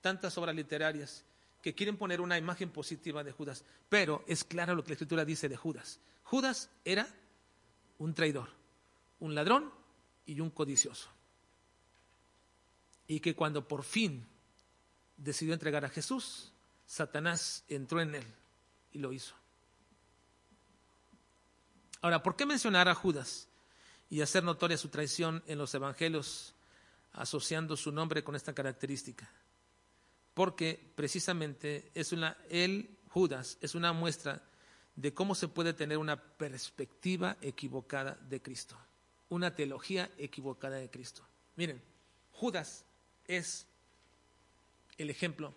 tantas 0.00 0.36
obras 0.38 0.54
literarias 0.54 1.24
que 1.64 1.74
quieren 1.74 1.96
poner 1.96 2.20
una 2.20 2.36
imagen 2.36 2.68
positiva 2.68 3.24
de 3.24 3.32
Judas. 3.32 3.64
Pero 3.88 4.22
es 4.28 4.44
claro 4.44 4.74
lo 4.74 4.84
que 4.84 4.90
la 4.90 4.96
Escritura 4.96 5.24
dice 5.24 5.48
de 5.48 5.56
Judas. 5.56 5.98
Judas 6.22 6.68
era 6.84 7.08
un 7.96 8.12
traidor, 8.12 8.50
un 9.18 9.34
ladrón 9.34 9.72
y 10.26 10.40
un 10.40 10.50
codicioso. 10.50 11.08
Y 13.06 13.20
que 13.20 13.34
cuando 13.34 13.66
por 13.66 13.82
fin 13.82 14.26
decidió 15.16 15.54
entregar 15.54 15.86
a 15.86 15.88
Jesús, 15.88 16.52
Satanás 16.84 17.64
entró 17.68 18.02
en 18.02 18.16
él 18.16 18.26
y 18.92 18.98
lo 18.98 19.14
hizo. 19.14 19.34
Ahora, 22.02 22.22
¿por 22.22 22.36
qué 22.36 22.44
mencionar 22.44 22.90
a 22.90 22.94
Judas 22.94 23.48
y 24.10 24.20
hacer 24.20 24.44
notoria 24.44 24.76
su 24.76 24.90
traición 24.90 25.42
en 25.46 25.56
los 25.56 25.74
evangelios 25.74 26.54
asociando 27.14 27.74
su 27.74 27.90
nombre 27.90 28.22
con 28.22 28.36
esta 28.36 28.52
característica? 28.52 29.30
Porque 30.34 30.92
precisamente 30.94 31.90
es 31.94 32.12
una, 32.12 32.36
él, 32.50 32.98
Judas, 33.08 33.56
es 33.60 33.74
una 33.74 33.92
muestra 33.92 34.42
de 34.96 35.14
cómo 35.14 35.34
se 35.34 35.48
puede 35.48 35.72
tener 35.72 35.98
una 35.98 36.20
perspectiva 36.20 37.36
equivocada 37.40 38.18
de 38.28 38.42
Cristo, 38.42 38.76
una 39.28 39.54
teología 39.54 40.10
equivocada 40.18 40.76
de 40.76 40.90
Cristo. 40.90 41.26
Miren, 41.56 41.80
Judas 42.32 42.84
es 43.26 43.66
el 44.98 45.10
ejemplo 45.10 45.54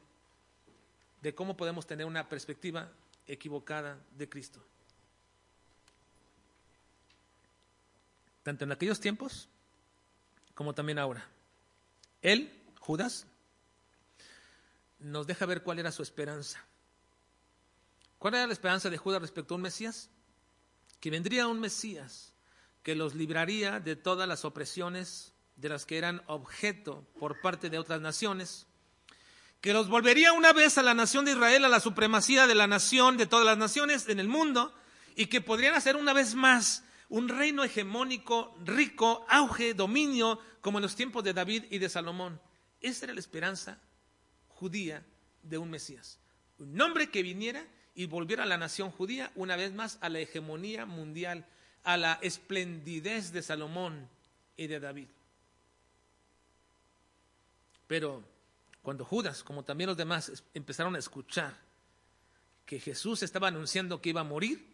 de 1.21 1.33
cómo 1.33 1.57
podemos 1.57 1.85
tener 1.85 2.05
una 2.05 2.29
perspectiva 2.29 2.91
equivocada 3.25 3.99
de 4.15 4.29
Cristo. 4.29 4.63
Tanto 8.43 8.63
en 8.63 8.71
aquellos 8.71 8.99
tiempos 8.99 9.49
como 10.53 10.73
también 10.73 10.99
ahora. 10.99 11.27
Él, 12.21 12.51
Judas, 12.79 13.27
nos 14.99 15.27
deja 15.27 15.45
ver 15.45 15.63
cuál 15.63 15.79
era 15.79 15.91
su 15.91 16.01
esperanza. 16.01 16.63
¿Cuál 18.17 18.35
era 18.35 18.47
la 18.47 18.53
esperanza 18.53 18.89
de 18.89 18.97
Judas 18.97 19.21
respecto 19.21 19.53
a 19.53 19.57
un 19.57 19.61
Mesías? 19.61 20.09
Que 20.99 21.11
vendría 21.11 21.47
un 21.47 21.59
Mesías 21.59 22.33
que 22.81 22.95
los 22.95 23.15
libraría 23.15 23.79
de 23.79 23.95
todas 23.95 24.27
las 24.27 24.45
opresiones 24.45 25.33
de 25.57 25.69
las 25.69 25.85
que 25.85 25.97
eran 25.97 26.21
objeto 26.27 27.05
por 27.19 27.41
parte 27.41 27.69
de 27.69 27.79
otras 27.79 27.99
naciones, 27.99 28.65
que 29.59 29.73
los 29.73 29.89
volvería 29.89 30.33
una 30.33 30.53
vez 30.53 30.77
a 30.77 30.83
la 30.83 30.93
nación 30.93 31.25
de 31.25 31.31
Israel, 31.31 31.65
a 31.65 31.69
la 31.69 31.79
supremacía 31.79 32.47
de 32.47 32.55
la 32.55 32.67
nación, 32.67 33.17
de 33.17 33.25
todas 33.25 33.45
las 33.45 33.57
naciones 33.57 34.07
en 34.07 34.19
el 34.19 34.27
mundo, 34.27 34.73
y 35.15 35.25
que 35.25 35.41
podrían 35.41 35.75
hacer 35.75 35.95
una 35.95 36.13
vez 36.13 36.35
más 36.35 36.83
un 37.09 37.27
reino 37.27 37.63
hegemónico, 37.63 38.55
rico, 38.63 39.25
auge, 39.27 39.73
dominio, 39.73 40.39
como 40.61 40.77
en 40.77 40.83
los 40.83 40.95
tiempos 40.95 41.23
de 41.23 41.33
David 41.33 41.65
y 41.69 41.79
de 41.79 41.89
Salomón. 41.89 42.39
Esa 42.79 43.05
era 43.05 43.13
la 43.13 43.19
esperanza 43.19 43.79
judía 44.59 45.03
de 45.43 45.57
un 45.57 45.69
Mesías. 45.69 46.17
Un 46.59 46.79
hombre 46.81 47.09
que 47.09 47.23
viniera 47.23 47.65
y 47.95 48.05
volviera 48.05 48.43
a 48.43 48.47
la 48.47 48.57
nación 48.57 48.91
judía 48.91 49.31
una 49.35 49.55
vez 49.55 49.73
más 49.73 49.97
a 50.01 50.09
la 50.09 50.19
hegemonía 50.19 50.85
mundial, 50.85 51.45
a 51.83 51.97
la 51.97 52.19
esplendidez 52.21 53.31
de 53.31 53.41
Salomón 53.41 54.09
y 54.55 54.67
de 54.67 54.79
David. 54.79 55.07
Pero 57.87 58.23
cuando 58.81 59.05
Judas, 59.05 59.43
como 59.43 59.63
también 59.63 59.89
los 59.89 59.97
demás, 59.97 60.43
empezaron 60.53 60.95
a 60.95 60.99
escuchar 60.99 61.55
que 62.65 62.79
Jesús 62.79 63.23
estaba 63.23 63.47
anunciando 63.47 64.01
que 64.01 64.09
iba 64.09 64.21
a 64.21 64.25
morir, 64.25 64.65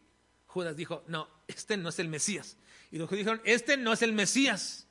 Judas 0.47 0.75
dijo, 0.75 1.03
no, 1.07 1.27
este 1.47 1.77
no 1.77 1.89
es 1.89 1.99
el 1.99 2.07
Mesías. 2.07 2.57
Y 2.91 2.97
los 2.97 3.09
judíos 3.09 3.25
dijeron, 3.25 3.41
este 3.45 3.77
no 3.77 3.93
es 3.93 4.01
el 4.01 4.13
Mesías. 4.13 4.87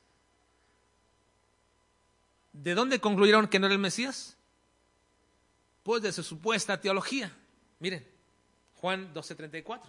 ¿De 2.52 2.74
dónde 2.74 3.00
concluyeron 3.00 3.48
que 3.48 3.58
no 3.58 3.66
era 3.66 3.74
el 3.74 3.80
Mesías? 3.80 4.36
Pues 5.82 6.02
de 6.02 6.12
su 6.12 6.22
supuesta 6.22 6.80
teología. 6.80 7.36
Miren, 7.78 8.06
Juan 8.74 9.12
12:34. 9.12 9.80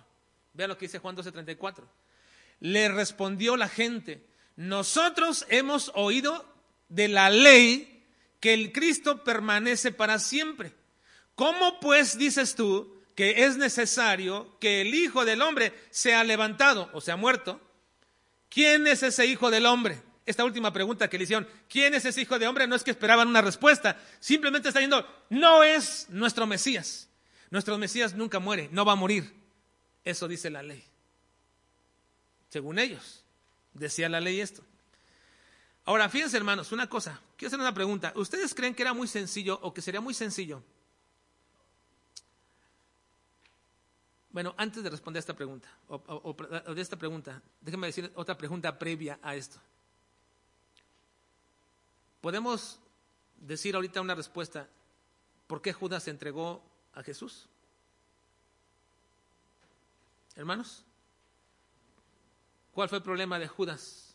Vean 0.54 0.70
lo 0.70 0.78
que 0.78 0.86
dice 0.86 1.00
Juan 1.00 1.16
12:34. 1.16 1.88
Le 2.60 2.90
respondió 2.90 3.58
la 3.58 3.68
gente, 3.68 4.26
nosotros 4.56 5.46
hemos 5.50 5.92
oído 5.96 6.46
de 6.90 7.08
la 7.08 7.30
ley 7.30 8.06
que 8.40 8.54
el 8.54 8.72
Cristo 8.72 9.24
permanece 9.24 9.92
para 9.92 10.20
siempre. 10.20 10.74
¿Cómo 11.36 11.80
pues 11.80 12.18
dices 12.18 12.56
tú 12.56 13.02
que 13.16 13.46
es 13.46 13.58
necesario 13.58 14.58
que 14.60 14.82
el 14.82 14.94
Hijo 14.94 15.26
del 15.26 15.42
Hombre 15.42 15.74
sea 15.90 16.24
levantado 16.24 16.90
o 16.94 17.02
sea 17.02 17.16
muerto? 17.16 17.60
¿Quién 18.50 18.86
es 18.86 19.02
ese 19.02 19.26
Hijo 19.26 19.50
del 19.50 19.66
Hombre? 19.66 20.02
Esta 20.26 20.46
última 20.46 20.72
pregunta 20.72 21.10
que 21.10 21.18
le 21.18 21.26
hicieron, 21.26 21.48
¿quién 21.68 21.94
es 21.94 22.06
ese 22.06 22.22
Hijo 22.22 22.40
de 22.40 22.48
Hombre? 22.48 22.66
No 22.66 22.76
es 22.76 22.84
que 22.84 22.92
esperaban 22.92 23.28
una 23.28 23.42
respuesta, 23.42 24.00
simplemente 24.20 24.70
está 24.70 24.80
diciendo, 24.80 25.06
no 25.30 25.64
es 25.64 26.08
nuestro 26.10 26.48
Mesías. 26.48 27.10
Nuestro 27.50 27.78
Mesías 27.78 28.14
nunca 28.14 28.40
muere, 28.40 28.70
no 28.72 28.86
va 28.86 28.94
a 28.94 28.96
morir. 28.96 29.34
Eso 30.04 30.28
dice 30.28 30.50
la 30.50 30.64
ley. 30.64 30.84
Según 32.50 32.80
ellos, 32.80 33.24
decía 33.74 34.08
la 34.08 34.22
ley 34.22 34.40
esto. 34.40 34.64
Ahora, 35.86 36.08
fíjense 36.08 36.38
hermanos, 36.38 36.72
una 36.72 36.88
cosa, 36.88 37.20
quiero 37.36 37.50
hacer 37.50 37.60
una 37.60 37.74
pregunta. 37.74 38.14
¿Ustedes 38.16 38.54
creen 38.54 38.74
que 38.74 38.84
era 38.84 38.94
muy 38.94 39.08
sencillo 39.08 39.60
o 39.62 39.74
que 39.74 39.82
sería 39.82 40.00
muy 40.00 40.14
sencillo? 40.14 40.64
Bueno, 44.30 44.56
antes 44.58 44.82
de 44.82 44.90
responder 44.90 45.20
a 45.20 45.22
esta 45.22 45.36
pregunta, 45.36 45.68
de 46.74 46.82
esta 46.82 46.98
pregunta, 46.98 47.42
déjenme 47.62 47.88
decir 47.88 48.12
otra 48.16 48.38
pregunta 48.38 48.80
previa 48.80 49.20
a 49.22 49.36
esto. 49.36 49.60
¿Podemos 52.24 52.80
decir 53.36 53.76
ahorita 53.76 54.00
una 54.00 54.16
respuesta? 54.16 54.68
¿Por 55.46 55.62
qué 55.62 55.74
Judas 55.74 56.04
se 56.04 56.10
entregó 56.10 56.64
a 56.96 57.04
Jesús? 57.04 57.50
Hermanos, 60.36 60.84
¿cuál 62.72 62.90
fue 62.90 63.00
el 63.00 63.04
problema 63.04 63.38
de 63.38 63.48
Judas? 63.48 64.14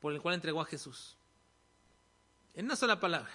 por 0.00 0.12
el 0.12 0.20
cual 0.20 0.34
entregó 0.34 0.60
a 0.60 0.64
Jesús. 0.64 1.16
En 2.54 2.66
una 2.66 2.76
sola 2.76 3.00
palabra. 3.00 3.30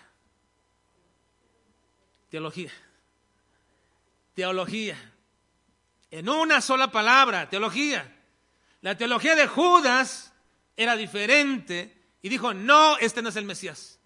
Teología. 2.29 2.71
Teología. 4.33 4.97
En 6.09 6.29
una 6.29 6.61
sola 6.61 6.91
palabra, 6.91 7.49
teología. 7.49 8.09
La 8.81 8.97
teología 8.97 9.35
de 9.35 9.47
Judas 9.47 10.33
era 10.75 10.95
diferente 10.95 12.02
y 12.23 12.29
dijo, 12.29 12.55
no, 12.55 12.97
este 12.97 13.21
no 13.21 13.29
es 13.29 13.35
el 13.35 13.45
Mesías. 13.45 13.99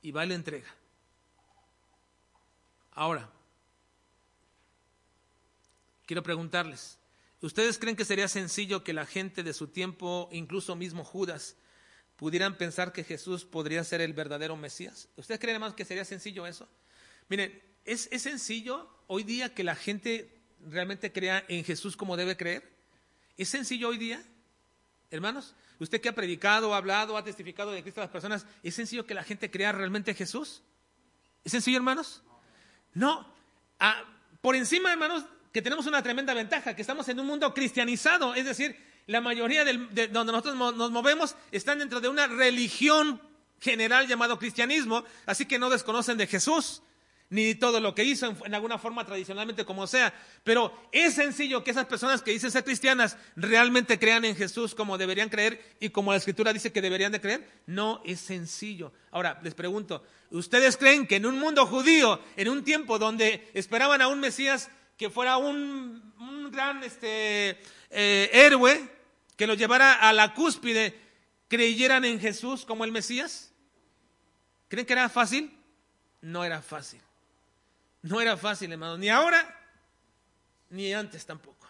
Y 0.00 0.12
va 0.12 0.24
y 0.24 0.28
le 0.28 0.34
entrega. 0.34 0.74
Ahora, 2.92 3.30
quiero 6.06 6.22
preguntarles, 6.22 6.98
¿ustedes 7.42 7.78
creen 7.78 7.96
que 7.96 8.06
sería 8.06 8.28
sencillo 8.28 8.82
que 8.82 8.94
la 8.94 9.04
gente 9.04 9.42
de 9.42 9.52
su 9.52 9.68
tiempo, 9.68 10.30
incluso 10.32 10.74
mismo 10.74 11.04
Judas, 11.04 11.56
pudieran 12.20 12.58
pensar 12.58 12.92
que 12.92 13.02
Jesús 13.02 13.46
podría 13.46 13.82
ser 13.82 14.02
el 14.02 14.12
verdadero 14.12 14.54
Mesías. 14.54 15.08
¿Ustedes 15.16 15.40
creen 15.40 15.58
más 15.58 15.72
que 15.72 15.86
sería 15.86 16.04
sencillo 16.04 16.46
eso? 16.46 16.68
Miren, 17.30 17.62
¿es, 17.86 18.10
sencillo 18.18 18.90
hoy 19.06 19.22
día 19.22 19.54
que 19.54 19.64
la 19.64 19.74
gente 19.74 20.38
realmente 20.60 21.12
crea 21.12 21.42
en 21.48 21.64
Jesús 21.64 21.96
como 21.96 22.18
debe 22.18 22.36
creer? 22.36 22.76
¿Es 23.38 23.48
sencillo 23.48 23.88
hoy 23.88 23.96
día? 23.96 24.22
Hermanos, 25.10 25.54
usted 25.80 26.00
que 26.00 26.08
ha 26.08 26.14
predicado, 26.14 26.74
ha 26.74 26.76
hablado, 26.76 27.16
ha 27.16 27.24
testificado 27.24 27.72
de 27.72 27.82
Cristo 27.82 28.00
a 28.00 28.04
las 28.04 28.10
personas, 28.10 28.46
¿es 28.62 28.74
sencillo 28.74 29.06
que 29.06 29.14
la 29.14 29.24
gente 29.24 29.50
crea 29.50 29.72
realmente 29.72 30.14
Jesús? 30.14 30.62
¿Es 31.42 31.52
sencillo, 31.52 31.78
hermanos? 31.78 32.22
No. 32.94 33.26
Ah, 33.78 34.04
por 34.40 34.54
encima, 34.54 34.92
hermanos, 34.92 35.24
que 35.52 35.62
tenemos 35.62 35.86
una 35.86 36.02
tremenda 36.02 36.34
ventaja, 36.34 36.76
que 36.76 36.82
estamos 36.82 37.08
en 37.08 37.18
un 37.18 37.26
mundo 37.26 37.52
cristianizado, 37.54 38.34
es 38.34 38.44
decir, 38.44 38.76
la 39.06 39.20
mayoría 39.20 39.64
de 39.64 40.08
donde 40.08 40.32
nosotros 40.32 40.54
nos 40.54 40.90
movemos 40.90 41.34
están 41.50 41.80
dentro 41.80 42.00
de 42.00 42.08
una 42.08 42.26
religión 42.26 43.20
general 43.58 44.06
llamado 44.06 44.38
cristianismo, 44.38 45.04
así 45.26 45.46
que 45.46 45.58
no 45.58 45.70
desconocen 45.70 46.16
de 46.16 46.26
Jesús 46.26 46.82
ni 47.30 47.54
todo 47.54 47.80
lo 47.80 47.94
que 47.94 48.02
hizo 48.02 48.26
en, 48.44 48.54
alguna 48.54 48.76
forma 48.76 49.06
tradicionalmente 49.06 49.64
como 49.64 49.86
sea, 49.86 50.12
pero 50.42 50.76
es 50.90 51.14
sencillo 51.14 51.62
que 51.62 51.70
esas 51.70 51.86
personas 51.86 52.22
que 52.22 52.32
dicen 52.32 52.50
ser 52.50 52.64
cristianas 52.64 53.16
realmente 53.36 54.00
crean 54.00 54.24
en 54.24 54.34
Jesús 54.34 54.74
como 54.74 54.98
deberían 54.98 55.28
creer 55.28 55.76
y 55.78 55.90
como 55.90 56.10
la 56.10 56.18
escritura 56.18 56.52
dice 56.52 56.72
que 56.72 56.82
deberían 56.82 57.12
de 57.12 57.20
creer, 57.20 57.48
no 57.66 58.02
es 58.04 58.20
sencillo. 58.20 58.92
Ahora, 59.12 59.40
les 59.44 59.54
pregunto, 59.54 60.04
¿ustedes 60.30 60.76
creen 60.76 61.06
que 61.06 61.16
en 61.16 61.26
un 61.26 61.38
mundo 61.38 61.66
judío, 61.66 62.20
en 62.36 62.48
un 62.48 62.64
tiempo 62.64 62.98
donde 62.98 63.48
esperaban 63.54 64.02
a 64.02 64.08
un 64.08 64.18
Mesías 64.18 64.68
que 64.96 65.08
fuera 65.08 65.36
un, 65.36 66.50
gran 66.50 66.82
este, 66.82 67.60
eh, 67.90 68.30
héroe, 68.32 68.88
que 69.36 69.46
los 69.46 69.56
llevara 69.56 69.94
a 69.94 70.12
la 70.12 70.34
cúspide, 70.34 70.98
creyeran 71.46 72.04
en 72.04 72.18
Jesús 72.18 72.64
como 72.64 72.84
el 72.84 72.90
Mesías? 72.90 73.52
¿Creen 74.66 74.84
que 74.84 74.92
era 74.92 75.08
fácil? 75.08 75.56
No 76.20 76.44
era 76.44 76.60
fácil. 76.60 77.00
No 78.02 78.20
era 78.20 78.36
fácil, 78.36 78.72
hermano, 78.72 78.96
ni 78.96 79.08
ahora, 79.08 79.58
ni 80.70 80.92
antes 80.92 81.26
tampoco. 81.26 81.68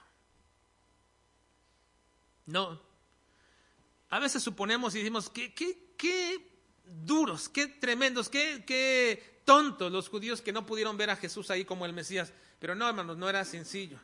No. 2.47 2.81
A 4.11 4.19
veces 4.19 4.43
suponemos 4.43 4.95
y 4.95 4.99
decimos, 4.99 5.31
qué, 5.31 5.53
qué, 5.55 5.95
qué 5.97 6.51
duros, 6.85 7.49
qué 7.49 7.67
tremendos, 7.67 8.29
qué, 8.29 8.65
qué 8.67 9.43
tontos 9.45 9.91
los 9.91 10.09
judíos 10.09 10.41
que 10.41 10.53
no 10.53 10.67
pudieron 10.67 10.97
ver 10.97 11.11
a 11.11 11.17
Jesús 11.17 11.51
ahí 11.51 11.65
como 11.65 11.87
el 11.87 11.93
Mesías. 11.93 12.33
Pero 12.59 12.75
no, 12.75 12.89
hermanos, 12.89 13.17
no 13.17 13.29
era 13.29 13.45
sencillo. 13.45 13.99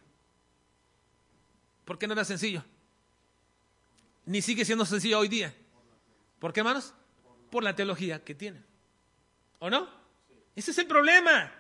¿Por 1.84 1.98
qué 1.98 2.06
no 2.06 2.14
era 2.14 2.24
sencillo? 2.24 2.64
Ni 4.24 4.42
sigue 4.42 4.64
siendo 4.64 4.84
sencillo 4.84 5.20
hoy 5.20 5.28
día. 5.28 5.54
¿Por 6.40 6.52
qué, 6.52 6.60
hermanos? 6.60 6.92
Por 7.50 7.62
la 7.62 7.76
teología 7.76 8.24
que 8.24 8.34
tienen. 8.34 8.64
¿O 9.60 9.70
no? 9.70 9.88
Ese 10.54 10.72
es 10.72 10.78
el 10.78 10.86
problema. 10.86 11.52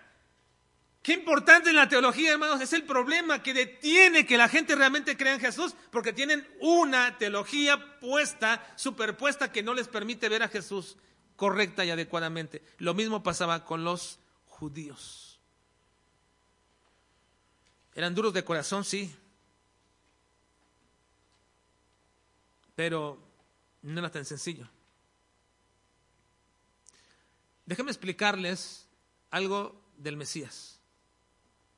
Qué 1.06 1.12
importante 1.12 1.70
en 1.70 1.76
la 1.76 1.88
teología, 1.88 2.32
hermanos, 2.32 2.60
es 2.60 2.72
el 2.72 2.82
problema 2.82 3.40
que 3.40 3.54
detiene 3.54 4.26
que 4.26 4.36
la 4.36 4.48
gente 4.48 4.74
realmente 4.74 5.16
crea 5.16 5.34
en 5.34 5.40
Jesús, 5.40 5.76
porque 5.92 6.12
tienen 6.12 6.44
una 6.60 7.16
teología 7.16 8.00
puesta, 8.00 8.74
superpuesta, 8.74 9.52
que 9.52 9.62
no 9.62 9.72
les 9.72 9.86
permite 9.86 10.28
ver 10.28 10.42
a 10.42 10.48
Jesús 10.48 10.96
correcta 11.36 11.84
y 11.84 11.90
adecuadamente. 11.90 12.60
Lo 12.78 12.92
mismo 12.92 13.22
pasaba 13.22 13.64
con 13.64 13.84
los 13.84 14.18
judíos. 14.46 15.38
Eran 17.94 18.12
duros 18.12 18.32
de 18.32 18.44
corazón, 18.44 18.84
sí, 18.84 19.14
pero 22.74 23.16
no 23.82 24.00
era 24.00 24.10
tan 24.10 24.24
sencillo. 24.24 24.68
Déjenme 27.64 27.92
explicarles 27.92 28.88
algo 29.30 29.80
del 29.98 30.16
Mesías 30.16 30.75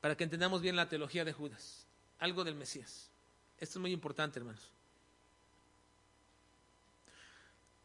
para 0.01 0.15
que 0.15 0.23
entendamos 0.23 0.61
bien 0.61 0.75
la 0.75 0.89
teología 0.89 1.25
de 1.25 1.33
Judas, 1.33 1.85
algo 2.19 2.43
del 2.43 2.55
Mesías. 2.55 3.09
Esto 3.57 3.79
es 3.79 3.81
muy 3.81 3.91
importante, 3.91 4.39
hermanos. 4.39 4.71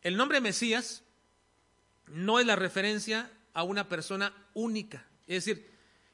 El 0.02 0.16
nombre 0.16 0.40
Mesías 0.40 1.02
no 2.06 2.38
es 2.38 2.46
la 2.46 2.56
referencia 2.56 3.30
a 3.54 3.62
una 3.62 3.88
persona 3.88 4.32
única. 4.52 5.06
Es 5.26 5.44
decir, 5.44 5.72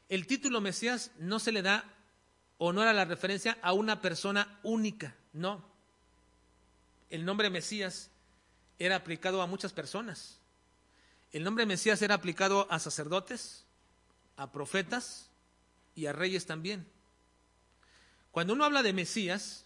el 0.09 0.27
título 0.27 0.61
Mesías 0.61 1.11
no 1.19 1.39
se 1.39 1.53
le 1.53 1.63
da 1.63 1.85
o 2.59 2.73
no 2.73 2.83
era 2.83 2.93
la 2.93 3.05
referencia 3.05 3.59
a 3.63 3.73
una 3.73 4.01
persona 4.01 4.61
única, 4.63 5.17
no. 5.33 5.65
El 7.09 7.25
nombre 7.25 7.51
Mesías 7.51 8.11
era 8.79 8.97
aplicado 8.97 9.43
a 9.43 9.47
muchas 9.47 9.73
personas. 9.73 10.39
El 11.33 11.43
nombre 11.43 11.67
Mesías 11.67 12.03
era 12.03 12.15
aplicado 12.15 12.67
a 12.71 12.79
sacerdotes, 12.79 13.65
a 14.37 14.53
profetas, 14.53 15.30
y 15.95 16.07
a 16.07 16.13
reyes 16.13 16.47
también. 16.47 16.87
Cuando 18.31 18.53
uno 18.53 18.65
habla 18.65 18.83
de 18.83 18.93
Mesías, 18.93 19.65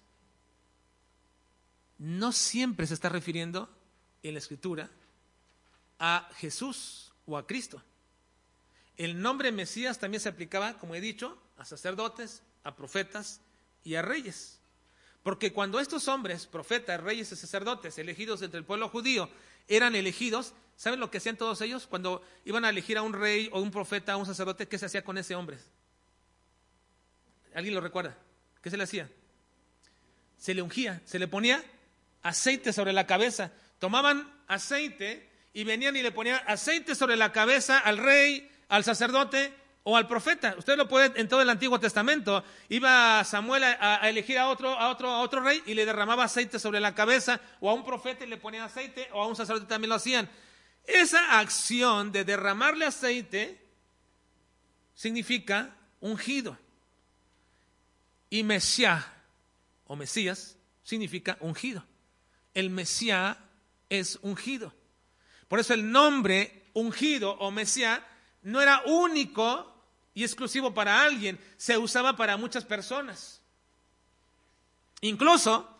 no 1.98 2.32
siempre 2.32 2.86
se 2.86 2.94
está 2.94 3.08
refiriendo 3.08 3.68
en 4.22 4.34
la 4.34 4.38
escritura 4.38 4.90
a 5.98 6.28
Jesús 6.36 7.12
o 7.26 7.36
a 7.36 7.46
Cristo. 7.46 7.82
El 8.96 9.20
nombre 9.20 9.52
Mesías 9.52 9.98
también 9.98 10.20
se 10.20 10.28
aplicaba, 10.28 10.78
como 10.78 10.94
he 10.94 11.00
dicho, 11.00 11.38
a 11.56 11.64
sacerdotes, 11.64 12.42
a 12.62 12.76
profetas 12.76 13.40
y 13.82 13.96
a 13.96 14.02
reyes. 14.02 14.60
Porque 15.22 15.52
cuando 15.52 15.80
estos 15.80 16.06
hombres, 16.08 16.46
profetas, 16.46 17.00
reyes 17.00 17.32
y 17.32 17.36
sacerdotes, 17.36 17.98
elegidos 17.98 18.42
entre 18.42 18.58
el 18.58 18.64
pueblo 18.64 18.88
judío, 18.88 19.28
eran 19.68 19.94
elegidos, 19.94 20.52
¿saben 20.76 21.00
lo 21.00 21.10
que 21.10 21.18
hacían 21.18 21.36
todos 21.36 21.60
ellos? 21.62 21.86
Cuando 21.86 22.22
iban 22.44 22.64
a 22.64 22.68
elegir 22.68 22.98
a 22.98 23.02
un 23.02 23.14
rey 23.14 23.48
o 23.52 23.60
un 23.60 23.70
profeta, 23.70 24.12
a 24.12 24.16
un 24.16 24.26
sacerdote, 24.26 24.68
¿qué 24.68 24.78
se 24.78 24.86
hacía 24.86 25.02
con 25.02 25.18
ese 25.18 25.34
hombre? 25.34 25.58
¿Alguien 27.55 27.74
lo 27.74 27.80
recuerda? 27.80 28.16
¿Qué 28.61 28.70
se 28.70 28.76
le 28.76 28.84
hacía? 28.84 29.09
Se 30.36 30.55
le 30.55 30.62
ungía, 30.62 31.00
se 31.05 31.18
le 31.18 31.28
ponía 31.28 31.62
aceite 32.22 32.72
sobre 32.72 32.92
la 32.92 33.07
cabeza. 33.07 33.52
Tomaban 33.78 34.30
aceite 34.48 35.30
y 35.52 35.64
venían 35.64 35.96
y 35.96 36.02
le 36.02 36.11
ponían 36.11 36.40
aceite 36.46 36.94
sobre 36.94 37.16
la 37.16 37.32
cabeza 37.32 37.78
al 37.78 37.98
rey, 37.98 38.50
al 38.68 38.82
sacerdote 38.82 39.52
o 39.84 39.96
al 39.96 40.09
profeta. 40.09 40.55
Usted 40.59 40.76
lo 40.76 40.88
puede 40.88 41.18
en 41.20 41.28
todo 41.28 41.42
el 41.42 41.50
Antiguo 41.50 41.78
Testamento. 41.78 42.42
Iba 42.68 43.22
Samuel 43.24 43.62
a, 43.62 44.09
elegir 44.09 44.38
a 44.38 44.48
otro, 44.48 44.70
a, 44.70 44.90
otro, 44.90 45.11
a 45.11 45.20
otro 45.20 45.42
rey 45.42 45.62
y 45.66 45.74
le 45.74 45.86
derramaba 45.86 46.24
aceite 46.24 46.59
sobre 46.59 46.80
la 46.80 46.94
cabeza, 46.94 47.40
o 47.61 47.70
a 47.70 47.74
un 47.74 47.84
profeta 47.84 48.24
y 48.24 48.28
le 48.28 48.38
ponía 48.38 48.64
aceite, 48.64 49.09
o 49.12 49.22
a 49.22 49.28
un 49.28 49.36
sacerdote 49.36 49.66
también 49.66 49.90
lo 49.90 49.96
hacían. 49.96 50.28
Esa 50.84 51.38
acción 51.38 52.11
de 52.11 52.24
derramarle 52.24 52.86
aceite 52.86 53.61
significa 54.94 55.76
ungido. 56.00 56.59
Y 58.35 58.43
Mesías 58.43 59.07
o 59.87 59.95
Mesías 59.95 60.57
significa 60.82 61.37
ungido. 61.39 61.87
El 62.53 62.68
Mesías 62.68 63.37
es 63.89 64.18
ungido. 64.22 64.74
Por 65.47 65.61
eso 65.61 65.72
el 65.72 65.93
nombre 65.93 66.68
ungido 66.72 67.30
o 67.35 67.53
Mesías 67.53 68.01
no 68.43 68.61
era 68.61 68.82
único 68.87 69.72
y 70.14 70.24
exclusivo 70.24 70.74
para 70.74 71.05
alguien, 71.05 71.39
se 71.57 71.78
usaba 71.78 72.16
para 72.16 72.37
muchas 72.37 72.64
personas. 72.64 73.41
Incluso, 75.01 75.70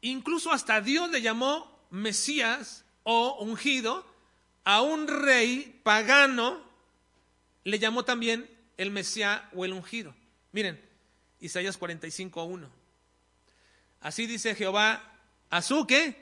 incluso 0.00 0.50
hasta 0.50 0.80
Dios 0.80 1.08
le 1.12 1.22
llamó 1.22 1.86
Mesías 1.90 2.84
o 3.04 3.44
ungido 3.44 4.04
a 4.64 4.82
un 4.82 5.06
rey 5.06 5.80
pagano, 5.84 6.60
le 7.62 7.78
llamó 7.78 8.04
también 8.04 8.50
el 8.76 8.90
Mesías 8.90 9.42
o 9.54 9.64
el 9.64 9.72
ungido. 9.72 10.12
Miren, 10.50 10.89
Isaías 11.40 11.78
45.1. 11.78 12.68
Así 14.00 14.26
dice 14.26 14.54
Jehová 14.54 15.02
a 15.50 15.62
su 15.62 15.86
qué? 15.86 16.16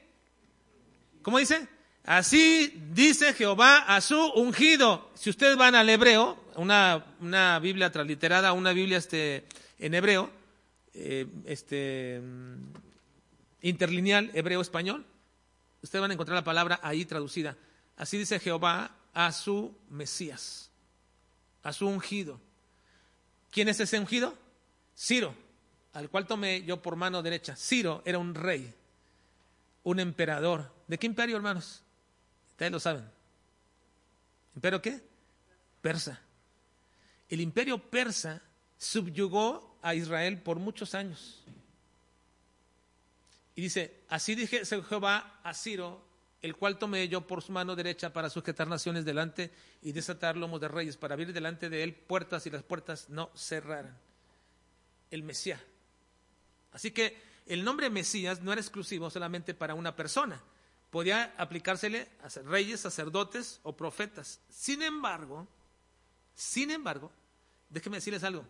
¿Cómo 1.23 1.39
dice? 1.39 1.69
Así 2.05 2.73
dice 2.93 3.35
Jehová 3.35 3.79
a 3.81 4.01
su 4.01 4.19
ungido. 4.33 5.11
Si 5.15 5.29
ustedes 5.31 5.57
van 5.57 5.75
al 5.75 5.89
hebreo, 5.91 6.43
una, 6.57 7.05
una 7.21 7.59
Biblia 7.59 7.93
transliterada, 7.93 8.53
una 8.53 8.73
Biblia 8.73 8.97
este, 8.97 9.45
en 9.79 9.95
hebreo, 9.95 10.31
eh, 10.95 11.27
este, 11.45 12.21
interlineal 13.61 14.31
hebreo-español, 14.33 15.05
ustedes 15.83 16.01
van 16.01 16.11
a 16.11 16.15
encontrar 16.15 16.37
la 16.37 16.45
palabra 16.45 16.81
ahí 16.83 17.05
traducida. 17.05 17.57
Así 17.97 18.17
dice 18.17 18.41
Jehová 18.41 18.91
a 19.13 19.31
su 19.33 19.77
Mesías, 19.91 20.71
a 21.63 21.73
su 21.73 21.87
ungido. 21.87 22.41
¿Quién 23.51 23.69
es 23.69 23.81
ese 23.81 23.99
ungido? 23.99 24.37
Ciro, 24.99 25.33
al 25.93 26.11
cual 26.11 26.27
tomé 26.27 26.65
yo 26.65 26.83
por 26.83 26.97
mano 26.97 27.23
derecha. 27.23 27.55
Ciro 27.55 28.03
era 28.05 28.19
un 28.19 28.35
rey, 28.35 28.75
un 29.85 30.01
emperador. 30.01 30.73
¿De 30.89 30.99
qué 30.99 31.07
imperio, 31.07 31.37
hermanos? 31.37 31.85
Ustedes 32.51 32.73
lo 32.73 32.81
saben. 32.81 33.09
¿Imperio 34.57 34.83
qué? 34.83 35.01
Persa. 35.81 36.21
El 37.29 37.41
imperio 37.41 37.79
persa 37.79 38.43
subyugó 38.77 39.79
a 39.83 39.95
Israel 39.95 40.43
por 40.43 40.59
muchos 40.59 40.97
años. 40.97 41.45
Y 43.55 43.63
dice, 43.63 44.01
así 44.09 44.35
dije 44.35 44.65
Jehová 44.65 45.41
a 45.45 45.55
Ciro, 45.55 46.05
el 46.43 46.57
cual 46.57 46.77
tomé 46.77 47.09
yo 47.09 47.25
por 47.25 47.43
su 47.43 47.53
mano 47.53 47.77
derecha 47.77 48.13
para 48.13 48.31
sujetar 48.31 48.67
naciones 48.67 49.05
delante 49.05 49.53
y 49.81 49.93
desatar 49.93 50.37
lomos 50.37 50.61
de 50.61 50.67
reyes, 50.67 50.97
para 50.97 51.15
abrir 51.15 51.33
delante 51.33 51.71
de 51.71 51.85
él 51.85 51.95
puertas 51.95 52.47
y 52.47 52.51
las 52.51 52.65
puertas 52.65 53.09
no 53.11 53.31
cerraran 53.37 54.08
el 55.11 55.23
Mesías. 55.23 55.61
Así 56.73 56.91
que 56.91 57.21
el 57.47 57.65
nombre 57.65 57.91
Mesías 57.91 58.43
no 58.43 58.53
era 58.53 58.61
exclusivo 58.61 59.11
solamente 59.11 59.55
para 59.55 59.75
una 59.75 59.97
persona. 59.97 60.41
Podía 60.91 61.35
aplicársele 61.37 62.09
a 62.23 62.29
reyes, 62.43 62.81
sacerdotes 62.81 63.61
o 63.63 63.77
profetas. 63.77 64.41
Sin 64.49 64.83
embargo, 64.83 65.47
sin 66.35 66.71
embargo, 66.71 67.11
déjenme 67.69 67.99
decirles 67.99 68.25
algo. 68.25 68.45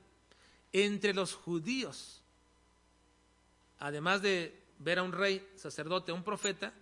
Entre 0.73 1.15
los 1.15 1.35
judíos, 1.35 2.23
además 3.79 4.23
de 4.23 4.63
ver 4.79 4.99
a 4.99 5.03
un 5.03 5.13
rey, 5.13 5.47
sacerdote, 5.57 6.13
un 6.13 6.23
profeta, 6.23 6.73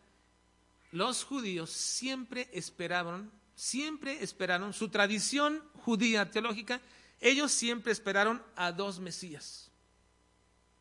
los 0.92 1.24
judíos 1.24 1.70
siempre 1.70 2.48
esperaron, 2.52 3.30
siempre 3.54 4.22
esperaron, 4.22 4.72
su 4.72 4.88
tradición 4.88 5.62
judía 5.84 6.30
teológica, 6.30 6.80
ellos 7.20 7.52
siempre 7.52 7.92
esperaron 7.92 8.42
a 8.54 8.72
dos 8.72 9.00
Mesías. 9.00 9.70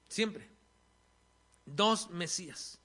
Siempre. 0.07 0.47
Dos 1.65 2.09
Mesías. 2.09 2.79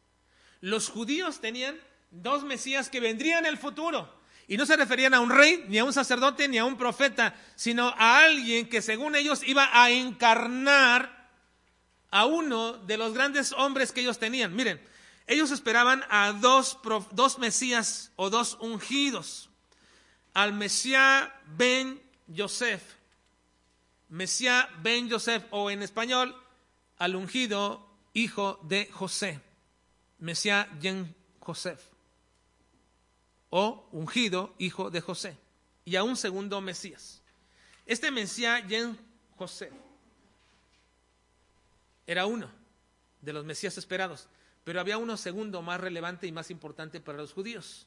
Los 0.60 0.88
judíos 0.88 1.40
tenían 1.40 1.78
dos 2.10 2.44
Mesías 2.44 2.88
que 2.88 3.00
vendrían 3.00 3.44
en 3.44 3.50
el 3.50 3.58
futuro. 3.58 4.20
Y 4.48 4.56
no 4.56 4.66
se 4.66 4.76
referían 4.76 5.14
a 5.14 5.20
un 5.20 5.30
rey, 5.30 5.64
ni 5.68 5.78
a 5.78 5.84
un 5.84 5.92
sacerdote, 5.92 6.48
ni 6.48 6.58
a 6.58 6.64
un 6.64 6.76
profeta, 6.76 7.34
sino 7.54 7.88
a 7.96 8.24
alguien 8.24 8.68
que 8.68 8.82
según 8.82 9.14
ellos 9.14 9.42
iba 9.46 9.68
a 9.72 9.90
encarnar 9.90 11.30
a 12.10 12.26
uno 12.26 12.72
de 12.72 12.96
los 12.96 13.14
grandes 13.14 13.52
hombres 13.52 13.92
que 13.92 14.00
ellos 14.00 14.18
tenían. 14.18 14.54
Miren, 14.54 14.80
ellos 15.28 15.52
esperaban 15.52 16.04
a 16.10 16.32
dos, 16.32 16.78
dos 17.12 17.38
Mesías 17.38 18.10
o 18.16 18.30
dos 18.30 18.58
ungidos, 18.60 19.48
al 20.34 20.52
Mesías 20.52 21.28
Ben 21.46 22.02
Yosef, 22.26 22.82
Mesías 24.10 24.66
Ben 24.82 25.08
Yosef, 25.08 25.44
o 25.50 25.70
en 25.70 25.82
español, 25.82 26.36
al 26.98 27.16
ungido 27.16 27.88
hijo 28.12 28.60
de 28.64 28.86
José, 28.92 29.40
Mesías 30.18 30.68
Ben 30.80 31.14
Josef, 31.38 31.80
o 33.48 33.88
ungido 33.92 34.54
hijo 34.58 34.90
de 34.90 35.00
José, 35.00 35.38
y 35.84 35.96
a 35.96 36.02
un 36.02 36.16
segundo 36.16 36.60
Mesías. 36.60 37.22
Este 37.86 38.10
Mesías 38.10 38.66
Ben 38.68 38.98
José 39.36 39.72
era 42.06 42.26
uno 42.26 42.50
de 43.22 43.32
los 43.32 43.44
Mesías 43.44 43.78
esperados. 43.78 44.28
Pero 44.64 44.80
había 44.80 44.98
uno 44.98 45.16
segundo 45.16 45.62
más 45.62 45.80
relevante 45.80 46.26
y 46.26 46.32
más 46.32 46.50
importante 46.50 47.00
para 47.00 47.18
los 47.18 47.32
judíos, 47.32 47.86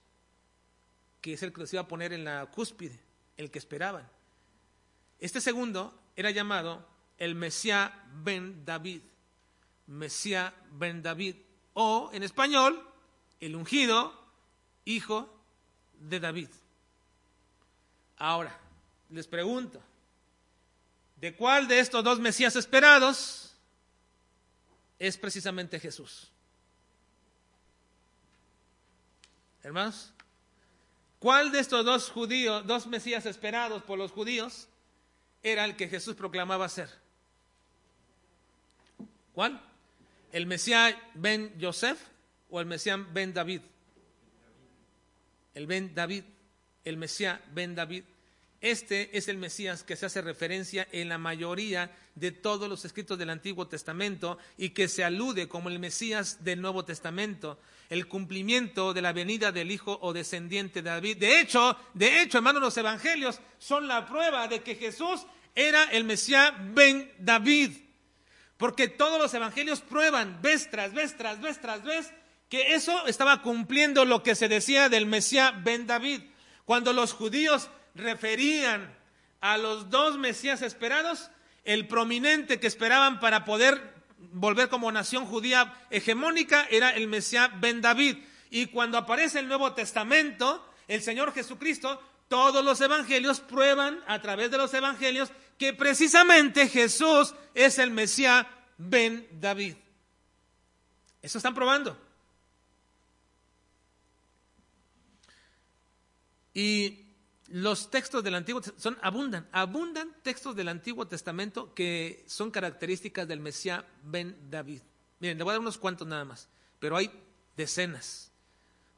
que 1.21 1.33
es 1.33 1.43
el 1.43 1.53
que 1.53 1.61
los 1.61 1.73
iba 1.73 1.83
a 1.83 1.87
poner 1.87 2.13
en 2.13 2.25
la 2.25 2.45
cúspide, 2.47 2.99
el 3.37 3.51
que 3.51 3.59
esperaban. 3.59 4.09
Este 5.19 5.39
segundo 5.39 5.97
era 6.15 6.31
llamado 6.31 6.85
el 7.17 7.35
Mesías 7.35 7.91
ben 8.23 8.65
David, 8.65 9.01
Mesías 9.87 10.53
ben 10.71 11.01
David, 11.01 11.35
o 11.73 12.09
en 12.13 12.23
español, 12.23 12.87
el 13.39 13.55
ungido 13.55 14.13
hijo 14.85 15.29
de 15.99 16.19
David. 16.19 16.49
Ahora, 18.17 18.57
les 19.09 19.27
pregunto, 19.27 19.81
¿de 21.17 21.35
cuál 21.35 21.67
de 21.67 21.79
estos 21.79 22.03
dos 22.03 22.19
Mesías 22.19 22.55
esperados 22.55 23.55
es 24.99 25.17
precisamente 25.17 25.79
Jesús? 25.79 26.29
Hermanos, 29.63 30.11
¿cuál 31.19 31.51
de 31.51 31.59
estos 31.59 31.85
dos 31.85 32.09
judíos, 32.09 32.67
dos 32.67 32.85
mesías 32.85 33.25
esperados 33.25 33.81
por 33.83 33.97
los 33.97 34.11
judíos, 34.11 34.67
era 35.43 35.65
el 35.65 35.75
que 35.75 35.89
Jesús 35.89 36.15
proclamaba 36.15 36.67
ser? 36.69 36.89
¿Cuál? 39.33 39.61
¿El 40.31 40.45
Mesías 40.45 40.95
Ben 41.13 41.53
Joseph 41.59 41.99
o 42.49 42.59
el 42.59 42.65
Mesías 42.65 42.99
Ben 43.11 43.33
David? 43.33 43.61
El 45.53 45.67
Ben 45.67 45.93
David, 45.93 46.23
el 46.85 46.97
Mesías 46.97 47.39
Ben 47.51 47.75
David. 47.75 48.03
Este 48.63 49.17
es 49.17 49.27
el 49.27 49.37
Mesías 49.37 49.83
que 49.83 49.97
se 49.97 50.05
hace 50.05 50.21
referencia 50.21 50.87
en 50.93 51.09
la 51.09 51.17
mayoría 51.17 51.91
de 52.15 52.31
todos 52.31 52.69
los 52.69 52.85
escritos 52.85 53.19
del 53.19 53.29
Antiguo 53.29 53.67
Testamento 53.67 54.37
y 54.57 54.69
que 54.69 54.87
se 54.87 55.03
alude 55.03 55.49
como 55.49 55.67
el 55.67 55.79
Mesías 55.79 56.45
del 56.45 56.61
Nuevo 56.61 56.85
Testamento, 56.85 57.59
el 57.89 58.07
cumplimiento 58.07 58.93
de 58.93 59.01
la 59.01 59.11
venida 59.11 59.51
del 59.51 59.69
Hijo 59.69 59.99
o 60.01 60.13
descendiente 60.13 60.81
de 60.81 60.91
David. 60.91 61.17
De 61.17 61.41
hecho, 61.41 61.75
de 61.93 62.21
hecho, 62.21 62.37
hermanos, 62.37 62.61
los 62.61 62.77
evangelios 62.77 63.41
son 63.59 63.89
la 63.89 64.07
prueba 64.07 64.47
de 64.47 64.61
que 64.61 64.75
Jesús 64.75 65.25
era 65.55 65.83
el 65.91 66.05
Mesías 66.05 66.53
Ben 66.73 67.11
David. 67.19 67.71
Porque 68.55 68.87
todos 68.87 69.19
los 69.19 69.33
evangelios 69.33 69.81
prueban 69.81 70.41
vez 70.41 70.71
tras 70.71 70.93
vez, 70.93 71.17
tras 71.17 71.41
vez, 71.41 71.59
tras 71.59 71.83
vez, 71.83 72.13
que 72.47 72.75
eso 72.75 73.07
estaba 73.07 73.41
cumpliendo 73.41 74.05
lo 74.05 74.23
que 74.23 74.35
se 74.35 74.47
decía 74.47 74.87
del 74.87 75.05
Mesías 75.05 75.53
Ben 75.65 75.85
David. 75.85 76.21
Cuando 76.63 76.93
los 76.93 77.11
judíos 77.11 77.69
referían 77.95 78.95
a 79.41 79.57
los 79.57 79.89
dos 79.89 80.17
Mesías 80.17 80.61
esperados, 80.61 81.29
el 81.65 81.87
prominente 81.87 82.59
que 82.59 82.67
esperaban 82.67 83.19
para 83.19 83.45
poder 83.45 83.93
volver 84.31 84.69
como 84.69 84.91
nación 84.91 85.25
judía 85.25 85.73
hegemónica 85.89 86.65
era 86.69 86.91
el 86.91 87.07
Mesías 87.07 87.49
Ben 87.59 87.81
David. 87.81 88.17
Y 88.49 88.67
cuando 88.67 88.97
aparece 88.97 89.39
el 89.39 89.47
Nuevo 89.47 89.73
Testamento, 89.73 90.67
el 90.87 91.01
Señor 91.01 91.33
Jesucristo, 91.33 92.01
todos 92.27 92.63
los 92.63 92.79
evangelios 92.81 93.39
prueban 93.39 93.99
a 94.07 94.21
través 94.21 94.49
de 94.51 94.57
los 94.57 94.73
evangelios 94.73 95.31
que 95.57 95.73
precisamente 95.73 96.67
Jesús 96.67 97.35
es 97.53 97.79
el 97.79 97.91
Mesías 97.91 98.45
Ben 98.77 99.27
David. 99.39 99.75
Eso 101.21 101.37
están 101.37 101.53
probando. 101.53 101.97
Y 106.53 107.02
los 107.53 107.91
textos 107.91 108.23
del 108.23 108.33
Antiguo 108.33 108.63
son 108.77 108.97
abundan, 109.03 109.47
abundan 109.51 110.11
textos 110.23 110.55
del 110.55 110.69
Antiguo 110.69 111.05
Testamento 111.07 111.71
que 111.75 112.23
son 112.25 112.49
características 112.49 113.27
del 113.27 113.41
Mesías 113.41 113.83
Ben 114.01 114.35
David. 114.49 114.81
Miren, 115.19 115.37
le 115.37 115.43
voy 115.43 115.51
a 115.51 115.53
dar 115.53 115.59
unos 115.59 115.77
cuantos 115.77 116.07
nada 116.07 116.25
más, 116.25 116.49
pero 116.79 116.97
hay 116.97 117.11
decenas, 117.55 118.31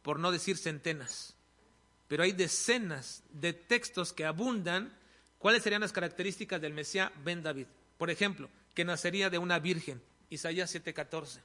por 0.01 0.19
no 0.19 0.31
decir 0.31 0.57
centenas, 0.57 1.35
pero 2.07 2.23
hay 2.23 2.31
decenas 2.31 3.23
de 3.33 3.51
textos 3.51 4.13
que 4.13 4.23
abundan. 4.23 4.97
¿Cuáles 5.37 5.61
serían 5.61 5.81
las 5.81 5.91
características 5.91 6.61
del 6.61 6.73
Mesías 6.73 7.11
Ben 7.25 7.43
David? 7.43 7.67
Por 7.97 8.09
ejemplo, 8.09 8.49
que 8.73 8.85
nacería 8.85 9.29
de 9.29 9.37
una 9.37 9.59
virgen, 9.59 10.01
Isaías 10.29 10.73
7:14. 10.73 11.41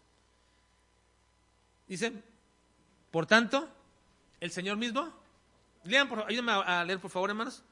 Dice, 1.89 2.13
por 3.11 3.27
tanto, 3.27 3.69
el 4.39 4.53
Señor 4.53 4.77
mismo 4.77 5.13
Lean, 5.85 6.09
por, 6.09 6.25
ayúdenme 6.29 6.53
a, 6.53 6.85
leer, 6.85 7.01
por 7.01 7.11
favor, 7.11 7.31
hermanos. 7.31 7.63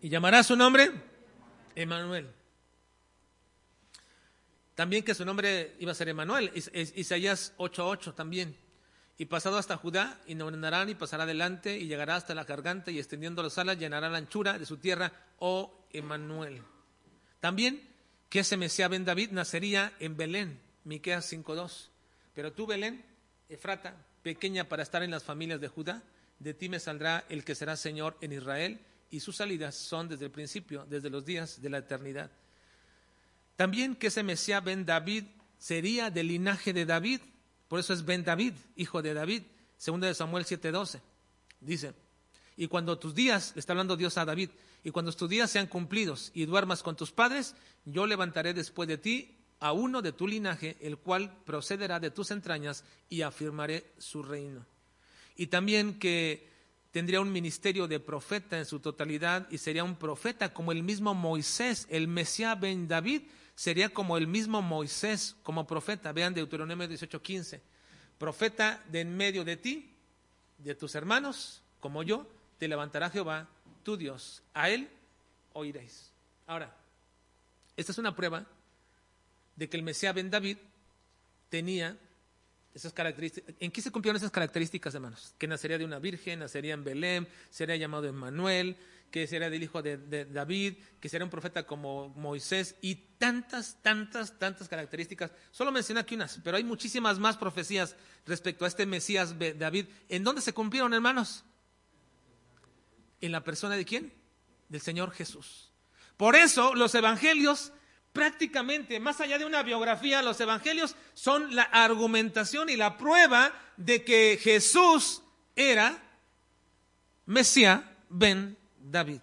Y 0.00 0.08
llamará 0.08 0.42
su 0.42 0.56
nombre 0.56 0.90
Emanuel. 1.76 2.28
También 4.74 5.04
que 5.04 5.14
su 5.14 5.24
nombre 5.24 5.76
iba 5.78 5.92
a 5.92 5.94
ser 5.94 6.08
Emanuel. 6.08 6.50
Isaías 6.54 7.54
8:8 7.58 8.14
también. 8.14 8.56
Y 9.18 9.26
pasado 9.26 9.58
hasta 9.58 9.76
Judá, 9.76 10.18
y 10.26 10.34
nombrarán 10.34 10.88
y 10.88 10.94
pasará 10.94 11.24
adelante, 11.24 11.78
y 11.78 11.86
llegará 11.86 12.16
hasta 12.16 12.34
la 12.34 12.44
garganta, 12.44 12.90
y 12.90 12.98
extendiendo 12.98 13.42
las 13.42 13.58
alas, 13.58 13.78
llenará 13.78 14.08
la 14.08 14.18
anchura 14.18 14.58
de 14.58 14.66
su 14.66 14.78
tierra, 14.78 15.12
oh 15.38 15.86
Emanuel. 15.92 16.62
También 17.38 17.88
que 18.28 18.40
ese 18.40 18.56
Mesías 18.56 18.88
Ben 18.88 19.04
David 19.04 19.30
nacería 19.30 19.92
en 20.00 20.16
Belén, 20.16 20.58
Miqueas 20.84 21.30
5:2. 21.32 21.90
Pero 22.34 22.52
tú, 22.52 22.66
Belén, 22.66 23.04
Efrata, 23.48 23.96
pequeña 24.22 24.68
para 24.68 24.82
estar 24.82 25.02
en 25.02 25.10
las 25.10 25.24
familias 25.24 25.60
de 25.60 25.68
Judá, 25.68 26.02
de 26.38 26.54
ti 26.54 26.68
me 26.68 26.80
saldrá 26.80 27.24
el 27.28 27.44
que 27.44 27.54
será 27.54 27.76
Señor 27.76 28.16
en 28.20 28.32
Israel, 28.32 28.80
y 29.10 29.20
sus 29.20 29.36
salidas 29.36 29.74
son 29.74 30.08
desde 30.08 30.24
el 30.24 30.30
principio, 30.30 30.86
desde 30.88 31.10
los 31.10 31.24
días 31.24 31.60
de 31.60 31.70
la 31.70 31.78
eternidad. 31.78 32.30
También 33.56 33.94
que 33.94 34.06
ese 34.06 34.22
Mesías 34.22 34.64
Ben 34.64 34.86
David 34.86 35.24
sería 35.58 36.10
del 36.10 36.28
linaje 36.28 36.72
de 36.72 36.86
David, 36.86 37.20
por 37.68 37.78
eso 37.78 37.92
es 37.92 38.04
Ben 38.04 38.24
David, 38.24 38.54
hijo 38.74 39.02
de 39.02 39.14
David, 39.14 39.42
segunda 39.76 40.06
de 40.06 40.14
Samuel 40.14 40.44
7:12. 40.44 41.00
Dice, 41.60 41.94
y 42.56 42.68
cuando 42.68 42.98
tus 42.98 43.14
días, 43.14 43.52
le 43.54 43.60
está 43.60 43.72
hablando 43.72 43.96
Dios 43.96 44.18
a 44.18 44.24
David, 44.24 44.50
y 44.82 44.90
cuando 44.90 45.12
tus 45.12 45.28
días 45.28 45.50
sean 45.50 45.66
cumplidos 45.66 46.32
y 46.34 46.46
duermas 46.46 46.82
con 46.82 46.96
tus 46.96 47.12
padres, 47.12 47.54
yo 47.84 48.06
levantaré 48.06 48.54
después 48.54 48.88
de 48.88 48.98
ti 48.98 49.38
a 49.62 49.72
uno 49.72 50.02
de 50.02 50.10
tu 50.10 50.26
linaje, 50.26 50.76
el 50.80 50.98
cual 50.98 51.32
procederá 51.46 52.00
de 52.00 52.10
tus 52.10 52.32
entrañas 52.32 52.84
y 53.08 53.22
afirmaré 53.22 53.92
su 53.96 54.20
reino. 54.20 54.66
Y 55.36 55.46
también 55.46 56.00
que 56.00 56.50
tendría 56.90 57.20
un 57.20 57.30
ministerio 57.30 57.86
de 57.86 58.00
profeta 58.00 58.58
en 58.58 58.66
su 58.66 58.80
totalidad 58.80 59.46
y 59.52 59.58
sería 59.58 59.84
un 59.84 59.94
profeta 59.94 60.52
como 60.52 60.72
el 60.72 60.82
mismo 60.82 61.14
Moisés, 61.14 61.86
el 61.90 62.08
Mesías 62.08 62.58
Ben 62.58 62.88
David, 62.88 63.22
sería 63.54 63.88
como 63.90 64.16
el 64.16 64.26
mismo 64.26 64.62
Moisés 64.62 65.36
como 65.44 65.64
profeta. 65.64 66.12
Vean 66.12 66.34
Deuteronomio 66.34 66.88
18:15. 66.88 67.60
Profeta 68.18 68.82
de 68.90 69.02
en 69.02 69.16
medio 69.16 69.44
de 69.44 69.56
ti, 69.56 69.94
de 70.58 70.74
tus 70.74 70.96
hermanos, 70.96 71.62
como 71.78 72.02
yo, 72.02 72.26
te 72.58 72.66
levantará 72.66 73.10
Jehová, 73.10 73.48
tu 73.84 73.96
Dios. 73.96 74.42
A 74.54 74.70
él 74.70 74.90
oiréis. 75.52 76.10
Ahora, 76.48 76.76
esta 77.76 77.92
es 77.92 77.98
una 77.98 78.16
prueba 78.16 78.44
de 79.56 79.68
que 79.68 79.76
el 79.76 79.82
Mesías 79.82 80.14
Ben 80.14 80.30
David 80.30 80.58
tenía 81.48 81.98
esas 82.74 82.92
características. 82.92 83.54
¿En 83.60 83.70
qué 83.70 83.82
se 83.82 83.90
cumplieron 83.90 84.16
esas 84.16 84.30
características, 84.30 84.94
hermanos? 84.94 85.34
Que 85.38 85.46
nacería 85.46 85.78
de 85.78 85.84
una 85.84 85.98
virgen, 85.98 86.38
nacería 86.38 86.74
en 86.74 86.84
Belén, 86.84 87.28
sería 87.50 87.76
llamado 87.76 88.06
Emmanuel, 88.06 88.76
que 89.10 89.26
sería 89.26 89.50
del 89.50 89.62
hijo 89.62 89.82
de, 89.82 90.24
David, 90.24 90.74
que 90.98 91.08
sería 91.10 91.24
un 91.24 91.30
profeta 91.30 91.66
como 91.66 92.08
Moisés 92.10 92.76
y 92.80 92.94
tantas, 92.94 93.76
tantas, 93.82 94.38
tantas 94.38 94.68
características. 94.68 95.30
Solo 95.50 95.70
mencioné 95.70 96.00
aquí 96.00 96.14
unas, 96.14 96.40
pero 96.42 96.56
hay 96.56 96.64
muchísimas 96.64 97.18
más 97.18 97.36
profecías 97.36 97.94
respecto 98.24 98.64
a 98.64 98.68
este 98.68 98.86
Mesías 98.86 99.36
David. 99.58 99.86
¿En 100.08 100.24
dónde 100.24 100.40
se 100.40 100.54
cumplieron, 100.54 100.94
hermanos? 100.94 101.44
En 103.20 103.32
la 103.32 103.44
persona 103.44 103.76
de 103.76 103.84
quién? 103.84 104.14
Del 104.70 104.80
Señor 104.80 105.10
Jesús. 105.10 105.70
Por 106.16 106.34
eso 106.34 106.74
los 106.74 106.94
evangelios 106.94 107.72
prácticamente, 108.12 109.00
más 109.00 109.20
allá 109.20 109.38
de 109.38 109.44
una 109.44 109.62
biografía, 109.62 110.22
los 110.22 110.40
evangelios 110.40 110.96
son 111.14 111.54
la 111.54 111.62
argumentación 111.62 112.68
y 112.68 112.76
la 112.76 112.96
prueba 112.98 113.52
de 113.76 114.04
que 114.04 114.38
Jesús 114.40 115.22
era 115.56 116.02
Mesías 117.26 117.82
ben 118.08 118.56
David. 118.78 119.20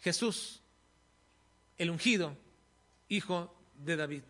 Jesús, 0.00 0.60
el 1.78 1.90
ungido, 1.90 2.36
hijo 3.08 3.54
de 3.74 3.96
David. 3.96 4.22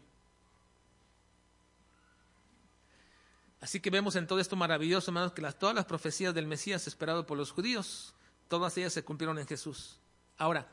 Así 3.60 3.80
que 3.80 3.90
vemos 3.90 4.16
en 4.16 4.26
todo 4.26 4.40
esto 4.40 4.56
maravilloso, 4.56 5.10
hermanos, 5.10 5.32
que 5.32 5.42
todas 5.52 5.74
las 5.74 5.84
profecías 5.84 6.34
del 6.34 6.46
Mesías 6.46 6.86
esperado 6.88 7.26
por 7.26 7.38
los 7.38 7.52
judíos, 7.52 8.12
todas 8.48 8.76
ellas 8.76 8.92
se 8.92 9.04
cumplieron 9.04 9.38
en 9.38 9.46
Jesús. 9.46 10.00
Ahora, 10.36 10.66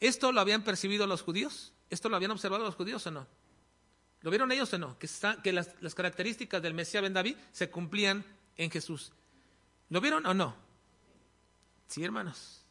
¿esto 0.00 0.32
lo 0.32 0.40
habían 0.40 0.64
percibido 0.64 1.06
los 1.06 1.22
judíos? 1.22 1.73
¿Esto 1.90 2.08
lo 2.08 2.16
habían 2.16 2.30
observado 2.30 2.64
los 2.64 2.74
judíos 2.74 3.06
o 3.06 3.10
no? 3.10 3.26
¿Lo 4.22 4.30
vieron 4.30 4.50
ellos 4.52 4.72
o 4.72 4.78
no? 4.78 4.98
Que, 4.98 5.52
las, 5.52 5.70
las, 5.82 5.94
características 5.94 6.62
del 6.62 6.72
Mesías 6.72 7.02
Ben 7.02 7.12
David 7.12 7.36
se 7.52 7.70
cumplían 7.70 8.24
en 8.56 8.70
Jesús. 8.70 9.12
¿Lo 9.90 10.00
vieron 10.00 10.24
o 10.24 10.32
no? 10.32 10.56
Sí, 11.88 12.02
hermanos. 12.02 12.62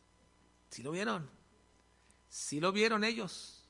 Sí 0.70 0.82
lo 0.82 0.92
vieron. 0.92 1.30
Sí 2.28 2.60
lo 2.60 2.72
vieron 2.72 3.04
ellos. 3.04 3.64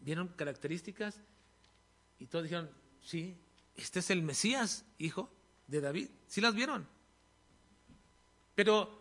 Vieron 0.00 0.28
características 0.28 1.20
y 2.20 2.26
todos 2.26 2.44
dijeron, 2.44 2.70
sí, 3.02 3.36
este 3.74 3.98
es 3.98 4.10
el 4.10 4.22
Mesías, 4.22 4.84
hijo 4.98 5.28
de 5.66 5.80
David. 5.80 6.08
Sí 6.28 6.40
las 6.40 6.54
vieron. 6.54 6.86
Pero 8.54 8.99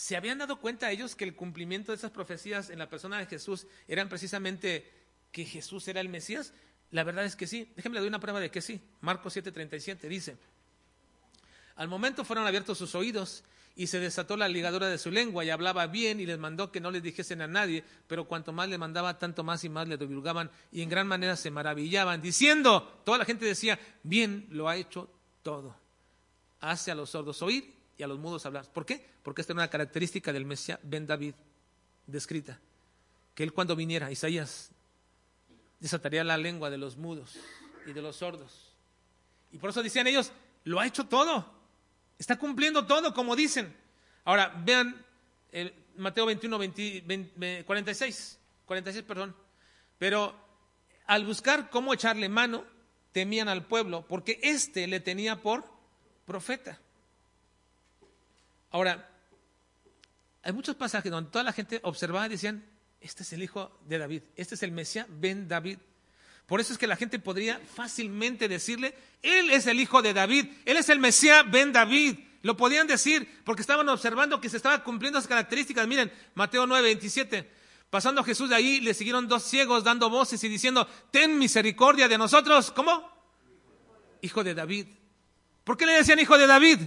¿Se 0.00 0.16
habían 0.16 0.38
dado 0.38 0.56
cuenta 0.56 0.90
ellos 0.90 1.14
que 1.14 1.24
el 1.24 1.36
cumplimiento 1.36 1.92
de 1.92 1.96
esas 1.96 2.10
profecías 2.10 2.70
en 2.70 2.78
la 2.78 2.88
persona 2.88 3.18
de 3.18 3.26
Jesús 3.26 3.66
eran 3.86 4.08
precisamente 4.08 4.90
que 5.30 5.44
Jesús 5.44 5.86
era 5.88 6.00
el 6.00 6.08
Mesías? 6.08 6.54
La 6.90 7.04
verdad 7.04 7.26
es 7.26 7.36
que 7.36 7.46
sí. 7.46 7.70
Déjenme 7.76 7.96
le 7.96 8.00
doy 8.00 8.08
una 8.08 8.18
prueba 8.18 8.40
de 8.40 8.50
que 8.50 8.62
sí. 8.62 8.80
Marcos 9.02 9.36
7:37 9.36 10.08
dice, 10.08 10.38
al 11.76 11.88
momento 11.88 12.24
fueron 12.24 12.46
abiertos 12.46 12.78
sus 12.78 12.94
oídos 12.94 13.44
y 13.76 13.88
se 13.88 14.00
desató 14.00 14.38
la 14.38 14.48
ligadura 14.48 14.88
de 14.88 14.96
su 14.96 15.10
lengua 15.10 15.44
y 15.44 15.50
hablaba 15.50 15.86
bien 15.86 16.18
y 16.18 16.24
les 16.24 16.38
mandó 16.38 16.72
que 16.72 16.80
no 16.80 16.90
les 16.90 17.02
dijesen 17.02 17.42
a 17.42 17.46
nadie, 17.46 17.84
pero 18.06 18.26
cuanto 18.26 18.54
más 18.54 18.70
le 18.70 18.78
mandaba, 18.78 19.18
tanto 19.18 19.44
más 19.44 19.64
y 19.64 19.68
más 19.68 19.86
le 19.86 19.98
divulgaban 19.98 20.50
y 20.72 20.80
en 20.80 20.88
gran 20.88 21.08
manera 21.08 21.36
se 21.36 21.50
maravillaban, 21.50 22.22
diciendo, 22.22 23.02
toda 23.04 23.18
la 23.18 23.26
gente 23.26 23.44
decía, 23.44 23.78
bien 24.02 24.46
lo 24.48 24.66
ha 24.66 24.76
hecho 24.76 25.10
todo. 25.42 25.76
Hace 26.60 26.90
a 26.90 26.94
los 26.94 27.10
sordos 27.10 27.42
oír 27.42 27.79
y 28.00 28.02
a 28.02 28.06
los 28.06 28.18
mudos 28.18 28.46
hablar. 28.46 28.66
¿Por 28.72 28.86
qué? 28.86 29.04
Porque 29.22 29.42
esta 29.42 29.52
era 29.52 29.60
una 29.60 29.68
característica 29.68 30.32
del 30.32 30.46
Mesías 30.46 30.80
Ben 30.82 31.06
David 31.06 31.34
descrita. 32.06 32.58
Que 33.34 33.42
él 33.42 33.52
cuando 33.52 33.76
viniera, 33.76 34.10
Isaías, 34.10 34.70
desataría 35.78 36.24
la 36.24 36.38
lengua 36.38 36.70
de 36.70 36.78
los 36.78 36.96
mudos 36.96 37.38
y 37.86 37.92
de 37.92 38.00
los 38.00 38.16
sordos. 38.16 38.72
Y 39.52 39.58
por 39.58 39.68
eso 39.68 39.82
decían 39.82 40.06
ellos, 40.06 40.32
lo 40.64 40.80
ha 40.80 40.86
hecho 40.86 41.04
todo. 41.08 41.52
Está 42.18 42.38
cumpliendo 42.38 42.86
todo, 42.86 43.12
como 43.12 43.36
dicen. 43.36 43.76
Ahora, 44.24 44.48
vean 44.64 45.04
Mateo 45.96 46.24
21, 46.24 46.56
46, 47.66 48.38
46, 48.64 49.04
perdón. 49.04 49.36
Pero 49.98 50.34
al 51.06 51.26
buscar 51.26 51.68
cómo 51.68 51.92
echarle 51.92 52.30
mano, 52.30 52.64
temían 53.12 53.48
al 53.48 53.66
pueblo, 53.66 54.06
porque 54.08 54.40
éste 54.42 54.86
le 54.86 55.00
tenía 55.00 55.42
por 55.42 55.66
profeta. 56.24 56.80
Ahora, 58.70 59.08
hay 60.42 60.52
muchos 60.52 60.76
pasajes 60.76 61.10
donde 61.10 61.30
toda 61.30 61.44
la 61.44 61.52
gente 61.52 61.80
observaba 61.82 62.26
y 62.26 62.30
decían, 62.30 62.64
este 63.00 63.22
es 63.22 63.32
el 63.32 63.42
hijo 63.42 63.78
de 63.86 63.98
David, 63.98 64.22
este 64.36 64.54
es 64.54 64.62
el 64.62 64.72
Mesías, 64.72 65.06
Ben 65.08 65.48
David. 65.48 65.78
Por 66.46 66.60
eso 66.60 66.72
es 66.72 66.78
que 66.78 66.86
la 66.86 66.96
gente 66.96 67.18
podría 67.18 67.60
fácilmente 67.74 68.48
decirle, 68.48 68.94
él 69.22 69.50
es 69.50 69.66
el 69.66 69.80
hijo 69.80 70.02
de 70.02 70.12
David, 70.12 70.46
él 70.64 70.76
es 70.76 70.88
el 70.88 70.98
Mesías, 70.98 71.48
Ben 71.50 71.72
David. 71.72 72.18
Lo 72.42 72.56
podían 72.56 72.86
decir 72.86 73.42
porque 73.44 73.60
estaban 73.60 73.88
observando 73.88 74.40
que 74.40 74.48
se 74.48 74.56
estaban 74.56 74.80
cumpliendo 74.80 75.18
esas 75.18 75.28
características. 75.28 75.86
Miren, 75.86 76.10
Mateo 76.34 76.66
9, 76.66 76.82
27. 76.82 77.50
Pasando 77.90 78.24
Jesús 78.24 78.48
de 78.48 78.56
ahí, 78.56 78.80
le 78.80 78.94
siguieron 78.94 79.28
dos 79.28 79.42
ciegos 79.42 79.84
dando 79.84 80.08
voces 80.08 80.42
y 80.44 80.48
diciendo, 80.48 80.88
ten 81.10 81.38
misericordia 81.38 82.08
de 82.08 82.16
nosotros. 82.16 82.70
¿Cómo? 82.70 83.08
Hijo 84.22 84.42
de 84.42 84.54
David. 84.54 84.86
¿Por 85.64 85.76
qué 85.76 85.86
le 85.86 85.92
decían 85.92 86.18
hijo 86.18 86.38
de 86.38 86.46
David? 86.46 86.80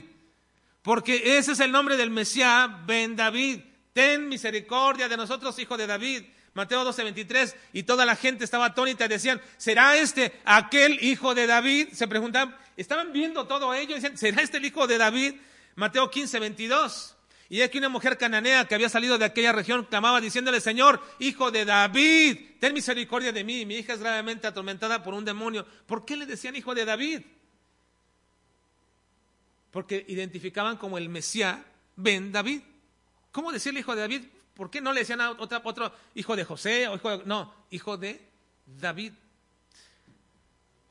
Porque 0.84 1.38
ese 1.38 1.54
es 1.54 1.60
el 1.62 1.72
nombre 1.72 1.98
del 1.98 2.12
Mesías, 2.12 2.70
Ben 2.86 3.16
David. 3.16 3.62
Ten 3.94 4.28
misericordia 4.28 5.08
de 5.08 5.18
nosotros, 5.18 5.58
hijo 5.58 5.78
de 5.78 5.88
David. 5.88 6.24
Mateo 6.54 6.84
12, 6.84 7.04
23. 7.04 7.56
Y 7.72 7.84
toda 7.84 8.06
la 8.06 8.16
gente 8.16 8.44
estaba 8.44 8.66
atónita 8.66 9.06
y 9.06 9.08
decían, 9.08 9.42
¿será 9.58 9.96
este 9.96 10.40
aquel 10.44 11.02
hijo 11.02 11.34
de 11.34 11.48
David? 11.48 11.90
Se 11.94 12.08
preguntaban, 12.08 12.56
estaban 12.76 13.14
viendo 13.14 13.48
todo 13.48 13.74
ello 13.74 13.92
y 13.92 13.96
decían, 13.96 14.18
¿será 14.18 14.42
este 14.42 14.58
el 14.58 14.66
hijo 14.66 14.86
de 14.86 14.98
David? 14.98 15.36
Mateo 15.76 16.12
15, 16.12 16.40
22. 16.40 17.16
Y 17.50 17.62
aquí 17.62 17.78
una 17.78 17.90
mujer 17.90 18.18
cananea 18.18 18.66
que 18.66 18.76
había 18.76 18.90
salido 18.90 19.18
de 19.18 19.26
aquella 19.26 19.54
región 19.54 19.86
clamaba 19.86 20.20
diciéndole, 20.20 20.60
Señor, 20.60 21.02
hijo 21.20 21.50
de 21.50 21.66
David, 21.66 22.58
ten 22.60 22.74
misericordia 22.74 23.32
de 23.32 23.44
mí. 23.44 23.66
Mi 23.66 23.76
hija 23.76 23.94
es 23.94 24.00
gravemente 24.00 24.48
atormentada 24.48 25.02
por 25.02 25.14
un 25.14 25.24
demonio. 25.24 25.66
¿Por 25.86 26.04
qué 26.04 26.18
le 26.18 26.26
decían 26.26 26.56
hijo 26.56 26.76
de 26.76 26.84
David? 26.84 27.22
Porque 29.74 30.06
identificaban 30.08 30.78
como 30.78 31.00
el 31.00 31.10
Mesías 31.10 31.58
Ben 31.96 32.32
David. 32.32 32.62
¿Cómo 33.32 33.52
decirle 33.52 33.80
hijo 33.80 33.96
de 33.96 34.02
David? 34.02 34.22
¿Por 34.54 34.70
qué 34.70 34.80
no 34.80 34.94
le 34.94 35.00
decían 35.00 35.20
a 35.20 35.32
otro, 35.32 35.92
hijo 36.14 36.36
de 36.36 36.46
José 36.46 36.88
o 36.88 36.96
hijo 36.96 37.18
de, 37.18 37.26
no, 37.26 37.52
hijo 37.72 37.98
de 37.98 38.22
David? 38.80 39.14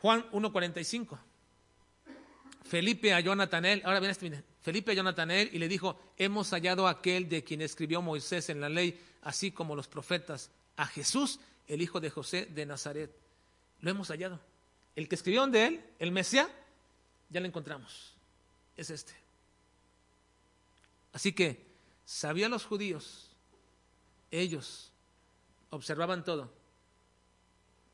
Juan 0.00 0.28
1.45. 0.32 1.16
Felipe 2.64 3.14
a 3.14 3.22
Natanael, 3.22 3.82
ahora 3.84 4.00
bien, 4.00 4.10
este, 4.10 4.42
Felipe 4.62 4.98
a 4.98 5.02
Natanael 5.04 5.50
y 5.52 5.60
le 5.60 5.68
dijo, 5.68 5.96
hemos 6.16 6.50
hallado 6.50 6.88
a 6.88 6.90
aquel 6.90 7.28
de 7.28 7.44
quien 7.44 7.62
escribió 7.62 8.02
Moisés 8.02 8.48
en 8.48 8.60
la 8.60 8.68
ley, 8.68 9.00
así 9.22 9.52
como 9.52 9.76
los 9.76 9.86
profetas, 9.86 10.50
a 10.76 10.86
Jesús, 10.86 11.38
el 11.68 11.82
hijo 11.82 12.00
de 12.00 12.10
José 12.10 12.46
de 12.46 12.66
Nazaret. 12.66 13.14
Lo 13.80 13.92
hemos 13.92 14.08
hallado. 14.08 14.40
El 14.96 15.08
que 15.08 15.14
escribió 15.14 15.46
de 15.46 15.66
él, 15.66 15.84
el 16.00 16.10
Mesías, 16.10 16.48
ya 17.30 17.38
lo 17.38 17.46
encontramos 17.46 18.11
es 18.76 18.90
este. 18.90 19.12
Así 21.12 21.32
que 21.32 21.66
sabían 22.04 22.50
los 22.50 22.64
judíos, 22.64 23.30
ellos 24.30 24.90
observaban 25.70 26.24
todo, 26.24 26.52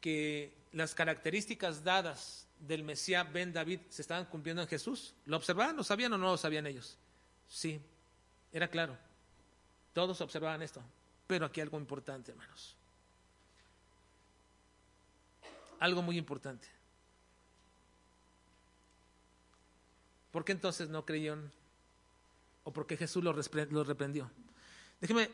que 0.00 0.54
las 0.72 0.94
características 0.94 1.82
dadas 1.82 2.46
del 2.60 2.82
Mesías 2.82 3.30
Ben 3.32 3.52
David 3.52 3.80
se 3.88 4.02
estaban 4.02 4.24
cumpliendo 4.26 4.62
en 4.62 4.68
Jesús. 4.68 5.14
¿Lo 5.26 5.36
observaban? 5.36 5.76
¿Lo 5.76 5.84
sabían 5.84 6.12
o 6.12 6.18
no 6.18 6.26
lo 6.30 6.36
sabían 6.36 6.66
ellos? 6.66 6.96
Sí, 7.48 7.80
era 8.52 8.68
claro. 8.68 8.96
Todos 9.92 10.20
observaban 10.20 10.62
esto. 10.62 10.82
Pero 11.26 11.46
aquí 11.46 11.60
algo 11.60 11.78
importante, 11.78 12.30
hermanos. 12.30 12.76
Algo 15.80 16.02
muy 16.02 16.16
importante. 16.16 16.66
¿Por 20.38 20.44
qué 20.44 20.52
entonces 20.52 20.88
no 20.88 21.04
creyeron? 21.04 21.50
¿O 22.62 22.72
por 22.72 22.86
qué 22.86 22.96
Jesús 22.96 23.24
los 23.24 23.34
reprendió? 23.88 24.30
Déjeme, 25.00 25.28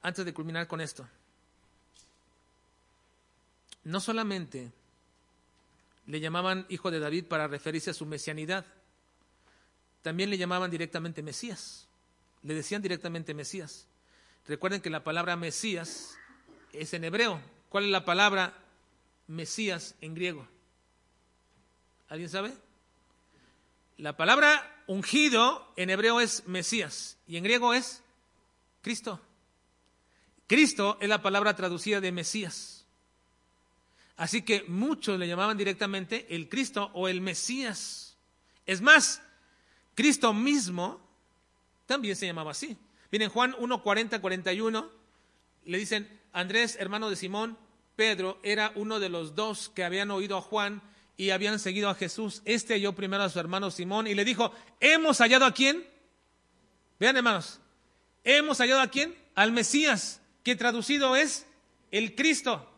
antes 0.00 0.24
de 0.24 0.32
culminar 0.32 0.66
con 0.66 0.80
esto, 0.80 1.06
no 3.82 4.00
solamente 4.00 4.72
le 6.06 6.20
llamaban 6.20 6.64
hijo 6.70 6.90
de 6.90 7.00
David 7.00 7.26
para 7.26 7.48
referirse 7.48 7.90
a 7.90 7.92
su 7.92 8.06
mesianidad, 8.06 8.64
también 10.00 10.30
le 10.30 10.38
llamaban 10.38 10.70
directamente 10.70 11.22
Mesías, 11.22 11.86
le 12.44 12.54
decían 12.54 12.80
directamente 12.80 13.34
Mesías. 13.34 13.86
Recuerden 14.48 14.80
que 14.80 14.88
la 14.88 15.04
palabra 15.04 15.36
Mesías 15.36 16.16
es 16.72 16.94
en 16.94 17.04
hebreo. 17.04 17.42
¿Cuál 17.68 17.84
es 17.84 17.90
la 17.90 18.06
palabra 18.06 18.54
Mesías 19.26 19.96
en 20.00 20.14
griego? 20.14 20.48
¿Alguien 22.08 22.30
sabe? 22.30 22.54
La 23.96 24.16
palabra 24.16 24.82
ungido 24.86 25.72
en 25.76 25.88
hebreo 25.88 26.20
es 26.20 26.46
Mesías 26.46 27.16
y 27.28 27.36
en 27.36 27.44
griego 27.44 27.74
es 27.74 28.02
Cristo. 28.82 29.20
Cristo 30.46 30.98
es 31.00 31.08
la 31.08 31.22
palabra 31.22 31.54
traducida 31.54 32.00
de 32.00 32.12
Mesías. 32.12 32.84
Así 34.16 34.42
que 34.42 34.64
muchos 34.68 35.18
le 35.18 35.28
llamaban 35.28 35.56
directamente 35.56 36.26
el 36.34 36.48
Cristo 36.48 36.90
o 36.94 37.08
el 37.08 37.20
Mesías. 37.20 38.16
Es 38.66 38.80
más, 38.80 39.22
Cristo 39.94 40.32
mismo 40.32 41.00
también 41.86 42.16
se 42.16 42.26
llamaba 42.26 42.50
así. 42.50 42.76
Miren, 43.10 43.30
Juan 43.30 43.54
1, 43.58 43.82
40, 43.82 44.20
41, 44.20 44.90
le 45.66 45.78
dicen, 45.78 46.20
Andrés, 46.32 46.76
hermano 46.80 47.10
de 47.10 47.16
Simón, 47.16 47.56
Pedro 47.96 48.40
era 48.42 48.72
uno 48.74 48.98
de 48.98 49.08
los 49.08 49.34
dos 49.36 49.68
que 49.68 49.84
habían 49.84 50.10
oído 50.10 50.36
a 50.36 50.42
Juan 50.42 50.82
y 51.16 51.30
habían 51.30 51.58
seguido 51.58 51.88
a 51.88 51.94
Jesús. 51.94 52.42
Este 52.44 52.74
halló 52.74 52.94
primero 52.94 53.22
a 53.22 53.28
su 53.28 53.38
hermano 53.38 53.70
Simón 53.70 54.06
y 54.06 54.14
le 54.14 54.24
dijo, 54.24 54.52
¿hemos 54.80 55.18
hallado 55.18 55.44
a 55.44 55.54
quién? 55.54 55.86
Vean 56.98 57.16
hermanos, 57.16 57.60
¿hemos 58.22 58.58
hallado 58.58 58.80
a 58.80 58.88
quién? 58.88 59.14
Al 59.34 59.52
Mesías, 59.52 60.20
que 60.42 60.56
traducido 60.56 61.16
es 61.16 61.46
el 61.90 62.14
Cristo. 62.14 62.70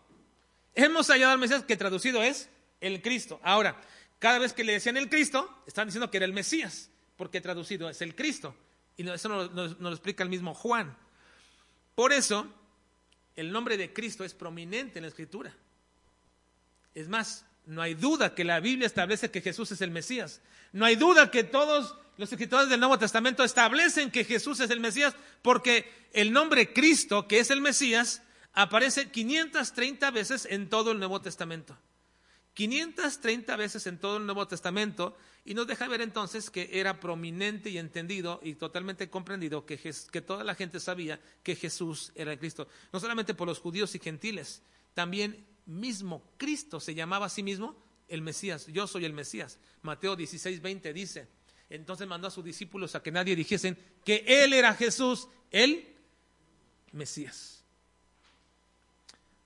Hemos 0.75 1.09
hallado 1.09 1.33
al 1.33 1.39
Mesías, 1.39 1.65
que 1.65 1.77
traducido 1.77 2.23
es 2.23 2.51
el 2.81 3.03
Cristo. 3.03 3.41
Ahora, 3.43 3.81
cada 4.19 4.39
vez 4.39 4.53
que 4.53 4.65
le 4.65 4.73
decían 4.73 4.97
el 4.97 5.09
Cristo, 5.09 5.63
están 5.67 5.89
diciendo 5.89 6.11
que 6.11 6.19
era 6.19 6.27
el 6.27 6.33
Mesías, 6.33 6.91
porque 7.17 7.41
traducido 7.41 7.89
es 7.89 8.01
el 8.03 8.15
Cristo. 8.15 8.55
Y 8.97 9.09
eso 9.09 9.29
nos, 9.29 9.53
nos 9.53 9.79
lo 9.79 9.91
explica 9.91 10.23
el 10.23 10.31
mismo 10.31 10.55
Juan. 10.55 10.97
Por 11.95 12.13
eso, 12.13 12.47
el 13.37 13.53
nombre 13.53 13.77
de 13.77 13.93
Cristo 13.93 14.25
es 14.25 14.35
prominente 14.35 14.99
en 14.99 15.03
la 15.03 15.09
Escritura. 15.09 15.55
Es 16.95 17.09
más, 17.09 17.45
no 17.67 17.83
hay 17.83 17.95
duda 17.95 18.35
que 18.35 18.45
la 18.45 18.61
Biblia 18.61 18.87
establece 18.87 19.31
que 19.31 19.43
Jesús 19.43 19.73
es 19.73 19.81
el 19.81 19.91
Mesías. 19.91 20.41
No 20.73 20.85
hay 20.85 20.97
duda 20.97 21.31
que 21.31 21.45
todos 21.45 21.97
los 22.17 22.31
escritores 22.31 22.69
del 22.69 22.81
Nuevo 22.81 22.99
Testamento 22.99 23.45
establecen 23.45 24.11
que 24.11 24.25
Jesús 24.25 24.61
es 24.61 24.71
el 24.71 24.81
Mesías 24.81 25.15
porque 25.43 25.91
el 26.13 26.33
nombre 26.33 26.73
Cristo, 26.73 27.27
que 27.27 27.41
es 27.41 27.51
el 27.51 27.61
Mesías, 27.61 28.23
aparece 28.53 29.11
530 29.11 30.11
veces 30.13 30.47
en 30.49 30.69
todo 30.69 30.93
el 30.93 30.99
Nuevo 30.99 31.21
Testamento. 31.21 31.77
530 32.55 33.55
veces 33.57 33.87
en 33.87 33.99
todo 33.99 34.17
el 34.17 34.25
Nuevo 34.25 34.49
Testamento 34.49 35.17
y 35.45 35.53
nos 35.53 35.67
deja 35.67 35.89
ver 35.89 36.01
entonces 36.01 36.49
que 36.49 36.71
era 36.73 37.01
prominente 37.01 37.69
y 37.69 37.79
entendido 37.79 38.41
y 38.43 38.55
totalmente 38.55 39.11
comprendido 39.11 39.67
que, 39.67 39.79
que 40.11 40.21
toda 40.23 40.43
la 40.43 40.55
gente 40.55 40.81
sabía 40.81 41.21
que 41.43 41.55
Jesús 41.55 42.13
era 42.15 42.33
el 42.33 42.39
Cristo. 42.39 42.67
No 42.93 43.01
solamente 43.01 43.35
por 43.35 43.47
los 43.47 43.59
judíos 43.59 43.95
y 43.95 43.99
gentiles, 43.99 44.63
también 44.95 45.45
mismo 45.67 46.23
Cristo 46.37 46.81
se 46.81 46.95
llamaba 46.95 47.27
a 47.27 47.31
sí 47.31 47.43
mismo 47.43 47.77
el 48.09 48.23
Mesías. 48.23 48.67
Yo 48.67 48.87
soy 48.87 49.05
el 49.05 49.13
Mesías. 49.13 49.59
Mateo 49.83 50.17
16, 50.17 50.63
20 50.63 50.93
dice. 50.93 51.29
Entonces 51.69 52.07
mandó 52.07 52.29
a 52.29 52.31
sus 52.31 52.45
discípulos 52.45 52.95
a 52.95 53.03
que 53.03 53.11
nadie 53.11 53.37
dijesen 53.37 53.77
que 54.05 54.25
Él 54.27 54.53
era 54.53 54.75
Jesús, 54.75 55.29
el 55.51 55.87
Mesías. 56.93 57.65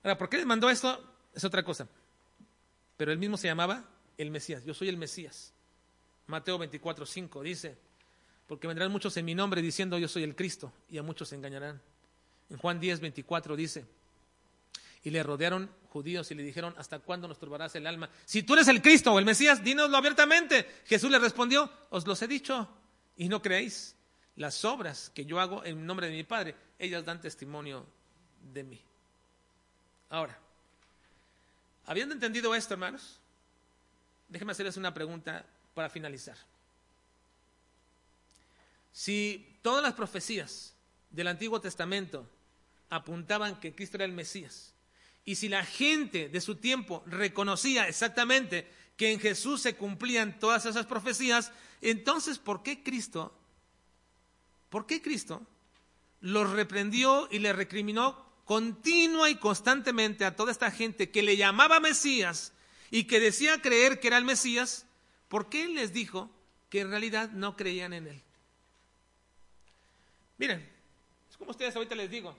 Ahora, 0.03 0.17
¿por 0.17 0.29
qué 0.29 0.37
les 0.37 0.45
mandó 0.45 0.69
esto? 0.69 1.03
Es 1.33 1.43
otra 1.43 1.63
cosa 1.63 1.87
pero 3.01 3.11
él 3.11 3.17
mismo 3.17 3.35
se 3.35 3.47
llamaba 3.47 3.83
el 4.15 4.29
Mesías. 4.29 4.63
Yo 4.63 4.75
soy 4.75 4.87
el 4.87 4.95
Mesías. 4.95 5.53
Mateo 6.27 6.59
24, 6.59 7.03
5 7.03 7.41
dice, 7.41 7.75
porque 8.45 8.67
vendrán 8.67 8.91
muchos 8.91 9.17
en 9.17 9.25
mi 9.25 9.33
nombre 9.33 9.59
diciendo 9.59 9.97
yo 9.97 10.07
soy 10.07 10.21
el 10.21 10.35
Cristo, 10.35 10.71
y 10.87 10.99
a 10.99 11.01
muchos 11.01 11.29
se 11.29 11.35
engañarán. 11.35 11.81
En 12.51 12.57
Juan 12.57 12.79
10, 12.79 12.99
24 12.99 13.55
dice, 13.55 13.85
y 15.03 15.09
le 15.09 15.23
rodearon 15.23 15.71
judíos 15.91 16.31
y 16.31 16.35
le 16.35 16.43
dijeron, 16.43 16.73
¿hasta 16.77 16.99
cuándo 16.99 17.27
nos 17.27 17.37
turbarás 17.37 17.75
el 17.75 17.85
alma? 17.85 18.09
Si 18.25 18.43
tú 18.43 18.53
eres 18.53 18.67
el 18.67 18.81
Cristo 18.81 19.13
o 19.13 19.19
el 19.19 19.25
Mesías, 19.25 19.63
dínoslo 19.63 19.97
abiertamente. 19.97 20.81
Jesús 20.85 21.11
le 21.11 21.19
respondió, 21.19 21.71
os 21.89 22.07
los 22.07 22.21
he 22.21 22.27
dicho 22.27 22.67
y 23.17 23.29
no 23.29 23.41
creéis. 23.41 23.95
Las 24.37 24.63
obras 24.65 25.11
que 25.13 25.25
yo 25.25 25.39
hago 25.39 25.63
en 25.65 25.85
nombre 25.85 26.07
de 26.07 26.13
mi 26.13 26.23
Padre, 26.23 26.55
ellas 26.79 27.05
dan 27.05 27.21
testimonio 27.21 27.85
de 28.53 28.63
mí. 28.63 28.81
Ahora, 30.09 30.37
Habiendo 31.85 32.13
entendido 32.13 32.53
esto, 32.55 32.73
hermanos, 32.73 33.19
déjenme 34.29 34.51
hacerles 34.51 34.77
una 34.77 34.93
pregunta 34.93 35.45
para 35.73 35.89
finalizar. 35.89 36.37
Si 38.93 39.57
todas 39.61 39.83
las 39.83 39.93
profecías 39.93 40.73
del 41.09 41.27
Antiguo 41.27 41.59
Testamento 41.59 42.25
apuntaban 42.89 43.59
que 43.59 43.73
Cristo 43.73 43.97
era 43.97 44.05
el 44.05 44.11
Mesías, 44.11 44.70
y 45.25 45.35
si 45.35 45.49
la 45.49 45.63
gente 45.63 46.29
de 46.29 46.41
su 46.41 46.55
tiempo 46.55 47.03
reconocía 47.05 47.87
exactamente 47.87 48.67
que 48.97 49.11
en 49.11 49.19
Jesús 49.19 49.61
se 49.61 49.75
cumplían 49.75 50.39
todas 50.39 50.65
esas 50.65 50.85
profecías, 50.85 51.51
entonces 51.81 52.39
¿por 52.39 52.63
qué 52.63 52.83
Cristo, 52.83 53.33
por 54.69 54.85
qué 54.85 55.01
Cristo 55.01 55.41
los 56.21 56.49
reprendió 56.51 57.27
y 57.31 57.39
le 57.39 57.53
recriminó 57.53 58.31
continua 58.45 59.29
y 59.29 59.35
constantemente 59.35 60.25
a 60.25 60.35
toda 60.35 60.51
esta 60.51 60.71
gente 60.71 61.09
que 61.09 61.23
le 61.23 61.37
llamaba 61.37 61.79
Mesías 61.79 62.53
y 62.89 63.05
que 63.05 63.19
decía 63.19 63.61
creer 63.61 63.99
que 63.99 64.07
era 64.07 64.17
el 64.17 64.25
Mesías, 64.25 64.85
¿por 65.29 65.49
qué 65.49 65.67
les 65.67 65.93
dijo 65.93 66.29
que 66.69 66.81
en 66.81 66.89
realidad 66.89 67.29
no 67.31 67.55
creían 67.55 67.93
en 67.93 68.07
él? 68.07 68.21
Miren, 70.37 70.67
es 71.29 71.37
como 71.37 71.51
ustedes 71.51 71.75
ahorita 71.75 71.95
les 71.95 72.09
digo, 72.09 72.35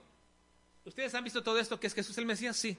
¿ustedes 0.85 1.13
han 1.15 1.23
visto 1.23 1.43
todo 1.43 1.59
esto 1.59 1.79
que 1.79 1.87
es 1.87 1.93
Jesús 1.93 2.17
el 2.17 2.25
Mesías? 2.25 2.55
Sí. 2.57 2.77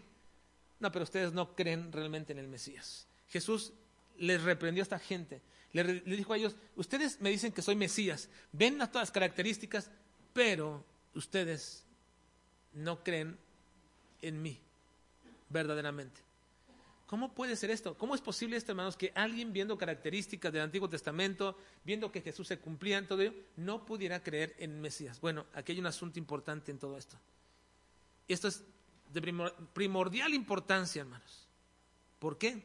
No, 0.80 0.90
pero 0.92 1.04
ustedes 1.04 1.32
no 1.32 1.54
creen 1.54 1.92
realmente 1.92 2.32
en 2.32 2.38
el 2.38 2.48
Mesías. 2.48 3.06
Jesús 3.28 3.72
les 4.18 4.42
reprendió 4.42 4.82
a 4.82 4.84
esta 4.84 4.98
gente, 4.98 5.42
le, 5.72 6.00
dijo 6.02 6.32
a 6.32 6.36
ellos, 6.36 6.56
ustedes 6.76 7.20
me 7.20 7.30
dicen 7.30 7.52
que 7.52 7.62
soy 7.62 7.74
Mesías, 7.74 8.28
ven 8.52 8.80
a 8.80 8.88
todas 8.88 9.08
las 9.08 9.10
características, 9.10 9.90
pero 10.32 10.84
ustedes 11.14 11.84
no 12.72 13.02
creen 13.02 13.36
en 14.22 14.40
mí 14.40 14.60
verdaderamente. 15.48 16.20
¿Cómo 17.06 17.34
puede 17.34 17.56
ser 17.56 17.70
esto? 17.70 17.96
¿Cómo 17.98 18.14
es 18.14 18.20
posible 18.20 18.56
esto, 18.56 18.72
hermanos, 18.72 18.96
que 18.96 19.12
alguien 19.14 19.52
viendo 19.52 19.76
características 19.76 20.52
del 20.52 20.62
Antiguo 20.62 20.88
Testamento, 20.88 21.56
viendo 21.84 22.10
que 22.10 22.22
Jesús 22.22 22.48
se 22.48 22.58
cumplía 22.58 22.98
en 22.98 23.06
todo 23.06 23.20
ello, 23.20 23.34
no 23.56 23.84
pudiera 23.84 24.22
creer 24.22 24.54
en 24.58 24.80
Mesías? 24.80 25.20
Bueno, 25.20 25.46
aquí 25.54 25.72
hay 25.72 25.80
un 25.80 25.86
asunto 25.86 26.18
importante 26.18 26.70
en 26.70 26.78
todo 26.78 26.96
esto. 26.96 27.18
Esto 28.28 28.48
es 28.48 28.62
de 29.12 29.20
primordial 29.72 30.34
importancia, 30.34 31.02
hermanos. 31.02 31.46
¿Por 32.18 32.38
qué? 32.38 32.62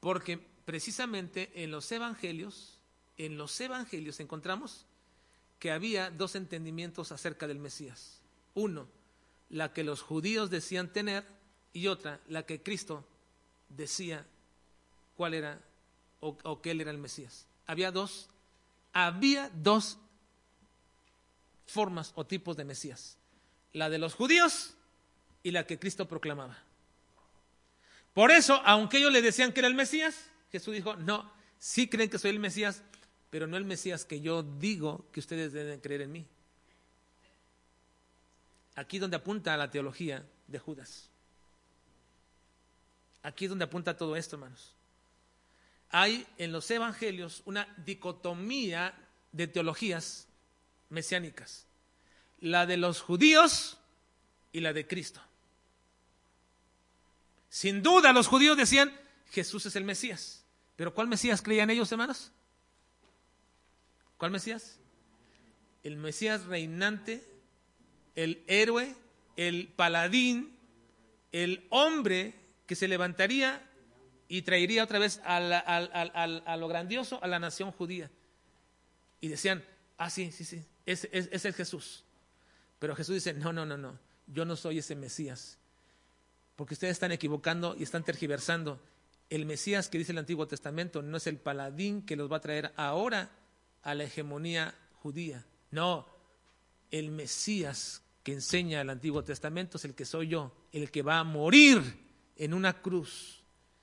Porque 0.00 0.38
precisamente 0.64 1.50
en 1.62 1.70
los 1.70 1.90
evangelios, 1.92 2.78
en 3.16 3.38
los 3.38 3.58
evangelios 3.60 4.20
encontramos 4.20 4.84
que 5.58 5.70
había 5.70 6.10
dos 6.10 6.34
entendimientos 6.34 7.12
acerca 7.12 7.46
del 7.46 7.58
Mesías. 7.58 8.20
Uno, 8.54 8.88
la 9.50 9.72
que 9.72 9.84
los 9.84 10.02
judíos 10.02 10.50
decían 10.50 10.92
tener 10.92 11.24
y 11.72 11.86
otra, 11.86 12.20
la 12.28 12.44
que 12.44 12.62
Cristo 12.62 13.04
decía 13.68 14.26
cuál 15.16 15.34
era 15.34 15.60
o, 16.20 16.36
o 16.42 16.60
que 16.60 16.72
él 16.72 16.80
era 16.80 16.90
el 16.90 16.98
Mesías. 16.98 17.46
Había 17.66 17.92
dos, 17.92 18.28
había 18.92 19.50
dos 19.54 19.98
formas 21.66 22.12
o 22.16 22.26
tipos 22.26 22.56
de 22.56 22.64
Mesías. 22.64 23.16
La 23.72 23.88
de 23.88 23.98
los 23.98 24.14
judíos 24.14 24.74
y 25.42 25.50
la 25.52 25.66
que 25.66 25.78
Cristo 25.78 26.08
proclamaba. 26.08 26.58
Por 28.14 28.30
eso, 28.30 28.60
aunque 28.64 28.98
ellos 28.98 29.12
le 29.12 29.22
decían 29.22 29.52
que 29.52 29.60
era 29.60 29.68
el 29.68 29.74
Mesías, 29.74 30.30
Jesús 30.50 30.74
dijo, 30.74 30.96
no, 30.96 31.30
sí 31.58 31.88
creen 31.88 32.10
que 32.10 32.18
soy 32.18 32.30
el 32.30 32.40
Mesías, 32.40 32.82
pero 33.30 33.46
no 33.46 33.56
el 33.56 33.64
Mesías 33.64 34.04
que 34.04 34.20
yo 34.20 34.42
digo 34.42 35.06
que 35.12 35.20
ustedes 35.20 35.52
deben 35.52 35.80
creer 35.80 36.02
en 36.02 36.12
mí. 36.12 36.26
Aquí 38.74 38.98
donde 38.98 39.16
apunta 39.16 39.56
la 39.56 39.70
teología 39.70 40.24
de 40.46 40.58
Judas. 40.58 41.08
Aquí 43.22 43.44
es 43.44 43.50
donde 43.50 43.64
apunta 43.64 43.96
todo 43.96 44.16
esto, 44.16 44.36
hermanos. 44.36 44.74
Hay 45.90 46.26
en 46.38 46.52
los 46.52 46.70
evangelios 46.70 47.42
una 47.44 47.72
dicotomía 47.84 48.94
de 49.32 49.46
teologías 49.46 50.26
mesiánicas. 50.88 51.66
La 52.40 52.66
de 52.66 52.76
los 52.76 53.00
judíos 53.00 53.78
y 54.52 54.60
la 54.60 54.72
de 54.72 54.86
Cristo. 54.86 55.20
Sin 57.48 57.82
duda 57.82 58.12
los 58.12 58.28
judíos 58.28 58.56
decían, 58.56 58.92
Jesús 59.30 59.66
es 59.66 59.76
el 59.76 59.84
Mesías. 59.84 60.44
Pero 60.76 60.94
¿cuál 60.94 61.08
Mesías 61.08 61.42
creían 61.42 61.68
ellos, 61.68 61.90
hermanos? 61.92 62.32
¿Cuál 64.16 64.30
Mesías? 64.30 64.78
El 65.82 65.96
Mesías 65.96 66.44
reinante, 66.44 67.26
el 68.14 68.42
héroe, 68.46 68.94
el 69.36 69.68
paladín, 69.68 70.56
el 71.32 71.66
hombre 71.70 72.34
que 72.66 72.76
se 72.76 72.88
levantaría 72.88 73.66
y 74.28 74.42
traería 74.42 74.84
otra 74.84 74.98
vez 74.98 75.20
a, 75.24 76.56
lo 76.56 76.68
grandioso 76.68 77.18
a 77.22 77.26
la 77.26 77.38
nación 77.38 77.72
judía. 77.72 78.10
Y 79.20 79.28
decían, 79.28 79.64
ah, 79.98 80.08
sí, 80.08 80.30
sí, 80.30 80.44
sí, 80.44 80.64
ese 80.86 81.08
es, 81.12 81.44
es 81.44 81.56
Jesús. 81.56 82.04
Pero 82.80 82.96
Jesús 82.96 83.14
dice, 83.14 83.34
no, 83.34 83.52
no, 83.52 83.64
no, 83.64 83.76
no, 83.76 83.96
yo 84.26 84.44
no 84.44 84.56
soy 84.56 84.78
ese 84.78 84.96
Mesías. 84.96 85.58
Porque 86.56 86.74
ustedes 86.74 86.92
están 86.92 87.12
equivocando 87.12 87.76
y 87.78 87.84
están 87.84 88.02
tergiversando. 88.02 88.80
El 89.28 89.46
Mesías 89.46 89.88
que 89.88 89.98
dice 89.98 90.12
el 90.12 90.18
Antiguo 90.18 90.48
Testamento 90.48 91.02
no 91.02 91.18
es 91.18 91.26
el 91.28 91.36
paladín 91.36 92.02
que 92.02 92.16
los 92.16 92.32
va 92.32 92.38
a 92.38 92.40
traer 92.40 92.72
ahora 92.76 93.30
a 93.82 93.94
la 93.94 94.04
hegemonía 94.04 94.74
judía. 95.02 95.46
No, 95.70 96.06
el 96.90 97.10
Mesías 97.10 98.02
que 98.22 98.32
enseña 98.32 98.80
el 98.80 98.90
Antiguo 98.90 99.22
Testamento 99.22 99.76
es 99.76 99.84
el 99.84 99.94
que 99.94 100.04
soy 100.04 100.28
yo, 100.28 100.52
el 100.72 100.90
que 100.90 101.02
va 101.02 101.18
a 101.18 101.24
morir 101.24 101.82
en 102.36 102.54
una 102.54 102.80
cruz 102.80 103.42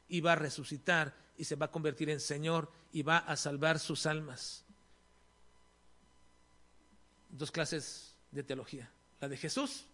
y 0.10 0.22
va 0.22 0.34
a 0.34 0.36
resucitar 0.36 1.16
y 1.38 1.44
se 1.44 1.56
va 1.56 1.68
a 1.68 1.72
convertir 1.72 2.10
en 2.10 2.20
Señor 2.20 2.72
y 2.92 3.04
va 3.04 3.20
a 3.20 3.36
salvar 3.36 3.80
sus 3.80 4.08
almas. 4.08 4.66
Dos 7.30 7.52
clases 7.52 8.07
de 8.32 8.44
teología, 8.44 8.92
la 9.20 9.28
de 9.28 9.38
Jesús 9.38 9.86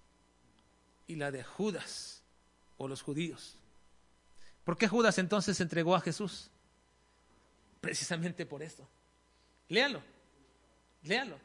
y 1.08 1.16
la 1.16 1.32
de 1.32 1.44
Judas 1.44 2.22
o 2.78 2.88
los 2.88 3.02
judíos. 3.02 3.58
¿Por 4.64 4.78
qué 4.78 4.88
Judas 4.88 5.18
entonces 5.18 5.60
entregó 5.60 5.96
a 5.96 6.02
Jesús? 6.02 6.50
Precisamente 7.82 8.46
por 8.46 8.64
esto. 8.64 8.88
Léanlo, 9.68 10.02
léanlo. 11.04 11.38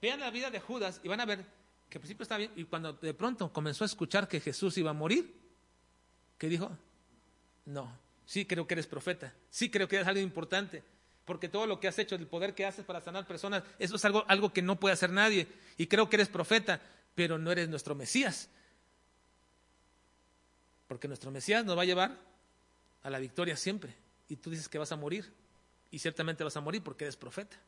Vean 0.00 0.20
la 0.20 0.30
vida 0.30 0.50
de 0.50 0.60
Judas 0.60 1.00
y 1.02 1.08
van 1.08 1.20
a 1.20 1.24
ver 1.24 1.44
que 1.88 1.98
al 1.98 2.00
principio 2.00 2.22
estaba 2.22 2.38
bien 2.38 2.52
y 2.54 2.64
cuando 2.64 2.92
de 2.92 3.14
pronto 3.14 3.52
comenzó 3.52 3.84
a 3.84 3.86
escuchar 3.86 4.28
que 4.28 4.40
Jesús 4.40 4.76
iba 4.78 4.90
a 4.90 4.94
morir, 4.94 5.34
¿qué 6.36 6.48
dijo? 6.48 6.70
No, 7.64 7.98
sí 8.26 8.44
creo 8.44 8.66
que 8.66 8.74
eres 8.74 8.86
profeta, 8.86 9.34
sí 9.50 9.70
creo 9.70 9.88
que 9.88 9.96
eres 9.96 10.08
algo 10.08 10.20
importante, 10.20 10.82
porque 11.28 11.50
todo 11.50 11.66
lo 11.66 11.78
que 11.78 11.88
has 11.88 11.98
hecho, 11.98 12.14
el 12.14 12.26
poder 12.26 12.54
que 12.54 12.64
haces 12.64 12.86
para 12.86 13.02
sanar 13.02 13.26
personas, 13.26 13.62
eso 13.78 13.96
es 13.96 14.04
algo, 14.06 14.24
algo 14.28 14.50
que 14.50 14.62
no 14.62 14.80
puede 14.80 14.94
hacer 14.94 15.10
nadie, 15.10 15.46
y 15.76 15.86
creo 15.86 16.08
que 16.08 16.16
eres 16.16 16.28
profeta, 16.28 16.80
pero 17.14 17.36
no 17.36 17.52
eres 17.52 17.68
nuestro 17.68 17.94
Mesías, 17.94 18.48
porque 20.88 21.06
nuestro 21.06 21.30
Mesías 21.30 21.66
nos 21.66 21.76
va 21.76 21.82
a 21.82 21.84
llevar 21.84 22.16
a 23.02 23.10
la 23.10 23.18
victoria 23.18 23.58
siempre, 23.58 23.94
y 24.30 24.36
tú 24.36 24.48
dices 24.48 24.70
que 24.70 24.78
vas 24.78 24.90
a 24.90 24.96
morir, 24.96 25.30
y 25.90 25.98
ciertamente 25.98 26.44
vas 26.44 26.56
a 26.56 26.62
morir 26.62 26.82
porque 26.82 27.04
eres 27.04 27.16
profeta. 27.16 27.58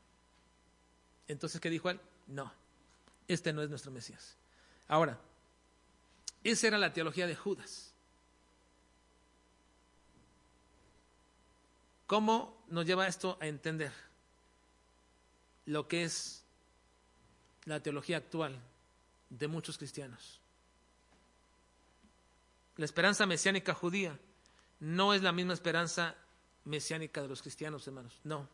Entonces, 1.28 1.60
¿qué 1.60 1.68
dijo 1.68 1.90
él? 1.90 2.00
No, 2.28 2.50
este 3.28 3.52
no 3.52 3.62
es 3.62 3.68
nuestro 3.68 3.90
Mesías. 3.90 4.36
Ahora, 4.88 5.18
esa 6.42 6.66
era 6.66 6.78
la 6.78 6.94
teología 6.94 7.26
de 7.26 7.36
Judas. 7.36 7.89
¿Cómo 12.10 12.60
nos 12.66 12.86
lleva 12.86 13.06
esto 13.06 13.38
a 13.40 13.46
entender 13.46 13.92
lo 15.66 15.86
que 15.86 16.02
es 16.02 16.42
la 17.66 17.78
teología 17.78 18.16
actual 18.16 18.58
de 19.28 19.46
muchos 19.46 19.78
cristianos? 19.78 20.40
La 22.78 22.84
esperanza 22.84 23.26
mesiánica 23.26 23.74
judía 23.74 24.18
no 24.80 25.14
es 25.14 25.22
la 25.22 25.30
misma 25.30 25.52
esperanza 25.52 26.16
mesiánica 26.64 27.22
de 27.22 27.28
los 27.28 27.42
cristianos, 27.42 27.86
hermanos. 27.86 28.18
No. 28.24 28.48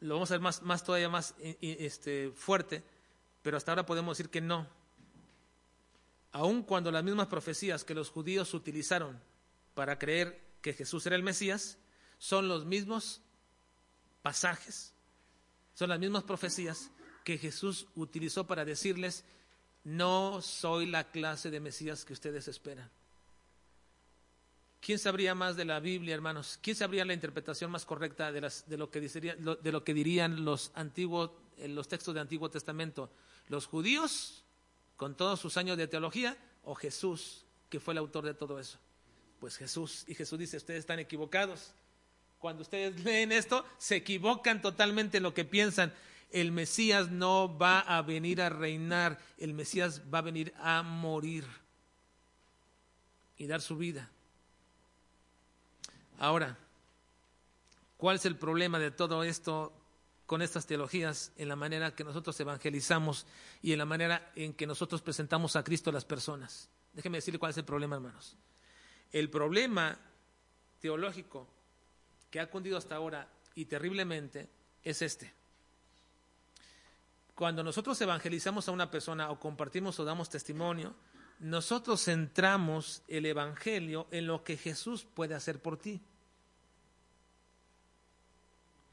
Lo 0.00 0.14
vamos 0.14 0.30
a 0.30 0.34
ver 0.34 0.40
más, 0.40 0.62
más 0.62 0.82
todavía 0.82 1.10
más 1.10 1.34
este, 1.60 2.30
fuerte, 2.30 2.82
pero 3.42 3.58
hasta 3.58 3.72
ahora 3.72 3.84
podemos 3.84 4.16
decir 4.16 4.30
que 4.30 4.40
no. 4.40 4.66
Aun 6.32 6.62
cuando 6.62 6.90
las 6.90 7.04
mismas 7.04 7.26
profecías 7.26 7.84
que 7.84 7.94
los 7.94 8.08
judíos 8.08 8.54
utilizaron 8.54 9.28
para 9.80 9.98
creer 9.98 10.38
que 10.60 10.74
Jesús 10.74 11.06
era 11.06 11.16
el 11.16 11.22
Mesías, 11.22 11.78
son 12.18 12.48
los 12.48 12.66
mismos 12.66 13.22
pasajes, 14.20 14.92
son 15.72 15.88
las 15.88 15.98
mismas 15.98 16.22
profecías 16.24 16.90
que 17.24 17.38
Jesús 17.38 17.86
utilizó 17.94 18.46
para 18.46 18.66
decirles, 18.66 19.24
no 19.82 20.42
soy 20.42 20.84
la 20.84 21.10
clase 21.10 21.50
de 21.50 21.60
Mesías 21.60 22.04
que 22.04 22.12
ustedes 22.12 22.46
esperan. 22.46 22.90
¿Quién 24.82 24.98
sabría 24.98 25.34
más 25.34 25.56
de 25.56 25.64
la 25.64 25.80
Biblia, 25.80 26.14
hermanos? 26.14 26.58
¿Quién 26.60 26.76
sabría 26.76 27.06
la 27.06 27.14
interpretación 27.14 27.70
más 27.70 27.86
correcta 27.86 28.30
de, 28.32 28.42
las, 28.42 28.68
de, 28.68 28.76
lo, 28.76 28.90
que 28.90 29.94
dirían 29.94 30.44
los, 30.44 30.72
antiguos, 30.74 31.30
los 31.56 31.88
textos 31.88 32.12
del 32.12 32.20
Antiguo 32.20 32.50
Testamento? 32.50 33.10
¿Los 33.48 33.64
judíos, 33.64 34.44
con 34.98 35.14
todos 35.14 35.40
sus 35.40 35.56
años 35.56 35.78
de 35.78 35.88
teología, 35.88 36.36
o 36.64 36.74
Jesús, 36.74 37.46
que 37.70 37.80
fue 37.80 37.94
el 37.94 37.98
autor 37.98 38.26
de 38.26 38.34
todo 38.34 38.60
eso? 38.60 38.78
Pues 39.40 39.56
Jesús, 39.56 40.04
y 40.06 40.14
Jesús 40.14 40.38
dice, 40.38 40.58
ustedes 40.58 40.80
están 40.80 40.98
equivocados. 40.98 41.72
Cuando 42.38 42.62
ustedes 42.62 43.00
leen 43.04 43.32
esto, 43.32 43.64
se 43.78 43.96
equivocan 43.96 44.62
totalmente 44.62 45.16
en 45.16 45.24
lo 45.24 45.34
que 45.34 45.44
piensan. 45.44 45.92
El 46.30 46.52
Mesías 46.52 47.10
no 47.10 47.58
va 47.58 47.80
a 47.80 48.02
venir 48.02 48.40
a 48.40 48.50
reinar, 48.50 49.18
el 49.38 49.54
Mesías 49.54 50.02
va 50.12 50.18
a 50.18 50.22
venir 50.22 50.54
a 50.58 50.82
morir 50.82 51.44
y 53.36 53.48
dar 53.48 53.60
su 53.60 53.76
vida 53.76 54.08
Ahora, 56.20 56.58
¿cuál 57.96 58.16
es 58.16 58.26
el 58.26 58.36
problema 58.36 58.78
de 58.78 58.90
todo 58.90 59.24
esto 59.24 59.72
con 60.26 60.42
estas 60.42 60.66
teologías 60.66 61.32
en 61.36 61.48
la 61.48 61.56
manera 61.56 61.94
que 61.94 62.04
nosotros 62.04 62.38
evangelizamos 62.38 63.26
y 63.62 63.72
en 63.72 63.78
la 63.78 63.86
manera 63.86 64.30
en 64.36 64.52
que 64.52 64.66
nosotros 64.66 65.00
presentamos 65.00 65.56
a 65.56 65.64
Cristo 65.64 65.88
a 65.88 65.94
las 65.94 66.04
personas? 66.04 66.68
Déjeme 66.92 67.18
decirle 67.18 67.40
cuál 67.40 67.52
es 67.52 67.56
el 67.56 67.64
problema, 67.64 67.96
hermanos. 67.96 68.36
El 69.12 69.28
problema 69.30 69.98
teológico 70.80 71.46
que 72.30 72.40
ha 72.40 72.50
cundido 72.50 72.78
hasta 72.78 72.96
ahora 72.96 73.28
y 73.54 73.64
terriblemente 73.64 74.48
es 74.84 75.02
este. 75.02 75.32
Cuando 77.34 77.62
nosotros 77.62 78.00
evangelizamos 78.00 78.68
a 78.68 78.72
una 78.72 78.90
persona 78.90 79.30
o 79.30 79.40
compartimos 79.40 79.98
o 79.98 80.04
damos 80.04 80.28
testimonio, 80.28 80.94
nosotros 81.40 82.04
centramos 82.04 83.02
el 83.08 83.24
Evangelio 83.24 84.06
en 84.10 84.26
lo 84.26 84.44
que 84.44 84.56
Jesús 84.56 85.06
puede 85.14 85.34
hacer 85.34 85.58
por 85.60 85.78
ti 85.78 86.00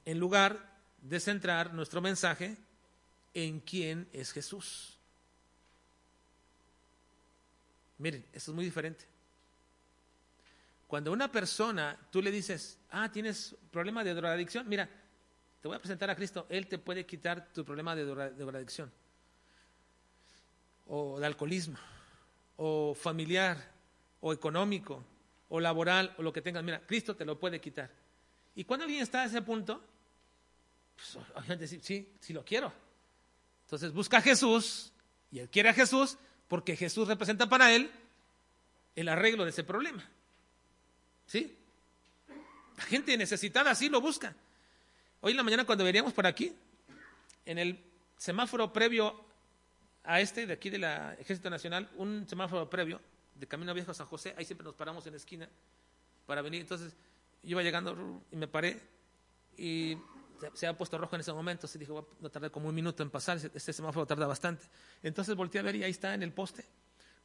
en 0.08 0.20
lugar 0.20 0.74
de 1.02 1.20
centrar 1.20 1.74
nuestro 1.74 2.00
mensaje 2.00 2.56
en 3.34 3.60
quién 3.60 4.08
es 4.14 4.32
Jesús. 4.32 4.98
Miren, 7.98 8.26
eso 8.32 8.52
es 8.52 8.56
muy 8.56 8.64
diferente. 8.64 9.04
Cuando 10.88 11.12
una 11.12 11.30
persona 11.32 12.00
tú 12.10 12.22
le 12.22 12.32
dices, 12.32 12.80
ah, 12.92 13.12
tienes 13.12 13.56
problema 13.72 14.04
de 14.04 14.14
drogadicción, 14.14 14.68
mira, 14.70 14.90
te 15.62 15.68
voy 15.68 15.76
a 15.76 15.80
presentar 15.80 16.10
a 16.10 16.16
Cristo, 16.16 16.48
Él 16.50 16.68
te 16.68 16.78
puede 16.78 17.06
quitar 17.06 17.52
tu 17.54 17.66
problema 17.66 17.96
de 17.96 18.06
drogadicción, 18.06 18.92
o 20.88 21.20
de 21.20 21.26
alcoholismo, 21.26 21.78
o 22.56 22.96
familiar, 22.96 23.58
o 24.22 24.32
económico, 24.32 25.04
o 25.50 25.60
laboral, 25.60 26.16
o 26.18 26.24
lo 26.24 26.32
que 26.32 26.42
tengas. 26.42 26.64
Mira, 26.64 26.82
Cristo 26.86 27.16
te 27.16 27.26
lo 27.26 27.38
puede 27.38 27.60
quitar. 27.60 27.92
Y 28.56 28.64
cuando 28.64 28.86
alguien 28.86 29.04
está 29.04 29.24
a 29.24 29.26
ese 29.26 29.42
punto, 29.42 29.84
pues, 30.96 31.18
obviamente 31.36 31.68
sí, 31.68 31.80
sí, 31.82 32.14
sí 32.20 32.34
lo 32.34 32.44
quiero. 32.46 32.72
Entonces 33.66 33.92
busca 33.92 34.18
a 34.18 34.22
Jesús 34.22 34.94
y 35.32 35.40
él 35.40 35.50
quiere 35.50 35.70
a 35.70 35.74
Jesús 35.74 36.18
porque 36.48 36.78
Jesús 36.78 37.08
representa 37.08 37.50
para 37.50 37.74
él 37.74 37.92
el 38.96 39.10
arreglo 39.10 39.44
de 39.44 39.50
ese 39.50 39.66
problema. 39.66 40.10
¿Sí? 41.28 41.56
La 42.78 42.84
gente 42.84 43.16
necesitada 43.18 43.76
sí 43.76 43.90
lo 43.90 44.02
busca. 44.02 44.34
Hoy 45.22 45.32
en 45.32 45.38
la 45.38 45.44
mañana 45.44 45.66
cuando 45.66 45.84
veníamos 45.84 46.14
por 46.14 46.26
aquí, 46.26 46.54
en 47.46 47.58
el 47.58 47.80
semáforo 48.18 48.72
previo 48.72 49.24
a 50.04 50.22
este 50.22 50.46
de 50.46 50.54
aquí 50.54 50.70
de 50.70 50.80
la 50.80 51.14
Ejército 51.16 51.50
Nacional, 51.50 51.90
un 51.98 52.28
semáforo 52.28 52.70
previo 52.70 53.02
de 53.36 53.46
Camino 53.48 53.74
Viejo 53.74 53.92
a 53.92 53.94
San 53.94 54.08
José, 54.08 54.34
ahí 54.38 54.46
siempre 54.46 54.66
nos 54.66 54.76
paramos 54.76 55.06
en 55.06 55.14
la 55.14 55.18
esquina 55.18 55.50
para 56.26 56.42
venir. 56.42 56.62
Entonces 56.62 56.94
yo 57.44 57.52
iba 57.52 57.62
llegando 57.62 58.24
y 58.32 58.36
me 58.36 58.48
paré 58.48 58.82
y 59.58 59.98
se 60.54 60.68
ha 60.68 60.78
puesto 60.78 60.98
rojo 60.98 61.16
en 61.16 61.22
ese 61.22 61.34
momento, 61.34 61.68
se 61.68 61.80
dijo, 61.80 62.08
va 62.24 62.28
a 62.28 62.32
tardar 62.32 62.52
como 62.52 62.70
un 62.70 62.76
minuto 62.76 63.04
en 63.04 63.10
pasar, 63.10 63.38
este 63.38 63.74
semáforo 63.74 64.06
tarda 64.06 64.28
bastante. 64.28 64.66
Entonces 65.04 65.36
volteé 65.36 65.60
a 65.60 65.64
ver 65.64 65.76
y 65.76 65.84
ahí 65.84 65.92
está 65.92 66.14
en 66.14 66.24
el 66.24 66.32
poste 66.32 66.64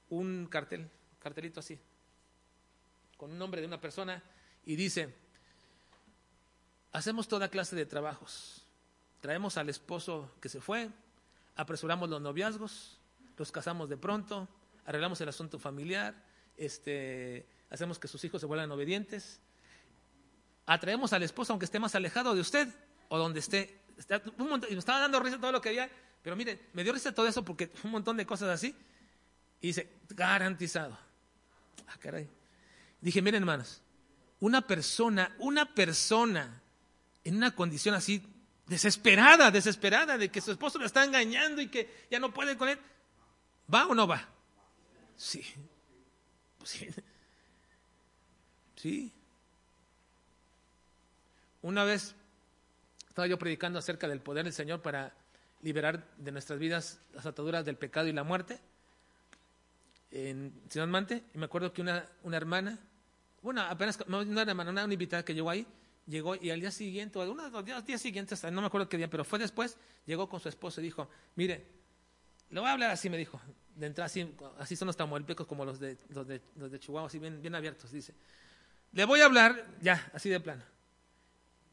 un 0.09 0.47
cartel, 0.51 0.89
cartelito 1.19 1.61
así, 1.61 1.79
con 3.23 3.31
un 3.31 3.39
nombre 3.39 3.61
de 3.61 3.69
una 3.69 3.81
persona 3.81 4.21
y 4.67 4.75
dice, 4.75 5.15
hacemos 6.91 7.29
toda 7.29 7.47
clase 7.51 7.77
de 7.77 7.87
trabajos, 7.87 8.67
traemos 9.21 9.57
al 9.59 9.69
esposo 9.69 10.29
que 10.41 10.49
se 10.49 10.61
fue, 10.61 10.91
apresuramos 11.55 12.11
los 12.11 12.21
noviazgos, 12.21 12.99
los 13.37 13.53
casamos 13.53 13.89
de 13.89 13.97
pronto, 13.97 14.49
arreglamos 14.87 15.21
el 15.21 15.29
asunto 15.29 15.61
familiar, 15.61 16.17
este, 16.57 17.47
hacemos 17.71 18.01
que 18.01 18.09
sus 18.09 18.25
hijos 18.25 18.41
se 18.41 18.47
vuelvan 18.49 18.73
obedientes, 18.73 19.39
atraemos 20.67 21.13
al 21.13 21.23
esposo 21.23 21.53
aunque 21.53 21.67
esté 21.67 21.79
más 21.79 21.95
alejado 21.95 22.35
de 22.35 22.41
usted, 22.41 22.75
o 23.09 23.19
donde 23.19 23.39
esté. 23.39 23.83
y 24.69 24.73
me 24.73 24.79
estaba 24.81 24.99
dando 24.99 25.21
risa 25.21 25.39
todo 25.39 25.53
lo 25.53 25.61
que 25.61 25.69
había, 25.69 25.89
pero 26.25 26.35
miren, 26.35 26.61
me 26.73 26.83
dio 26.83 26.93
risa 26.93 27.15
todo 27.15 27.29
eso 27.29 27.45
porque 27.45 27.71
un 27.85 27.93
montón 27.93 28.17
de 28.17 28.27
cosas 28.27 28.49
así. 28.49 28.75
Y 29.61 29.69
dice, 29.69 29.93
garantizado. 30.09 30.99
Ah, 31.87 31.97
caray. 32.01 32.42
Dije, 33.03 33.21
miren 33.21 33.43
hermanos, 33.43 33.83
una 34.41 34.67
persona, 34.67 35.35
una 35.39 35.75
persona 35.75 36.63
en 37.25 37.37
una 37.37 37.55
condición 37.55 37.95
así, 37.95 38.23
desesperada, 38.67 39.51
desesperada 39.51 40.17
de 40.17 40.31
que 40.31 40.41
su 40.41 40.53
esposo 40.53 40.79
le 40.79 40.87
está 40.87 41.05
engañando 41.05 41.61
y 41.61 41.69
que 41.69 42.07
ya 42.11 42.19
no 42.19 42.33
puede 42.33 42.57
con 42.57 42.69
él, 42.69 42.79
¿va 43.73 43.87
o 43.87 43.95
no 43.95 44.07
va? 44.07 44.27
Sí. 45.17 45.45
Sí. 46.65 46.89
Sí. 48.77 49.13
Una 51.61 51.85
vez 51.85 52.15
estaba 53.09 53.27
yo 53.27 53.39
predicando 53.39 53.79
acerca 53.79 54.09
del 54.09 54.21
poder 54.21 54.45
del 54.45 54.53
Señor 54.53 54.81
para 54.81 55.13
liberar 55.61 56.05
de 56.17 56.33
nuestras 56.33 56.59
vidas 56.59 56.99
las 57.15 57.27
ataduras 57.27 57.65
del 57.65 57.77
pecado 57.77 58.09
y 58.09 58.13
la 58.13 58.25
muerte 58.25 58.59
en 60.11 60.53
Ciudad 60.69 60.89
Mante. 60.89 61.23
Y 61.35 61.39
me 61.39 61.45
acuerdo 61.45 61.73
que 61.73 61.81
una, 61.81 62.05
una 62.23 62.37
hermana, 62.37 62.79
bueno, 63.43 63.63
apenas, 63.63 63.99
no 64.07 64.21
una 64.21 64.93
invitada 64.93 65.25
que 65.25 65.35
llegó 65.35 65.51
ahí, 65.51 65.67
llegó 66.07 66.37
y 66.37 66.51
al 66.51 66.61
día 66.61 66.71
siguiente, 66.71 67.19
o 67.19 67.31
unos 67.31 67.51
dos 67.51 67.65
días, 67.65 67.85
días 67.85 68.01
siguientes, 68.01 68.43
no 68.45 68.61
me 68.61 68.67
acuerdo 68.67 68.89
qué 68.89 68.97
día, 68.97 69.11
pero 69.11 69.25
fue 69.25 69.39
después, 69.39 69.77
llegó 70.07 70.29
con 70.29 70.41
su 70.41 70.49
esposo 70.49 70.81
y 70.81 70.85
dijo, 70.85 71.09
mire, 71.37 71.65
le 72.51 72.61
voy 72.61 72.69
a 72.69 72.73
hablar 72.73 72.91
así, 72.91 73.11
me 73.11 73.19
dijo, 73.19 73.41
de 73.75 73.87
entrada 73.87 74.07
así, 74.07 74.35
así 74.59 74.77
son 74.77 74.87
los 74.87 74.97
tamuelpecos 74.97 75.47
como 75.47 75.65
los 75.65 75.81
de, 75.81 75.97
los 76.11 76.27
de, 76.27 76.41
los 76.57 76.71
de 76.71 76.79
Chihuahua, 76.79 77.09
así 77.09 77.19
bien, 77.19 77.41
bien 77.41 77.55
abiertos, 77.55 77.91
dice. 77.91 78.15
Le 78.93 79.05
voy 79.07 79.21
a 79.21 79.25
hablar, 79.25 79.67
ya, 79.81 80.11
así 80.13 80.29
de 80.29 80.39
plano. 80.39 80.63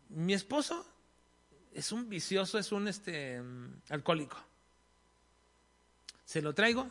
Mi 0.10 0.34
esposo 0.34 0.86
es 1.74 1.92
un 1.92 2.10
vicioso, 2.10 2.58
es 2.58 2.72
un 2.72 2.88
este, 2.88 3.42
alcohólico. 3.90 4.38
Se 6.26 6.42
lo 6.42 6.54
traigo 6.54 6.90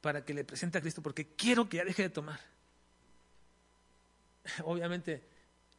para 0.00 0.24
que 0.24 0.34
le 0.34 0.44
presente 0.44 0.78
a 0.78 0.80
Cristo 0.80 1.02
porque 1.02 1.28
quiero 1.36 1.68
que 1.68 1.78
ya 1.78 1.84
deje 1.84 2.02
de 2.02 2.10
tomar. 2.10 2.40
Obviamente, 4.64 5.22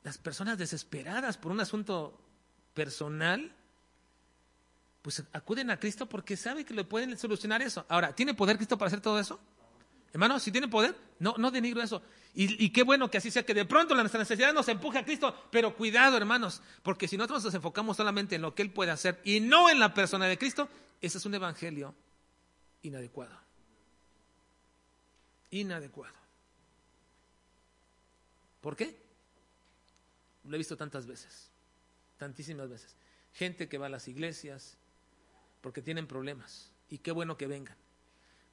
las 0.03 0.17
personas 0.17 0.57
desesperadas 0.57 1.37
por 1.37 1.51
un 1.51 1.59
asunto 1.59 2.19
personal, 2.73 3.51
pues 5.01 5.23
acuden 5.33 5.71
a 5.71 5.79
Cristo 5.79 6.07
porque 6.07 6.37
sabe 6.37 6.65
que 6.65 6.73
le 6.73 6.83
pueden 6.83 7.17
solucionar 7.17 7.61
eso. 7.61 7.85
Ahora, 7.89 8.13
¿tiene 8.13 8.33
poder 8.33 8.57
Cristo 8.57 8.77
para 8.77 8.87
hacer 8.87 9.01
todo 9.01 9.19
eso? 9.19 9.39
Hermano, 10.11 10.39
si 10.39 10.51
tiene 10.51 10.67
poder, 10.67 10.95
no, 11.19 11.35
no 11.37 11.51
denigro 11.51 11.81
eso. 11.81 12.01
Y, 12.33 12.69
qué 12.69 12.83
bueno 12.83 13.09
que 13.09 13.17
así 13.17 13.31
sea, 13.31 13.43
que 13.43 13.53
de 13.53 13.65
pronto 13.65 13.95
nuestra 13.95 14.19
necesidad 14.19 14.53
nos 14.53 14.67
empuje 14.69 14.99
a 14.99 15.03
Cristo, 15.03 15.35
pero 15.51 15.75
cuidado, 15.75 16.15
hermanos, 16.15 16.61
porque 16.83 17.07
si 17.07 17.17
nosotros 17.17 17.43
nos 17.43 17.53
enfocamos 17.53 17.97
solamente 17.97 18.35
en 18.35 18.43
lo 18.43 18.55
que 18.55 18.61
Él 18.61 18.71
puede 18.71 18.91
hacer 18.91 19.19
y 19.25 19.39
no 19.39 19.69
en 19.69 19.79
la 19.79 19.93
persona 19.93 20.25
de 20.25 20.37
Cristo, 20.37 20.69
ese 21.01 21.17
es 21.17 21.25
un 21.25 21.33
evangelio 21.33 21.93
inadecuado. 22.83 23.35
Inadecuado. 25.51 26.18
¿Por 28.61 28.75
qué? 28.75 28.97
Lo 30.43 30.55
he 30.55 30.57
visto 30.57 30.77
tantas 30.77 31.05
veces, 31.05 31.49
tantísimas 32.17 32.69
veces. 32.69 32.95
Gente 33.33 33.69
que 33.69 33.77
va 33.77 33.87
a 33.87 33.89
las 33.89 34.07
iglesias 34.07 34.77
porque 35.61 35.81
tienen 35.81 36.07
problemas, 36.07 36.71
y 36.89 36.97
qué 36.97 37.11
bueno 37.11 37.37
que 37.37 37.47
vengan 37.47 37.77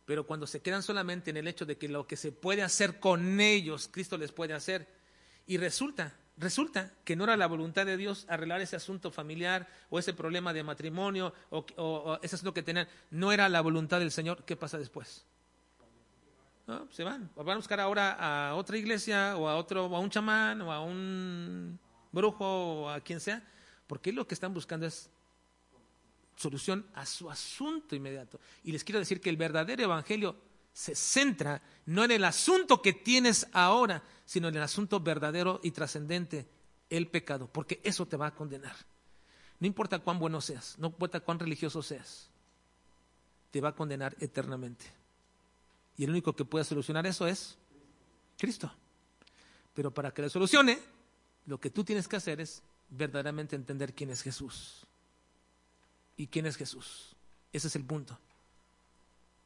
pero 0.06 0.24
cuando 0.24 0.46
se 0.46 0.62
quedan 0.62 0.82
solamente 0.82 1.30
en 1.30 1.36
el 1.36 1.48
hecho 1.48 1.66
de 1.66 1.76
que 1.76 1.88
lo 1.88 2.06
que 2.06 2.16
se 2.16 2.32
puede 2.32 2.62
hacer 2.62 3.00
con 3.00 3.40
ellos, 3.40 3.88
Cristo 3.92 4.16
les 4.16 4.32
puede 4.32 4.54
hacer, 4.54 4.86
y 5.48 5.58
resulta, 5.58 6.14
resulta 6.36 6.92
que 7.04 7.16
no 7.16 7.24
era 7.24 7.36
la 7.36 7.48
voluntad 7.48 7.84
de 7.84 7.96
Dios 7.96 8.24
arreglar 8.28 8.60
ese 8.60 8.76
asunto 8.76 9.10
familiar 9.10 9.68
o 9.90 9.98
ese 9.98 10.14
problema 10.14 10.52
de 10.52 10.62
matrimonio 10.62 11.34
o, 11.50 12.18
ese 12.22 12.36
asunto 12.36 12.54
que 12.54 12.62
tenían, 12.62 12.88
no 13.10 13.32
era 13.32 13.48
la 13.48 13.60
voluntad 13.60 13.98
del 13.98 14.12
Señor, 14.12 14.44
¿qué 14.44 14.56
pasa 14.56 14.78
después? 14.78 15.24
Se 16.90 17.04
van, 17.04 17.30
van 17.36 17.50
a 17.50 17.56
buscar 17.56 17.78
ahora 17.78 18.48
a 18.48 18.54
otra 18.54 18.76
iglesia 18.76 19.36
o 19.36 19.48
a 19.48 19.56
otro, 19.56 19.86
o 19.86 19.96
a 19.96 20.00
un 20.00 20.10
chamán 20.10 20.60
o 20.62 20.72
a 20.72 20.80
un 20.80 21.78
brujo 22.10 22.44
o 22.44 22.88
a 22.88 23.00
quien 23.00 23.20
sea, 23.20 23.42
porque 23.86 24.12
lo 24.12 24.26
que 24.26 24.34
están 24.34 24.52
buscando 24.52 24.86
es 24.86 25.08
solución 26.34 26.84
a 26.94 27.06
su 27.06 27.30
asunto 27.30 27.94
inmediato. 27.94 28.40
Y 28.64 28.72
les 28.72 28.82
quiero 28.82 28.98
decir 28.98 29.20
que 29.20 29.30
el 29.30 29.36
verdadero 29.36 29.84
evangelio 29.84 30.36
se 30.72 30.94
centra 30.94 31.62
no 31.86 32.04
en 32.04 32.10
el 32.10 32.24
asunto 32.24 32.82
que 32.82 32.92
tienes 32.92 33.46
ahora, 33.52 34.02
sino 34.24 34.48
en 34.48 34.56
el 34.56 34.62
asunto 34.62 35.00
verdadero 35.00 35.60
y 35.62 35.70
trascendente, 35.70 36.48
el 36.90 37.08
pecado, 37.08 37.48
porque 37.50 37.80
eso 37.84 38.06
te 38.06 38.16
va 38.16 38.26
a 38.28 38.34
condenar. 38.34 38.76
No 39.58 39.66
importa 39.66 40.00
cuán 40.00 40.18
bueno 40.18 40.40
seas, 40.40 40.76
no 40.78 40.88
importa 40.88 41.20
cuán 41.20 41.38
religioso 41.38 41.82
seas, 41.82 42.28
te 43.50 43.60
va 43.60 43.70
a 43.70 43.74
condenar 43.74 44.16
eternamente. 44.20 44.95
Y 45.96 46.04
el 46.04 46.10
único 46.10 46.34
que 46.34 46.44
puede 46.44 46.64
solucionar 46.64 47.06
eso 47.06 47.26
es 47.26 47.56
Cristo. 48.38 48.72
Pero 49.74 49.92
para 49.92 50.12
que 50.12 50.22
lo 50.22 50.28
solucione, 50.28 50.78
lo 51.46 51.58
que 51.60 51.70
tú 51.70 51.84
tienes 51.84 52.08
que 52.08 52.16
hacer 52.16 52.40
es 52.40 52.62
verdaderamente 52.90 53.56
entender 53.56 53.94
quién 53.94 54.10
es 54.10 54.22
Jesús. 54.22 54.86
¿Y 56.16 56.28
quién 56.28 56.46
es 56.46 56.56
Jesús? 56.56 57.14
Ese 57.52 57.68
es 57.68 57.76
el 57.76 57.84
punto. 57.84 58.18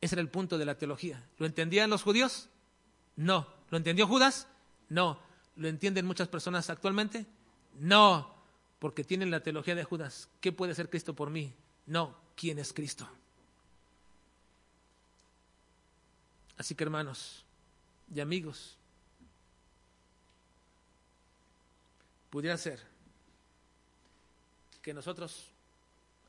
Ese 0.00 0.14
era 0.14 0.22
el 0.22 0.28
punto 0.28 0.56
de 0.56 0.64
la 0.64 0.78
teología. 0.78 1.28
¿Lo 1.38 1.46
entendían 1.46 1.90
los 1.90 2.02
judíos? 2.02 2.48
No. 3.16 3.46
¿Lo 3.70 3.76
entendió 3.76 4.06
Judas? 4.06 4.46
No. 4.88 5.20
¿Lo 5.56 5.68
entienden 5.68 6.06
muchas 6.06 6.28
personas 6.28 6.70
actualmente? 6.70 7.26
No, 7.78 8.34
porque 8.78 9.04
tienen 9.04 9.30
la 9.30 9.42
teología 9.42 9.74
de 9.74 9.84
Judas. 9.84 10.28
¿Qué 10.40 10.52
puede 10.52 10.74
ser 10.74 10.88
Cristo 10.88 11.14
por 11.14 11.30
mí? 11.30 11.52
No, 11.86 12.16
¿quién 12.34 12.58
es 12.58 12.72
Cristo? 12.72 13.08
Así 16.60 16.74
que 16.74 16.84
hermanos 16.84 17.42
y 18.14 18.20
amigos, 18.20 18.76
pudiera 22.28 22.54
ser 22.58 22.78
que 24.82 24.92
nosotros 24.92 25.48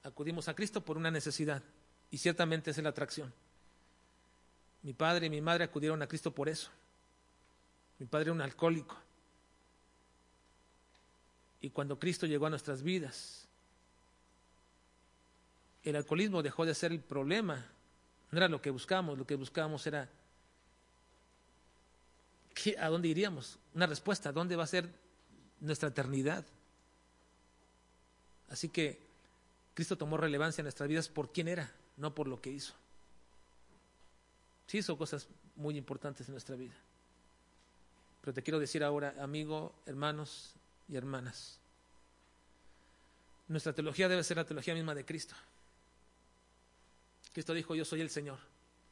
acudimos 0.04 0.48
a 0.48 0.54
Cristo 0.54 0.80
por 0.80 0.96
una 0.96 1.12
necesidad 1.12 1.62
y 2.12 2.18
ciertamente 2.18 2.72
es 2.72 2.78
la 2.78 2.88
atracción. 2.88 3.34
Mi 4.84 4.94
padre 4.94 5.26
y 5.26 5.30
mi 5.30 5.42
madre 5.42 5.66
acudieron 5.66 6.02
a 6.02 6.08
Cristo 6.08 6.34
por 6.34 6.48
eso. 6.48 6.72
Mi 8.00 8.06
padre 8.06 8.28
era 8.28 8.32
un 8.32 8.42
alcohólico. 8.42 8.96
Y 11.60 11.72
cuando 11.72 12.00
Cristo 12.00 12.26
llegó 12.26 12.46
a 12.46 12.52
nuestras 12.52 12.84
vidas, 12.84 13.50
el 15.84 15.98
alcoholismo 15.98 16.42
dejó 16.42 16.66
de 16.66 16.74
ser 16.74 16.94
el 16.94 17.02
problema. 17.02 17.66
No 18.32 18.38
era 18.38 18.48
lo 18.48 18.62
que 18.62 18.70
buscábamos, 18.70 19.18
lo 19.18 19.28
que 19.28 19.36
buscábamos 19.36 19.86
era 19.86 20.08
¿a 22.80 22.88
dónde 22.88 23.08
iríamos? 23.08 23.58
Una 23.74 23.88
respuesta, 23.88 24.32
¿dónde 24.32 24.56
va 24.56 24.64
a 24.64 24.68
ser 24.68 24.90
nuestra 25.60 25.90
eternidad? 25.90 26.46
Así 28.50 28.70
que 28.70 29.00
Cristo 29.74 29.98
tomó 29.98 30.18
relevancia 30.18 30.62
en 30.62 30.66
nuestras 30.66 30.90
vidas 30.90 31.08
por 31.08 31.32
quién 31.32 31.48
era, 31.48 31.72
no 31.98 32.14
por 32.14 32.28
lo 32.28 32.42
que 32.42 32.52
hizo. 32.52 32.74
Sí 34.68 34.80
hizo 34.80 34.98
cosas 34.98 35.28
muy 35.56 35.78
importantes 35.78 36.28
en 36.28 36.34
nuestra 36.34 36.56
vida. 36.56 36.76
Pero 38.22 38.34
te 38.34 38.44
quiero 38.44 38.60
decir 38.60 38.84
ahora, 38.84 39.16
amigo, 39.20 39.74
hermanos 39.86 40.54
y 40.88 40.96
hermanas, 40.96 41.58
nuestra 43.48 43.74
teología 43.74 44.08
debe 44.08 44.24
ser 44.24 44.38
la 44.38 44.46
teología 44.46 44.74
misma 44.74 44.96
de 44.96 45.06
Cristo. 45.06 45.36
Cristo 47.34 47.54
dijo, 47.54 47.76
yo 47.76 47.86
soy 47.86 48.02
el 48.02 48.10
Señor, 48.10 48.40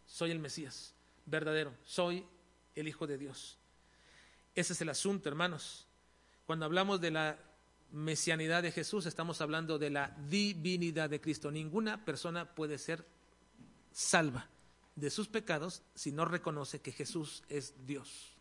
soy 0.07 0.31
el 0.31 0.40
Mesías, 0.40 0.94
verdadero, 1.26 1.73
soy 1.86 2.26
el 2.76 2.88
Hijo 2.88 3.08
de 3.08 3.18
Dios. 3.18 3.58
Ese 4.56 4.74
es 4.74 4.82
el 4.82 4.90
asunto, 4.90 5.30
hermanos. 5.30 5.88
Cuando 6.46 6.66
hablamos 6.66 7.00
de 7.02 7.12
la 7.12 7.38
mesianidad 7.91 8.64
de 8.64 8.72
Jesús, 8.72 9.06
estamos 9.06 9.41
hablando 9.41 9.80
de 9.80 9.90
la 9.90 10.16
divinidad 10.30 11.10
de 11.10 11.22
Cristo. 11.22 11.52
Ninguna 11.52 12.04
persona 12.06 12.54
puede 12.54 12.78
ser 12.78 13.06
salva 13.91 14.50
de 14.96 15.10
sus 15.10 15.28
pecados 15.28 15.82
si 15.96 16.12
no 16.12 16.26
reconoce 16.26 16.82
que 16.82 16.91
Jesús 16.91 17.44
es 17.50 17.74
Dios. 17.86 18.34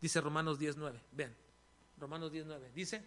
Dice 0.00 0.20
Romanos 0.20 0.58
19. 0.58 1.00
Vean, 1.12 1.34
Romanos 1.98 2.30
19. 2.30 2.70
Dice 2.72 3.02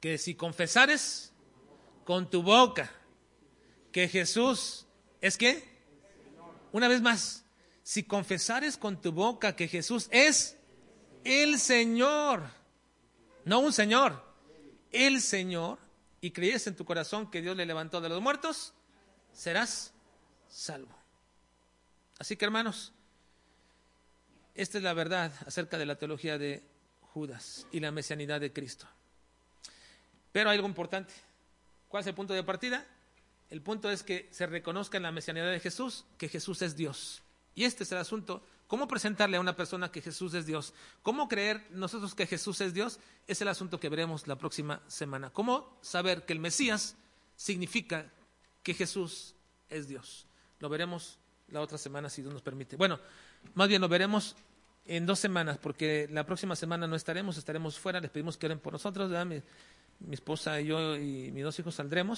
que 0.00 0.18
si 0.18 0.34
confesares 0.34 1.32
con 2.04 2.28
tu 2.28 2.42
boca 2.42 2.90
que 3.90 4.08
Jesús 4.08 4.86
es 5.20 5.36
qué? 5.36 5.71
Una 6.72 6.88
vez 6.88 7.00
más, 7.00 7.44
si 7.82 8.02
confesares 8.02 8.76
con 8.76 9.00
tu 9.00 9.12
boca 9.12 9.54
que 9.54 9.68
Jesús 9.68 10.08
es 10.10 10.56
el 11.24 11.60
Señor, 11.60 12.44
no 13.44 13.60
un 13.60 13.72
Señor, 13.72 14.24
el 14.90 15.20
Señor, 15.20 15.78
y 16.20 16.30
creyes 16.30 16.66
en 16.66 16.76
tu 16.76 16.84
corazón 16.84 17.30
que 17.30 17.42
Dios 17.42 17.56
le 17.56 17.66
levantó 17.66 18.00
de 18.00 18.08
los 18.08 18.22
muertos, 18.22 18.72
serás 19.32 19.92
salvo. 20.48 20.96
Así 22.18 22.36
que 22.36 22.44
hermanos, 22.44 22.92
esta 24.54 24.78
es 24.78 24.84
la 24.84 24.94
verdad 24.94 25.32
acerca 25.46 25.78
de 25.78 25.86
la 25.86 25.96
teología 25.96 26.38
de 26.38 26.62
Judas 27.12 27.66
y 27.72 27.80
la 27.80 27.90
mesianidad 27.90 28.40
de 28.40 28.52
Cristo. 28.52 28.86
Pero 30.30 30.50
hay 30.50 30.56
algo 30.56 30.68
importante. 30.68 31.12
¿Cuál 31.88 32.02
es 32.02 32.06
el 32.06 32.14
punto 32.14 32.32
de 32.32 32.44
partida? 32.44 32.86
El 33.52 33.60
punto 33.60 33.90
es 33.90 34.02
que 34.02 34.30
se 34.30 34.46
reconozca 34.46 34.96
en 34.96 35.02
la 35.02 35.12
mesianidad 35.12 35.50
de 35.50 35.60
Jesús 35.60 36.06
que 36.16 36.30
Jesús 36.30 36.62
es 36.62 36.74
Dios. 36.74 37.20
Y 37.54 37.64
este 37.64 37.84
es 37.84 37.92
el 37.92 37.98
asunto 37.98 38.42
¿Cómo 38.72 38.88
presentarle 38.88 39.36
a 39.36 39.40
una 39.40 39.54
persona 39.54 39.92
que 39.92 40.00
Jesús 40.00 40.32
es 40.32 40.46
Dios? 40.46 40.72
¿Cómo 41.02 41.28
creer 41.28 41.62
nosotros 41.72 42.14
que 42.14 42.26
Jesús 42.26 42.62
es 42.62 42.72
Dios? 42.72 42.98
Es 43.26 43.42
el 43.42 43.48
asunto 43.48 43.78
que 43.78 43.90
veremos 43.90 44.26
la 44.26 44.36
próxima 44.36 44.80
semana. 44.86 45.28
¿Cómo 45.28 45.76
saber 45.82 46.24
que 46.24 46.32
el 46.32 46.38
Mesías 46.38 46.96
significa 47.36 48.10
que 48.62 48.72
Jesús 48.72 49.34
es 49.68 49.88
Dios? 49.88 50.26
Lo 50.58 50.70
veremos 50.70 51.18
la 51.48 51.60
otra 51.60 51.76
semana 51.76 52.08
si 52.08 52.22
Dios 52.22 52.32
nos 52.32 52.40
permite. 52.40 52.76
Bueno, 52.76 52.98
más 53.52 53.68
bien 53.68 53.82
lo 53.82 53.90
veremos 53.90 54.36
en 54.86 55.04
dos 55.04 55.18
semanas 55.18 55.58
porque 55.58 56.08
la 56.10 56.24
próxima 56.24 56.56
semana 56.56 56.86
no 56.86 56.96
estaremos, 56.96 57.36
estaremos 57.36 57.78
fuera. 57.78 58.00
Les 58.00 58.10
pedimos 58.10 58.38
que 58.38 58.46
oren 58.46 58.58
por 58.58 58.72
nosotros. 58.72 59.10
Mi, 59.26 59.42
mi 60.00 60.14
esposa 60.14 60.58
y 60.62 60.68
yo 60.68 60.96
y 60.96 61.30
mis 61.30 61.44
dos 61.44 61.58
hijos 61.58 61.74
saldremos 61.74 62.10